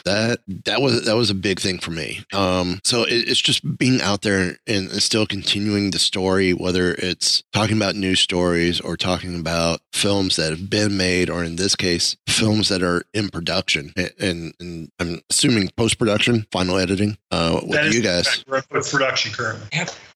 [0.04, 2.20] That that was that was a big thing for me.
[2.32, 7.42] Um, so it, it's just being out there and still continuing the story, whether it's
[7.52, 11.76] talking about news stories or talking about films that have been made, or in this
[11.76, 13.92] case, films that are in production.
[13.96, 17.16] And, and, and I'm assuming post production, final editing.
[17.30, 18.26] Uh, with That is you guys.
[18.26, 18.44] correct.
[18.48, 19.68] We're up with production currently.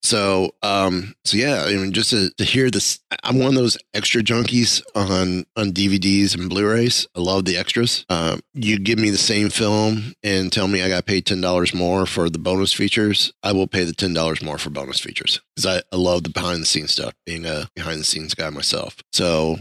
[0.02, 3.78] So, um, so yeah, I mean, just to, to hear this, I'm one of those
[3.94, 7.06] extra junkies on on DVDs and Blu-rays.
[7.16, 8.04] I love the extras.
[8.08, 11.74] Um, you give me the same film and tell me I got paid ten dollars
[11.74, 13.32] more for the bonus features.
[13.42, 16.30] I will pay the ten dollars more for bonus features because I, I love the
[16.30, 17.14] behind the scenes stuff.
[17.24, 19.56] Being a behind the scenes guy myself, so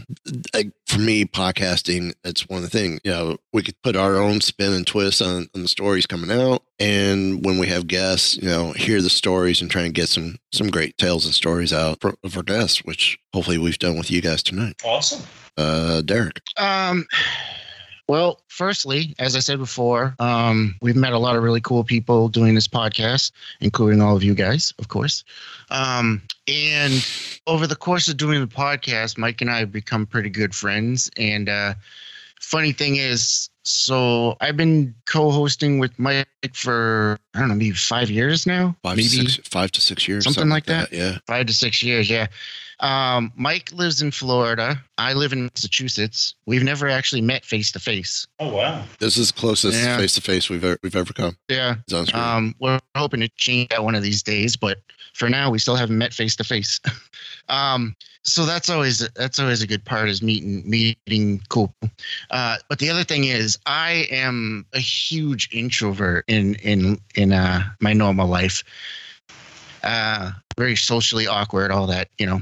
[0.54, 3.00] I, for me, podcasting it's one of the things.
[3.04, 6.30] You know, we could put our own spin and twist on, on the stories coming
[6.30, 10.08] out, and when we have guests, you know, hear the stories and try and get
[10.08, 14.10] some some great tales and stories out for, for guests, which hopefully we've done with
[14.10, 14.80] you guys tonight.
[14.84, 15.22] Awesome.
[15.56, 16.40] Uh, Derek.
[16.58, 17.06] Um,
[18.08, 22.28] well, firstly, as I said before, um, we've met a lot of really cool people
[22.28, 25.24] doing this podcast, including all of you guys, of course.
[25.70, 27.04] Um, and
[27.46, 31.10] over the course of doing the podcast, Mike and I have become pretty good friends.
[31.16, 31.74] And uh,
[32.40, 38.10] funny thing is, so I've been co-hosting with Mike for I don't know, maybe five
[38.10, 40.92] years now, Five maybe to six, five to six years, something, like that.
[40.92, 41.18] Yeah.
[41.26, 42.08] five to six years.
[42.08, 42.26] Yeah.
[42.80, 44.78] Um, Mike lives in Florida.
[44.98, 46.34] I live in Massachusetts.
[46.44, 48.26] We've never actually met face to face.
[48.38, 48.84] Oh wow.
[48.98, 51.36] This is closest face to face we've ever, we've ever come.
[51.48, 51.76] Yeah.
[51.84, 52.22] It's on screen.
[52.22, 54.78] Um, we're hoping to change that one of these days, but
[55.14, 56.80] for now, we still haven't met face to face.
[57.48, 57.94] Um,
[58.24, 61.72] so that's always that's always a good part is meeting meeting cool.
[61.80, 61.96] people.
[62.30, 67.62] Uh, but the other thing is, I am a huge introvert in in in uh,
[67.80, 68.62] my normal life.
[69.82, 72.40] Uh, very socially awkward, all that, you know.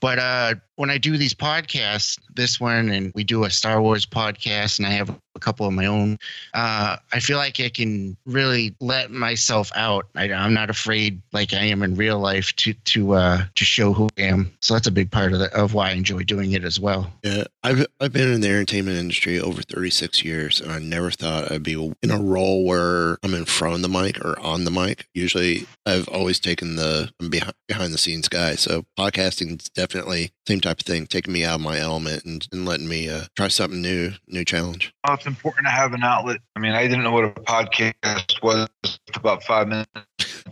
[0.00, 4.06] But uh, when I do these podcasts, this one, and we do a Star Wars
[4.06, 6.18] podcast, and I have a couple of my own,
[6.54, 10.06] uh, I feel like I can really let myself out.
[10.16, 13.92] I, I'm not afraid, like I am in real life, to to uh, to show
[13.92, 14.50] who I am.
[14.60, 17.12] So that's a big part of the, of why I enjoy doing it as well.
[17.22, 21.52] Yeah, I've I've been in the entertainment industry over 36 years, and I never thought
[21.52, 24.70] I'd be in a role where I'm in front of the mic or on the
[24.70, 25.08] mic.
[25.12, 28.54] Usually, I've always taken the I'm behind behind the scenes guy.
[28.54, 32.46] So podcasting is definitely same type of thing, taking me out of my element and,
[32.52, 34.92] and letting me uh, try something new, new challenge.
[35.08, 36.40] Oh, it's important to have an outlet.
[36.56, 38.68] I mean, I didn't know what a podcast was
[39.14, 39.90] about five minutes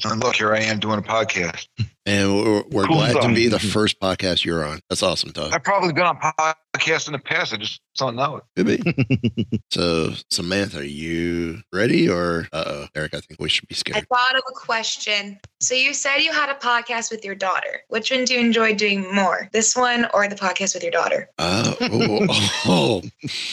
[0.04, 1.66] And look, here I am doing a podcast.
[2.06, 4.80] And we're, we're Cool glad to be the first podcast you're on.
[4.88, 5.52] That's awesome, Todd.
[5.52, 7.52] I've probably been on podcasts in the past.
[7.52, 8.44] I just don't know it.
[8.56, 9.60] Could be.
[9.70, 13.14] so, Samantha, are you ready or uh oh, Eric?
[13.14, 13.98] I think we should be scared.
[13.98, 15.38] I thought of a question.
[15.60, 17.82] So you said you had a podcast with your daughter.
[17.88, 19.50] Which one do you enjoy doing more?
[19.52, 21.28] This one or the podcast with your daughter?
[21.38, 22.26] Oh, oh,
[22.66, 23.02] oh,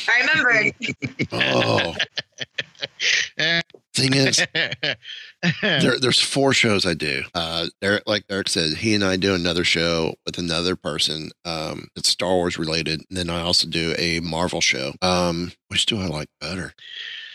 [0.07, 0.73] I remembered.
[1.33, 1.95] oh.
[3.95, 4.45] Thing is,
[5.61, 7.23] there, there's four shows I do.
[7.33, 11.31] Uh, Eric, like Eric said, he and I do another show with another person.
[11.43, 13.01] Um, it's Star Wars related.
[13.09, 14.93] And then I also do a Marvel show.
[15.01, 16.73] Um, which do I like better?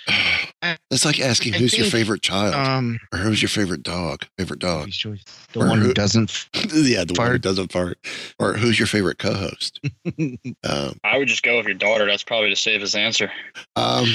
[0.90, 4.24] It's like asking I who's your favorite child um, or who's your favorite dog.
[4.36, 4.90] Favorite dog.
[5.52, 6.48] The one who doesn't.
[6.72, 7.98] yeah, the one who doesn't fart.
[8.38, 9.80] Or who's your favorite co-host?
[10.64, 12.06] um, I would just go with your daughter.
[12.06, 13.30] That's probably the safest answer.
[13.76, 14.06] um,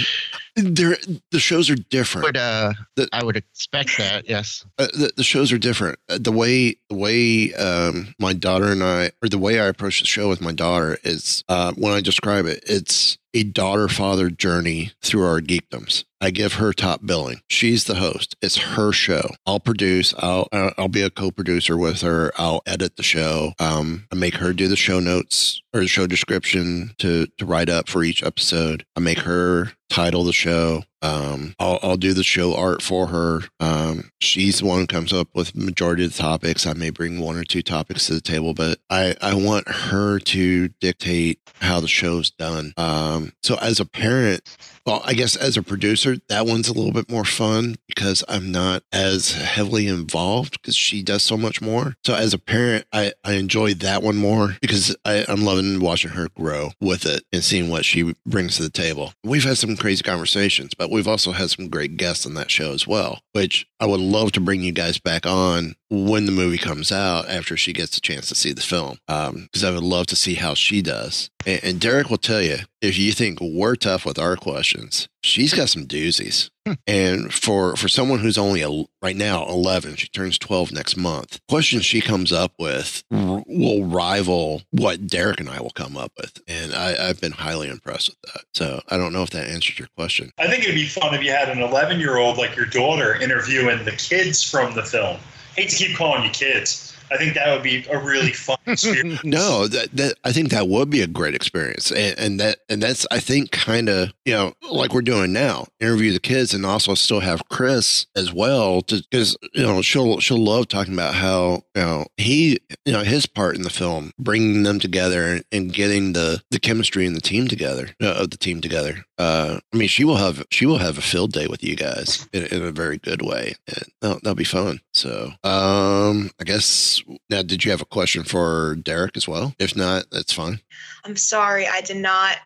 [0.56, 0.98] they're,
[1.32, 2.26] the shows are different.
[2.28, 2.74] Would, uh,
[3.12, 4.30] I would expect that.
[4.30, 4.66] Yes.
[4.78, 5.98] Uh, the, the shows are different.
[6.10, 10.00] Uh, The way the way um, my daughter and I, or the way I approach
[10.00, 14.30] the show with my daughter is uh, when I describe it, it's a daughter father
[14.30, 16.06] journey through our geekdoms.
[16.22, 17.42] I give her top billing.
[17.50, 18.36] She's the host.
[18.42, 19.30] It's her show.
[19.46, 20.14] I'll produce.
[20.18, 22.32] I'll I'll I'll be a co-producer with her.
[22.38, 23.54] I'll edit the show.
[23.60, 27.70] Um, I make her do the show notes or the show description to to write
[27.70, 28.86] up for each episode.
[28.96, 30.84] I make her title the show.
[31.02, 33.42] Um, I'll, I'll do the show art for her.
[33.60, 36.66] Um, she's the one who comes up with majority of the topics.
[36.66, 40.18] I may bring one or two topics to the table, but I, I want her
[40.20, 42.74] to dictate how the show's done.
[42.78, 44.42] Um, so as a parent,
[44.86, 48.52] well, I guess as a producer, that one's a little bit more fun because I'm
[48.52, 51.96] not as heavily involved because she does so much more.
[52.06, 56.12] So as a parent, I, I enjoy that one more because I, I'm loving watching
[56.12, 59.14] her grow with it and seeing what she brings to the table.
[59.24, 62.72] We've had some crazy conversations, but we've also had some great guests on that show
[62.72, 66.58] as well, which I would love to bring you guys back on when the movie
[66.58, 68.98] comes out after she gets a chance to see the film.
[69.08, 71.30] Um, because I would love to see how she does.
[71.46, 74.75] And, and Derek will tell you if you think we're tough with our questions,
[75.24, 76.50] she's got some doozies.
[76.68, 76.74] Hmm.
[76.88, 81.40] and for for someone who's only a, right now 11, she turns 12 next month.
[81.48, 86.12] Questions she comes up with r- will rival what Derek and I will come up
[86.18, 88.46] with, and I, I've been highly impressed with that.
[88.56, 90.32] So I don't know if that answers your question.
[90.40, 93.16] I think it'd be fun if you had an 11 year old like your daughter
[93.16, 95.18] interviewing the kids from the film.
[95.56, 96.85] hate to keep calling you kids.
[97.12, 99.24] I think that would be a really fun experience.
[99.24, 102.82] no, that, that I think that would be a great experience, and, and that and
[102.82, 106.66] that's I think kind of you know like we're doing now, interview the kids, and
[106.66, 111.64] also still have Chris as well, because you know she'll she'll love talking about how
[111.76, 115.74] you know he you know his part in the film, bringing them together and, and
[115.74, 119.06] getting the the chemistry and the team together uh, of the team together.
[119.18, 122.28] Uh, I mean, she will have she will have a field day with you guys
[122.34, 124.80] in, in a very good way, and that'll, that'll be fun.
[124.94, 126.95] So, um, I guess
[127.30, 129.54] now, did you have a question for Derek as well?
[129.60, 130.60] If not, that's fine.
[131.04, 132.38] I'm sorry, I did not.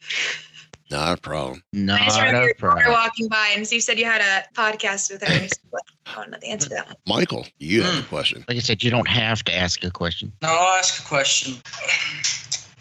[0.92, 1.62] Not a problem.
[1.76, 5.12] I just remember your daughter walking by, and so you said you had a podcast
[5.12, 5.48] with her.
[5.48, 5.78] So
[6.08, 6.96] I don't know the answer to that one.
[7.06, 8.44] Michael, you have a question.
[8.48, 10.32] Like I said, you don't have to ask a question.
[10.42, 11.58] Now I'll ask a question.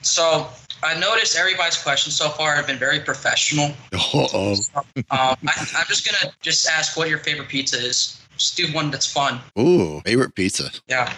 [0.00, 0.48] So
[0.82, 3.72] I noticed everybody's questions so far have been very professional.
[3.92, 4.54] Uh-oh.
[4.84, 8.18] Um, I, I'm just gonna just ask what your favorite pizza is.
[8.38, 9.40] Just do one that's fun.
[9.58, 10.70] Ooh, favorite pizza.
[10.86, 11.12] Yeah.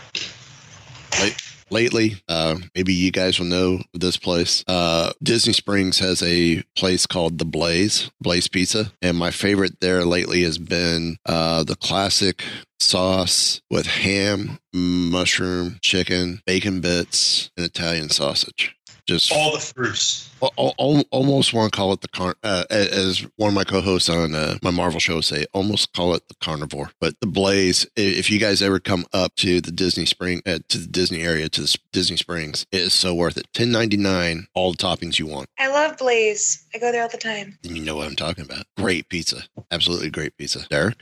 [1.19, 4.65] Late, lately, uh, maybe you guys will know this place.
[4.66, 8.93] Uh, Disney Springs has a place called the Blaze, Blaze Pizza.
[9.03, 12.45] And my favorite there lately has been uh, the classic
[12.78, 18.74] sauce with ham, mushroom, chicken, bacon bits, and Italian sausage.
[19.11, 20.31] Just all the fruits.
[20.41, 24.09] al- al- almost want to call it the car uh, as one of my co-hosts
[24.09, 26.93] on uh, my Marvel show say, almost call it the carnivore.
[27.01, 30.78] But the Blaze, if you guys ever come up to the Disney Spring uh, to
[30.78, 33.49] the Disney area to the Disney Springs, it is so worth it.
[33.53, 35.49] Ten ninety nine, all the toppings you want.
[35.59, 36.65] I love Blaze.
[36.73, 37.59] I go there all the time.
[37.65, 38.65] And you know what I'm talking about.
[38.77, 39.43] Great pizza,
[39.73, 40.61] absolutely great pizza.
[40.70, 40.99] Derek,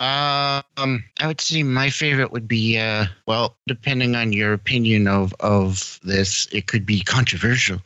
[0.00, 5.34] Um, I would say my favorite would be uh, well, depending on your opinion of
[5.40, 7.80] of this, it could be controversial,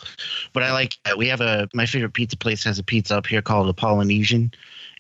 [0.52, 3.26] but I like uh, we have a my favorite pizza place has a pizza up
[3.26, 4.52] here called the Polynesian,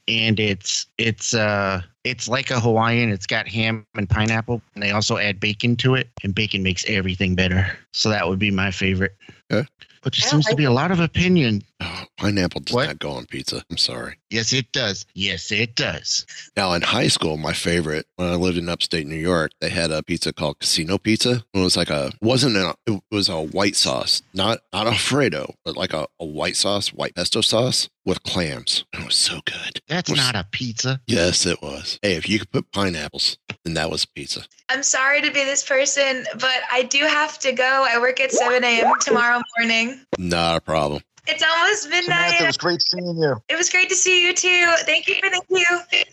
[0.08, 3.10] and it's it's uh it's like a Hawaiian.
[3.10, 6.84] It's got ham and pineapple, and they also add bacon to it, and bacon makes
[6.88, 7.78] everything better.
[7.92, 9.16] So that would be my favorite.
[9.52, 9.66] Okay.
[10.02, 11.62] But there seems to be a lot of opinion.
[11.80, 13.62] Oh, pineapple does not go on pizza.
[13.70, 14.16] I'm sorry.
[14.30, 15.06] Yes, it does.
[15.14, 16.26] Yes, it does.
[16.56, 19.92] Now, in high school, my favorite when I lived in upstate New York, they had
[19.92, 21.44] a pizza called Casino Pizza.
[21.54, 25.76] It was like a wasn't a it was a white sauce, not not Alfredo, but
[25.76, 28.84] like a, a white sauce, white pesto sauce with clams.
[28.92, 29.80] It was so good.
[29.86, 31.00] That's was- not a pizza.
[31.06, 32.00] Yes, it was.
[32.02, 34.42] Hey, if you could put pineapples, then that was pizza.
[34.72, 37.86] I'm sorry to be this person, but I do have to go.
[37.86, 38.94] I work at 7 a.m.
[39.00, 40.00] tomorrow morning.
[40.16, 41.02] Not a problem.
[41.26, 42.30] It's almost midnight.
[42.30, 43.36] Samantha, it was great seeing you.
[43.50, 44.72] It was great to see you too.
[44.86, 45.66] Thank you for thank you.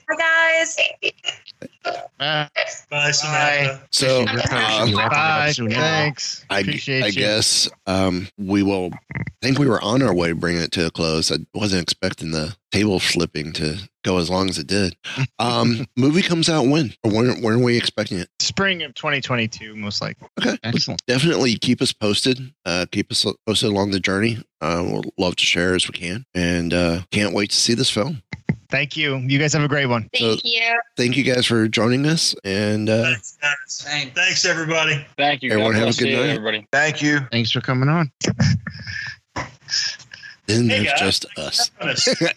[0.10, 0.78] Bye guys.
[2.18, 3.82] Bye, Samantha.
[3.92, 4.32] So, Bye.
[4.52, 5.54] uh, Bye.
[5.54, 6.46] Thanks.
[6.50, 7.14] I, Appreciate I you.
[7.14, 8.90] guess um, we will.
[9.16, 11.32] I think we were on our way to bringing it to a close.
[11.32, 14.96] I wasn't expecting the table flipping to go as long as it did.
[15.40, 16.94] Um, movie comes out when?
[17.04, 17.42] Or when?
[17.42, 18.28] When are we expecting it?
[18.40, 20.28] Spring of 2022, most likely.
[20.38, 21.02] Okay, excellent.
[21.08, 22.40] Definitely keep us posted.
[22.66, 24.38] Uh, keep us posted along the journey.
[24.60, 27.90] Uh, we'll love to share as we can, and uh, can't wait to see this
[27.90, 28.22] film.
[28.70, 29.18] Thank you.
[29.18, 30.10] You guys have a great one.
[30.14, 30.62] Thank you.
[30.96, 33.04] Thank you guys for joining us, and uh,
[33.42, 33.84] Thanks.
[34.14, 35.04] Thanks, everybody.
[35.18, 35.52] Thank you.
[35.52, 36.30] Everyone God have a good you, night.
[36.30, 36.68] everybody.
[36.72, 37.20] Thank you.
[37.32, 38.12] Thanks for coming on.
[39.36, 41.00] then Hey, there's guys.
[41.00, 41.72] just us.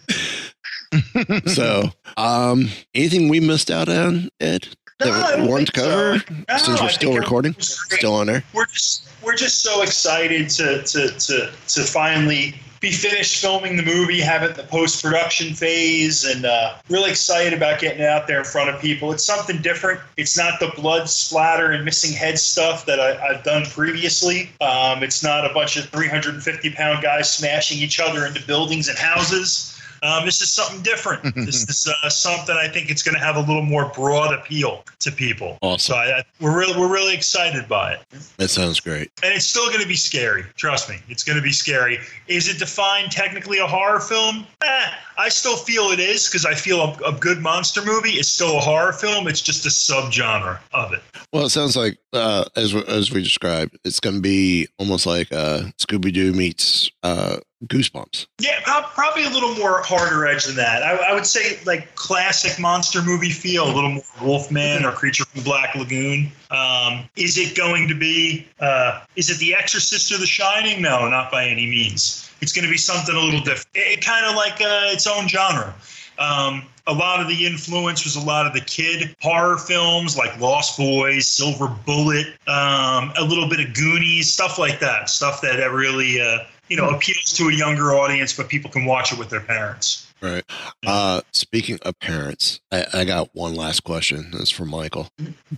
[1.46, 1.84] So,
[2.18, 4.68] um, anything we missed out on, Ed?
[5.00, 5.88] No, I That we don't to so.
[6.20, 7.98] cover No, since we're still recording, everything's great.
[7.98, 8.44] still on there.
[8.52, 13.82] We're just we're just so excited to to to to finally be finished filming the
[13.84, 18.09] movie, have it in the post production phase, and uh, really excited about getting it
[18.09, 19.12] out there in front of people.
[19.12, 20.00] It's something different.
[20.16, 24.50] It's not the blood splatter and missing head stuff that I, I've done previously.
[24.60, 28.98] Um, it's not a bunch of 350 pound guys smashing each other into buildings and
[28.98, 29.72] houses.
[30.02, 31.34] Um, this is something different.
[31.34, 34.84] this is uh, something I think it's going to have a little more broad appeal
[35.00, 35.58] to people.
[35.62, 35.92] Awesome.
[35.92, 38.00] So I, I, we're really we're really excited by it,
[38.38, 39.10] That sounds great.
[39.22, 40.44] and it's still going to be scary.
[40.56, 41.98] Trust me, it's going to be scary.
[42.28, 44.46] Is it defined technically a horror film?
[44.64, 48.30] Eh, I still feel it is because I feel a, a good monster movie is
[48.30, 49.28] still a horror film.
[49.28, 51.02] It's just a subgenre of it.
[51.32, 55.06] Well, it sounds like uh, as we- as we described, it's going to be almost
[55.06, 57.36] like uh, Scooby Doo meets uh,
[57.66, 58.26] Goosebumps.
[58.40, 58.60] Yeah,
[58.94, 60.82] probably a little more harder edge than that.
[60.82, 65.24] I, I would say like classic monster movie feel, a little more Wolfman or Creature
[65.26, 66.30] from Black Lagoon.
[66.51, 68.47] Um, is it going to be?
[68.60, 70.82] Uh, is it The Exorcist or The Shining?
[70.82, 72.30] No, not by any means.
[72.40, 73.68] It's going to be something a little different.
[73.74, 75.74] It, kind of like uh, its own genre.
[76.18, 80.39] Um, a lot of the influence was a lot of the kid horror films like
[80.40, 85.09] Lost Boys, Silver Bullet, um, a little bit of Goonies, stuff like that.
[85.09, 89.12] Stuff that really, uh, you know, appeals to a younger audience, but people can watch
[89.12, 90.06] it with their parents.
[90.22, 90.44] Right.
[90.86, 94.30] Uh, speaking of parents, I, I got one last question.
[94.32, 95.09] That's for Michael.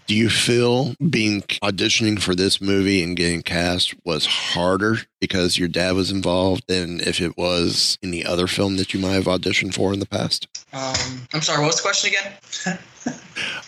[0.06, 5.68] Do you feel being auditioning for this movie and getting cast was harder because your
[5.68, 9.74] dad was involved than if it was any other film that you might have auditioned
[9.74, 10.48] for in the past?
[10.72, 11.60] Um, I'm sorry.
[11.60, 12.78] What was the question again?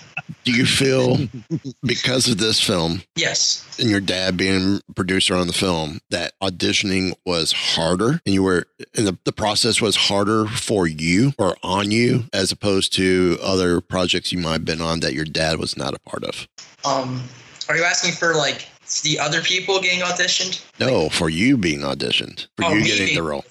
[0.46, 1.18] Do you feel
[1.82, 3.64] because of this film Yes.
[3.80, 8.66] and your dad being producer on the film that auditioning was harder and you were
[8.96, 13.80] and the, the process was harder for you or on you as opposed to other
[13.80, 16.46] projects you might have been on that your dad was not a part of
[16.84, 17.24] Um,
[17.68, 18.68] are you asking for like
[19.02, 20.64] the other people getting auditioned?
[20.78, 23.44] no for you being auditioned for Oh, you me getting being- the role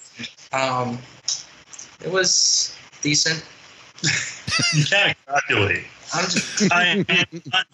[0.54, 0.98] Um,
[2.02, 3.44] it was decent.
[4.92, 5.84] yeah, exactly.
[6.16, 7.06] I'm just, I, am,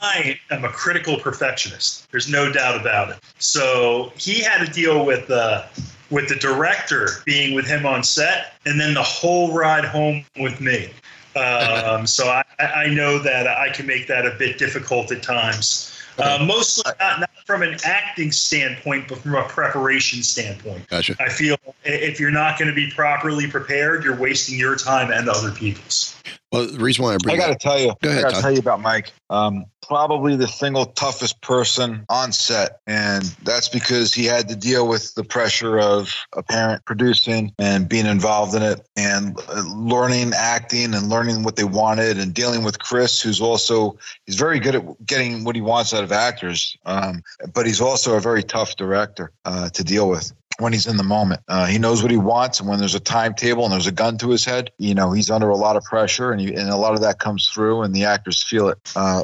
[0.01, 2.09] I am a critical perfectionist.
[2.11, 3.19] There's no doubt about it.
[3.39, 5.67] So he had to deal with uh,
[6.09, 10.59] with the director being with him on set, and then the whole ride home with
[10.59, 10.91] me.
[11.35, 15.87] Um, so I, I know that I can make that a bit difficult at times.
[16.17, 20.87] Uh, mostly not, not from an acting standpoint, but from a preparation standpoint.
[20.89, 21.15] Gotcha.
[21.19, 25.29] I feel if you're not going to be properly prepared, you're wasting your time and
[25.29, 26.15] other people's.
[26.51, 28.35] Well the reason why i bring I got to tell you, Go ahead, I got
[28.35, 29.11] to tell you about Mike.
[29.29, 34.87] Um, probably the single toughest person on set, and that's because he had to deal
[34.87, 40.33] with the pressure of a parent producing and being involved in it, and uh, learning
[40.35, 44.75] acting and learning what they wanted, and dealing with Chris, who's also he's very good
[44.75, 47.23] at getting what he wants out of actors, um,
[47.53, 50.31] but he's also a very tough director uh, to deal with
[50.61, 51.41] when he's in the moment.
[51.47, 54.17] Uh, he knows what he wants, and when there's a timetable and there's a gun
[54.19, 56.77] to his head, you know he's under a lot of pressure, and, you, and a
[56.77, 58.77] lot of that comes through, and the actors feel it.
[58.95, 59.23] Uh,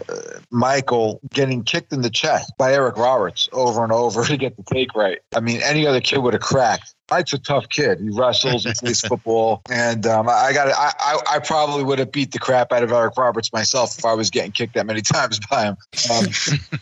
[0.52, 4.64] Michael getting kicked in the chest by Eric Roberts over and over to get the
[4.64, 5.20] take right.
[5.36, 6.94] I mean, any other kid would have cracked.
[7.10, 8.00] Mike's a tough kid.
[8.00, 12.12] He wrestles and plays football, and um, I got I, I I probably would have
[12.12, 15.02] beat the crap out of Eric Roberts myself if I was getting kicked that many
[15.14, 15.78] times by him.
[16.12, 16.28] Um,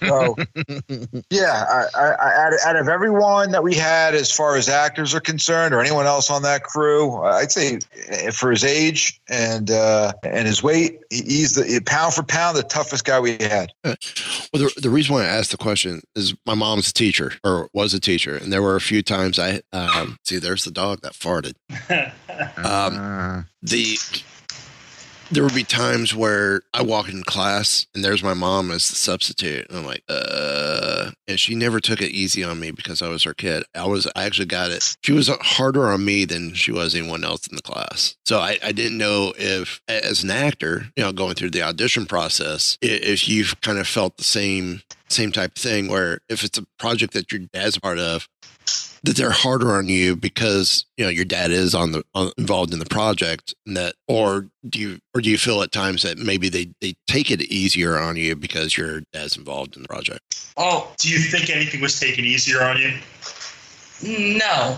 [0.01, 0.35] so
[1.29, 5.19] yeah, I, I, I, out, of, everyone that we had, as far as actors are
[5.19, 10.13] concerned, or anyone else on that crew, I'd say eh, for his age and uh,
[10.23, 13.71] and his weight, he's the pound for pound the toughest guy we had.
[13.83, 13.95] Well,
[14.53, 17.93] the, the reason why I asked the question is my mom's a teacher or was
[17.93, 20.37] a teacher, and there were a few times I um, see.
[20.37, 21.53] There's the dog that farted.
[22.57, 23.97] Um, the
[25.31, 28.95] there would be times where I walk in class and there's my mom as the
[28.95, 33.09] substitute, and I'm like, uh, and she never took it easy on me because I
[33.09, 33.63] was her kid.
[33.73, 34.97] I was, I actually got it.
[35.03, 38.15] She was harder on me than she was anyone else in the class.
[38.25, 42.05] So I, I didn't know if, as an actor, you know, going through the audition
[42.05, 46.57] process, if you've kind of felt the same same type of thing where if it's
[46.57, 48.27] a project that your dad's a part of
[49.05, 52.73] that they're harder on you because you know your dad is on the on, involved
[52.73, 56.17] in the project and that or do you or do you feel at times that
[56.17, 60.45] maybe they they take it easier on you because your dad's involved in the project
[60.57, 62.93] Oh, do you think anything was taken easier on you?
[64.37, 64.77] No,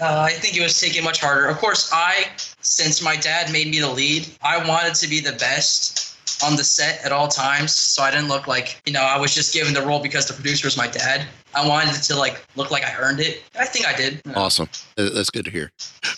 [0.00, 1.46] uh, I think it was taken much harder.
[1.46, 2.26] Of course, I,
[2.60, 6.07] since my dad made me the lead, I wanted to be the best
[6.42, 9.34] on the set at all times, so I didn't look like you know I was
[9.34, 11.26] just given the role because the producer was my dad.
[11.54, 13.42] I wanted it to like look like I earned it.
[13.58, 14.20] I think I did.
[14.34, 15.70] awesome uh, that's good to hear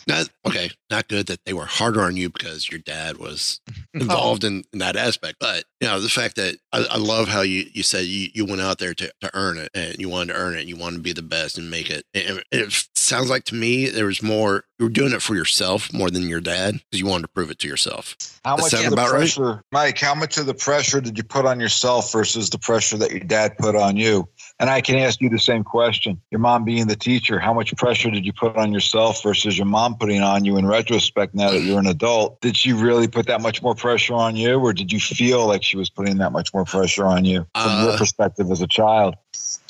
[0.07, 3.61] not okay not good that they were harder on you because your dad was
[3.95, 7.43] involved in, in that aspect but you know the fact that I, I love how
[7.43, 10.33] you you said you, you went out there to, to earn it and you wanted
[10.33, 12.73] to earn it and you wanted to be the best and make it and it
[13.11, 16.27] sounds like to me there was more you were doing it for yourself more than
[16.29, 18.93] your dad because you wanted to prove it to yourself How That much of the
[18.93, 19.19] about right?
[19.19, 19.99] pressure, Mike?
[19.99, 23.21] How much of the pressure did you put on yourself versus the pressure that your
[23.21, 24.27] dad put on you?
[24.59, 26.21] And I can ask you the same question.
[26.31, 29.67] Your mom being the teacher, how much pressure did you put on yourself versus your
[29.67, 32.41] mom putting on you in retrospect now that you're an adult?
[32.41, 35.63] Did she really put that much more pressure on you, or did you feel like
[35.63, 38.67] she was putting that much more pressure on you from your Uh, perspective as a
[38.67, 39.15] child?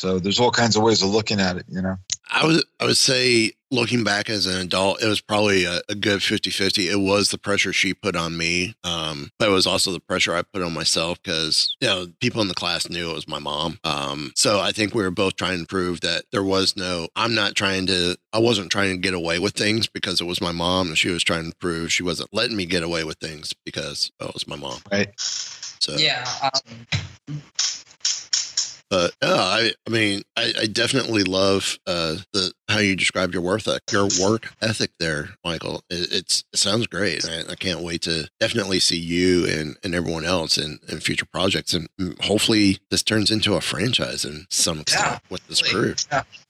[0.00, 1.96] So there's all kinds of ways of looking at it, you know?
[2.30, 5.94] I would I would say looking back as an adult, it was probably a, a
[5.94, 6.90] good 50-50.
[6.90, 8.74] It was the pressure she put on me.
[8.82, 12.40] Um, but it was also the pressure I put on myself because you know, people
[12.40, 13.78] in the class knew it was my mom.
[13.84, 17.34] Um, so I think we were both trying to prove that there was no I'm
[17.34, 20.52] not trying to I wasn't trying to get away with things because it was my
[20.52, 23.52] mom and she was trying to prove she wasn't letting me get away with things
[23.66, 24.78] because it was my mom.
[24.90, 25.10] Right.
[25.18, 26.24] So Yeah.
[26.42, 27.42] Um,
[28.90, 33.42] But no, I, I mean, I, I definitely love uh, the how you described your
[33.42, 35.82] work ethic, your work ethic there, Michael.
[35.88, 37.24] It, it's it sounds great.
[37.24, 41.26] I, I can't wait to definitely see you and, and everyone else in, in future
[41.26, 41.88] projects, and
[42.20, 45.94] hopefully this turns into a franchise in some extent with this crew.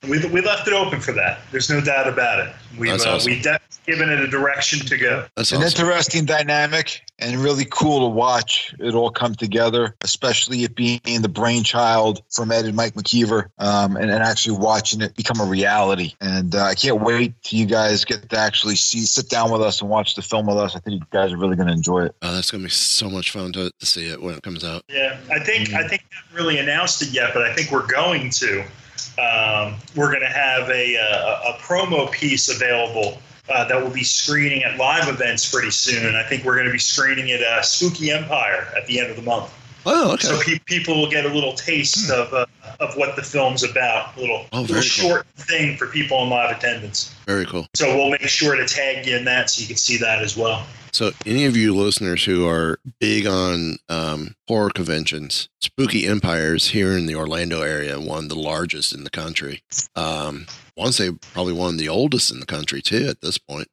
[0.03, 1.41] We, we left it open for that.
[1.51, 2.55] There's no doubt about it.
[2.77, 3.31] We've That's uh, awesome.
[3.31, 5.25] we definitely given it a direction to go.
[5.35, 10.75] That's an interesting dynamic and really cool to watch it all come together, especially it
[10.75, 15.39] being the brainchild from Ed and Mike McKeever, um, and, and actually watching it become
[15.39, 16.13] a reality.
[16.19, 19.61] And uh, I can't wait till you guys get to actually see, sit down with
[19.61, 20.75] us and watch the film with us.
[20.75, 22.15] I think you guys are really going to enjoy it.
[22.21, 24.83] Oh, that's gonna be so much fun to, to see it when it comes out.
[24.89, 25.75] Yeah, I think Mm-hmm.
[25.77, 28.61] I think we haven't really announced it yet, but I think we're going to.
[29.19, 34.03] Um, we're going to have a, a, a promo piece available uh, that will be
[34.03, 36.15] screening at live events pretty soon.
[36.15, 39.15] I think we're going to be screening at uh, Spooky Empire at the end of
[39.15, 39.53] the month.
[39.83, 40.27] Oh, okay.
[40.27, 42.45] So pe- people will get a little taste of uh,
[42.79, 44.15] of what the film's about.
[44.15, 44.81] A little, Oh, little cool.
[44.83, 47.15] short thing for people in live attendance.
[47.25, 47.65] Very cool.
[47.75, 50.37] So we'll make sure to tag you in that so you can see that as
[50.37, 50.63] well.
[50.93, 56.97] So, any of you listeners who are big on um, horror conventions, Spooky Empires here
[56.97, 59.63] in the Orlando area, one of the largest in the country.
[59.95, 63.21] Um, I want to say probably one of the oldest in the country too at
[63.21, 63.67] this point.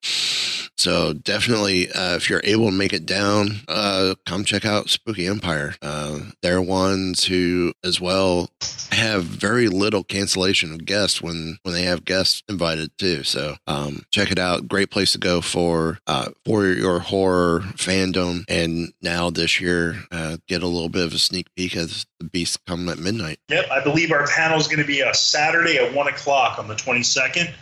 [0.79, 5.27] So definitely, uh, if you're able to make it down, uh, come check out Spooky
[5.27, 5.75] Empire.
[5.83, 8.49] Uh, they're ones who, as well,
[8.93, 13.25] have very little cancellation of guests when when they have guests invited too.
[13.25, 14.69] So um, check it out.
[14.69, 18.45] Great place to go for uh, for your horror fandom.
[18.49, 22.25] And now this year, uh, get a little bit of a sneak peek as the
[22.27, 23.41] beasts come at midnight.
[23.49, 26.69] Yep, I believe our panel is going to be a Saturday at one o'clock on
[26.69, 27.53] the twenty second.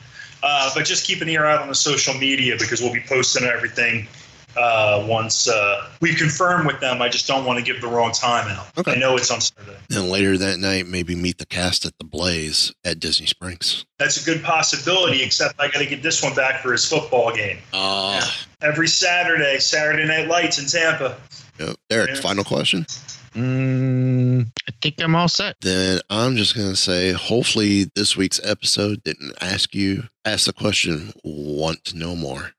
[0.48, 3.42] Uh, but just keep an ear out on the social media because we'll be posting
[3.44, 4.06] everything
[4.56, 7.02] uh, once uh, we confirm with them.
[7.02, 8.66] I just don't want to give the wrong time out.
[8.78, 8.92] Okay.
[8.92, 9.76] I know it's on Saturday.
[9.88, 13.84] Then later that night, maybe meet the cast at the Blaze at Disney Springs.
[13.98, 17.34] That's a good possibility, except I got to get this one back for his football
[17.34, 17.58] game.
[17.72, 18.20] Oh,
[18.62, 21.16] Every Saturday, Saturday Night Lights in Tampa.
[21.90, 22.20] Derek, Yeah.
[22.20, 22.86] final question.
[23.36, 25.56] Mm, I think I'm all set.
[25.60, 30.54] Then I'm just going to say, hopefully, this week's episode didn't ask you, ask the
[30.54, 32.52] question, want to know more.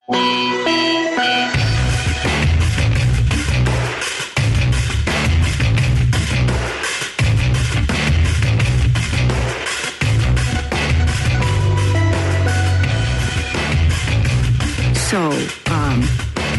[15.10, 15.32] So,